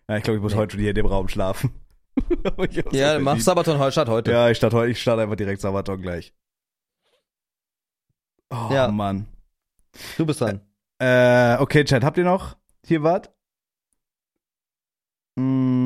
[0.07, 0.57] Ja, ich glaube, ich muss Nee.
[0.59, 1.71] heute schon hier in dem Raum schlafen.
[2.91, 3.39] Ja, mach.
[3.41, 4.31] Sabaton heute statt heute.
[4.31, 6.33] Ja, ich starte heute, ich starte einfach direkt Sabaton gleich.
[8.49, 8.87] Oh Ja.
[8.89, 9.27] Mann.
[10.17, 10.61] Du bist dran.
[10.99, 13.23] Äh, okay, Chat, habt ihr noch hier was?
[15.35, 15.84] Mm.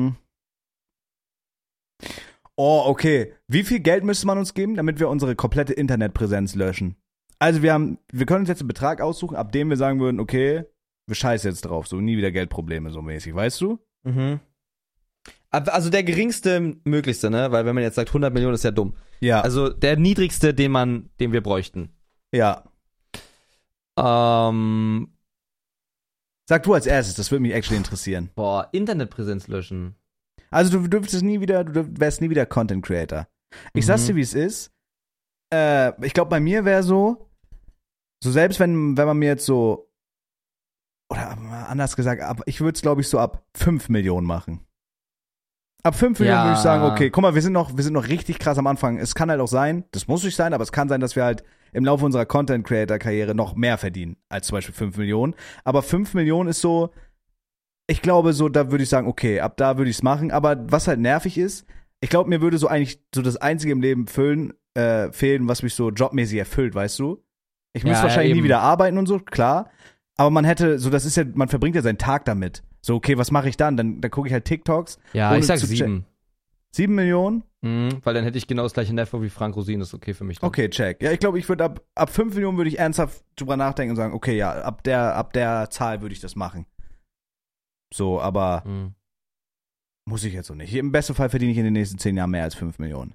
[2.62, 3.32] Oh, okay.
[3.48, 6.94] Wie viel Geld müsste man uns geben, damit wir unsere komplette Internetpräsenz löschen?
[7.38, 10.20] Also wir haben, wir können uns jetzt einen Betrag aussuchen, ab dem wir sagen würden,
[10.20, 10.64] okay,
[11.06, 13.78] wir scheißen jetzt drauf, so nie wieder Geldprobleme so mäßig, weißt du?
[14.02, 14.40] Mhm.
[15.48, 17.50] Also der geringste möglichste, ne?
[17.50, 18.94] Weil wenn man jetzt sagt 100 Millionen ist ja dumm.
[19.20, 21.88] Ja, Also der niedrigste, den man, den wir bräuchten.
[22.30, 22.64] ja.
[23.96, 25.08] Ähm,
[26.46, 28.28] Sag du als erstes, das würde mich actually interessieren.
[28.34, 29.94] boah, Internetpräsenz löschen.
[30.50, 33.28] Also du dürftest nie wieder, du dürft- wärst nie wieder Content Creator.
[33.74, 33.86] Ich Mhm.
[33.88, 34.72] sag's dir, wie es ist.
[35.52, 37.28] Äh, ich glaube, bei mir wäre so,
[38.22, 39.90] so selbst wenn, wenn man mir jetzt so,
[41.12, 41.36] oder
[41.68, 44.64] anders gesagt, ab, ich würde es, glaube ich, so ab 5 Millionen machen.
[45.82, 46.44] Ab 5 Millionen Ja.
[46.44, 48.66] würde ich sagen, okay, guck mal, wir sind noch, wir sind noch richtig krass am
[48.66, 48.98] Anfang.
[48.98, 51.24] Es kann halt auch sein, das muss nicht sein, aber es kann sein, dass wir
[51.24, 55.34] halt im Laufe unserer Content Creator Karriere noch mehr verdienen als zum Beispiel 5 Millionen.
[55.64, 56.92] Aber 5 Millionen ist so,
[57.90, 60.30] ich glaube so, da würde ich sagen, okay, ab da würde ich es machen.
[60.30, 61.66] Aber was halt nervig ist,
[62.00, 65.62] ich glaube, mir würde so eigentlich so das Einzige im Leben füllen, äh, fehlen, was
[65.62, 67.22] mich so jobmäßig erfüllt, weißt du?
[67.72, 68.44] Ich Ja, müsste wahrscheinlich nie eben.
[68.44, 69.70] wieder arbeiten und so, klar.
[70.16, 72.62] Aber man hätte, so das ist ja, man verbringt ja seinen Tag damit.
[72.80, 73.76] So, okay, was mache ich dann?
[73.76, 74.98] Dann, dann gucke ich halt TikToks.
[75.12, 76.06] Ja, ich sag sieben.
[76.72, 77.42] Sieben Millionen?
[77.62, 80.24] Mhm, weil dann hätte ich genau das gleiche Netto wie Frank Rosin, ist okay für
[80.24, 80.38] mich.
[80.38, 80.48] Dann.
[80.48, 81.02] Okay, check.
[81.02, 83.96] Ja, ich glaube, ich würde ab, ab fünf Millionen würde ich ernsthaft drüber nachdenken und
[83.96, 86.66] sagen, okay, ja, ab der, ab der Zahl würde ich das machen.
[87.92, 88.94] So, aber Mhm.
[90.08, 90.74] muss ich jetzt so nicht.
[90.74, 93.14] Im besten Fall verdiene ich in den nächsten zehn Jahren mehr als fünf Millionen.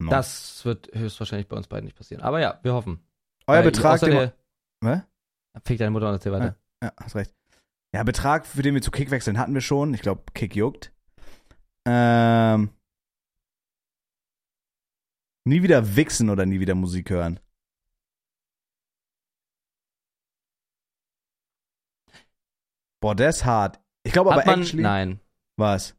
[0.00, 0.10] No.
[0.10, 2.22] Das wird höchstwahrscheinlich bei uns beiden nicht passieren.
[2.22, 2.98] Aber ja, wir hoffen.
[3.46, 4.34] Euer Weil Betrag, der,
[4.82, 5.02] Hä?
[5.64, 6.56] Fick deine Mutter und erzähl weiter.
[6.82, 7.32] Ja, hast recht.
[7.94, 9.94] Ja, Betrag, für den wir zu Kick wechseln, hatten wir schon.
[9.94, 10.92] Ich glaube, Kick juckt.
[11.86, 12.70] Ähm.
[15.46, 17.38] Nie wieder wichsen oder nie wieder Musik hören.
[23.00, 23.80] Boah, das ist hart.
[24.14, 24.82] Ich glaube aber man, actually.
[24.82, 25.20] nein,
[25.56, 25.96] Was?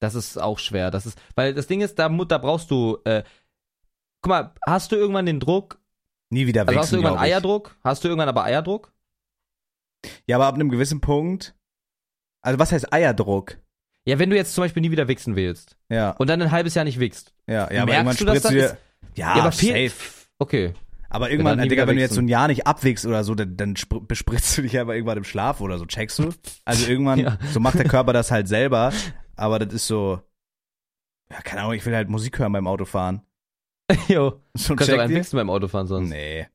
[0.00, 0.90] das ist auch schwer.
[0.92, 3.24] Das ist, weil das Ding ist, da, da brauchst du, äh,
[4.22, 5.80] guck mal, hast du irgendwann den Druck,
[6.32, 7.18] Nie wieder also hast du irgendwann.
[7.18, 7.76] Eierdruck?
[7.82, 8.92] Hast du irgendwann aber Eierdruck?
[10.28, 11.56] Ja, aber ab einem gewissen Punkt.
[12.40, 13.58] Also, was heißt Eierdruck?
[14.06, 16.74] Ja, wenn du jetzt zum Beispiel nie wieder wichsen willst Ja, und dann ein halbes
[16.76, 17.34] Jahr nicht wichst.
[17.48, 18.78] ja, ja, aber merkst irgendwann du, dass das dir.
[19.16, 19.92] Ja, ja, aber safe.
[20.38, 20.72] Okay.
[21.12, 23.56] Aber irgendwann, nie Digga, wenn du jetzt so ein Jahr nicht abwichst oder so, dann,
[23.56, 26.30] dann spr- bespritzt du dich aber irgendwann im Schlaf oder so, checkst du?
[26.64, 27.38] Also irgendwann, Ja.
[27.52, 28.92] so macht der Körper das halt selber,
[29.36, 30.20] aber das ist so,
[31.32, 33.22] ja, keine Ahnung, ich will halt Musik hören beim Autofahren.
[34.08, 34.40] Jo.
[34.56, 36.10] So Du kannst aber einen beim Autofahren sonst.
[36.10, 36.46] Nee.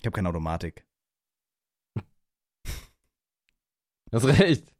[0.00, 0.84] Ich habe keine Automatik.
[1.94, 2.02] Du
[4.12, 4.74] hast recht.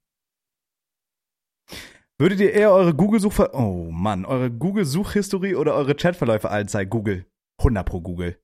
[2.18, 3.54] Würdet ihr eher eure Google-Suchver...
[3.54, 6.90] Oh Mann, eure Google-Suchhistorie oder eure Chatverläufe anzeigen?
[6.90, 7.26] Google.
[7.60, 8.41] 100 pro Google.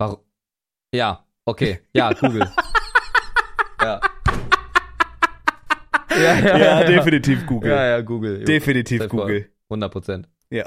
[0.00, 0.18] Warum?
[0.94, 1.80] Ja, okay.
[1.92, 2.40] Ja, Google.
[3.82, 4.00] ja.
[6.10, 7.70] Ja, ja, Ja, definitiv Google.
[7.70, 8.44] Ja, ja, Google.
[8.44, 9.06] Definitiv.
[9.10, 9.52] Google.
[9.68, 10.28] 100 Prozent.
[10.48, 10.64] Ja.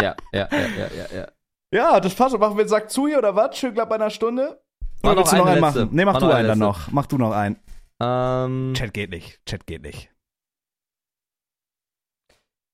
[0.00, 1.28] Ja, ja, ja, ja, ja, ja.
[1.72, 2.36] Ja, das passt.
[2.38, 3.56] Machen wir einen Sack zu hier oder was?
[3.56, 4.60] Schön glatt bei einer Stunde?
[5.02, 5.80] Mach Oder noch du noch eine einen letzte.
[5.84, 5.94] machen?
[5.96, 6.90] Nee, mach, Mach du einen eine dann noch.
[6.90, 7.56] Mach du noch einen.
[8.00, 9.40] Ähm, Chat geht nicht.
[9.46, 10.10] Chat geht nicht.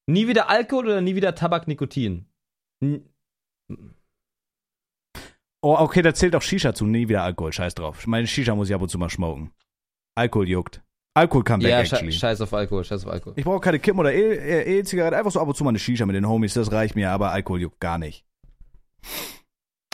[0.07, 2.31] nie wieder Alkohol oder nie wieder Tabak, Nikotin?
[2.81, 3.11] N
[5.65, 6.85] Oh, okay, da zählt auch Shisha zu.
[6.85, 7.53] Nie wieder Alkohol.
[7.53, 8.07] Scheiß drauf.
[8.07, 9.51] Meine Shisha muss ich ab und zu mal schmoken.
[10.15, 10.83] Alkohol juckt.
[11.17, 12.13] Alkohol kann weg, ja, actually.
[12.13, 13.35] sche scheiß auf Alkohol, scheiß auf Alkohol.
[13.37, 15.17] Ich brauche keine Kippen oder E-Zigarette.
[15.17, 16.55] Einfach so ab und zu mal eine Shisha mit den Homies.
[16.55, 17.11] Das reicht mir.
[17.11, 18.27] Aber Alkohol juckt gar nicht.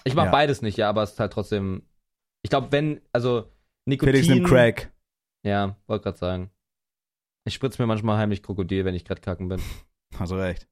[0.05, 0.31] Ich mach Ja.
[0.31, 1.83] beides nicht, ja, aber es ist halt trotzdem.
[2.43, 3.53] Ich glaube, wenn, also
[3.87, 4.15] Nikotin.
[4.15, 4.93] Felix nimmt Crack.
[5.45, 6.51] Ja, wollte gerade sagen.
[7.45, 9.61] Ich spritze mir manchmal heimlich Krokodil, wenn ich gerade kacken bin.
[10.19, 10.67] Hast du recht.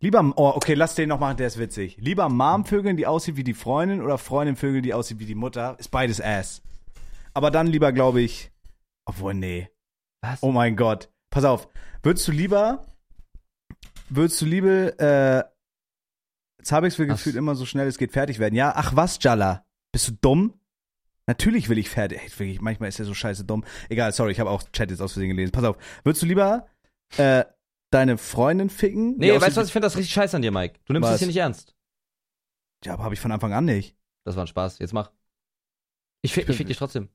[0.00, 1.96] Lieber, oh, okay, lass den noch machen, der ist witzig.
[1.98, 5.76] Lieber Mom-Vögeln, die aussieht wie die Freundin oder Freundin-Vögeln, die aussieht wie die Mutter.
[5.78, 6.62] Ist beides Ass.
[7.34, 8.50] Aber dann lieber, glaube ich,
[9.04, 9.68] obwohl, nee.
[10.20, 10.42] Was?
[10.42, 11.10] Oh mein Gott.
[11.30, 11.68] Pass auf.
[12.02, 12.86] Würdest du lieber,
[14.08, 15.44] würdest du lieber, äh,
[16.58, 17.18] jetzt habe ich will Was?
[17.18, 18.54] gefühlt immer so schnell es geht fertig werden.
[18.54, 19.64] Ja, ach was, Jalla?
[19.92, 20.54] Bist du dumm?
[21.26, 22.20] Natürlich will ich fertig.
[22.20, 23.64] Ey, wirklich, manchmal ist er so scheiße dumm.
[23.88, 25.52] Egal, sorry, ich habe auch Chat jetzt aus Versehen gelesen.
[25.52, 25.76] Pass auf.
[26.02, 26.66] Würdest du lieber,
[27.16, 27.44] äh,
[27.92, 29.16] deine Freundin ficken?
[29.18, 29.68] Nee, weißt du was?
[29.68, 30.74] Ich finde das richtig scheiße an dir, Mike.
[30.86, 31.14] Du nimmst Was?
[31.14, 31.74] das hier nicht ernst.
[32.84, 33.96] Ja, aber habe ich von Anfang an nicht.
[34.24, 34.78] Das war ein Spaß.
[34.78, 35.10] Jetzt mach.
[36.22, 37.08] Ich fick, ich fick dich trotzdem.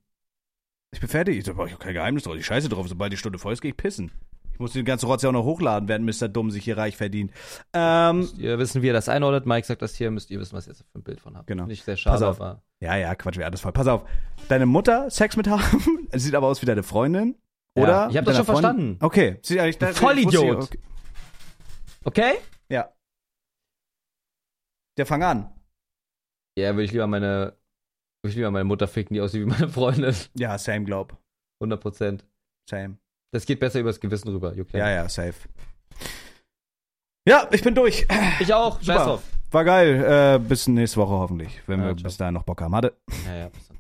[0.92, 1.38] Ich bin fertig.
[1.38, 2.36] Ich habe kein Geheimnis drauf.
[2.36, 2.88] Ich scheiße drauf.
[2.88, 4.12] Sobald die Stunde voll ist, gehe ich pissen.
[4.54, 6.28] Ich muss den ganzen Rotz ja auch noch hochladen, während Mr.
[6.28, 7.32] Dumm sich hier reich verdient.
[7.74, 9.46] Ähm, Müsst ihr wissen, wie ihr das einordnet.
[9.46, 11.46] Mike sagt das hier, müsst ihr wissen, was ihr jetzt für ein Bild von habt.
[11.46, 11.68] Genau.
[11.68, 12.64] Nicht sehr schade, aber.
[12.80, 13.72] Ja, ja, Quatsch, wäre alles voll.
[13.72, 14.02] Pass auf.
[14.50, 17.36] Deine Mutter Sex mit haben, sieht aber aus wie deine Freundin.
[17.78, 17.88] Oder?
[17.92, 18.98] Ja, ich hab mit das schon Freundin- verstanden.
[19.02, 19.40] Okay.
[19.44, 20.64] Sie, ich, Du ich Vollidiot.
[20.64, 20.80] okay.
[22.04, 22.34] Okay?
[22.70, 22.92] Ja.
[24.98, 25.54] Der fang an.
[26.58, 27.56] Ja, würde ich lieber meine.
[28.24, 30.16] Würde ich lieber meine Mutter ficken, die aussieht wie meine Freundin.
[30.36, 31.16] Ja, same, glaub.
[31.62, 32.26] 100 Prozent.
[32.70, 32.98] Same.
[33.34, 34.54] Das geht besser übers Gewissen rüber.
[34.74, 35.36] Ja, ja, safe.
[37.28, 38.08] Ja, ich bin durch.
[38.40, 38.78] Ich auch.
[38.82, 39.04] Scheiß Super.
[39.06, 39.24] drauf.
[39.52, 40.36] War geil.
[40.36, 42.04] Äh, bis nächste Woche hoffentlich, wenn Ja, wir ciao.
[42.04, 42.76] bis dahin noch Bock haben.
[42.76, 42.98] Hatte.
[43.26, 43.77] Ja, ja, bis dann.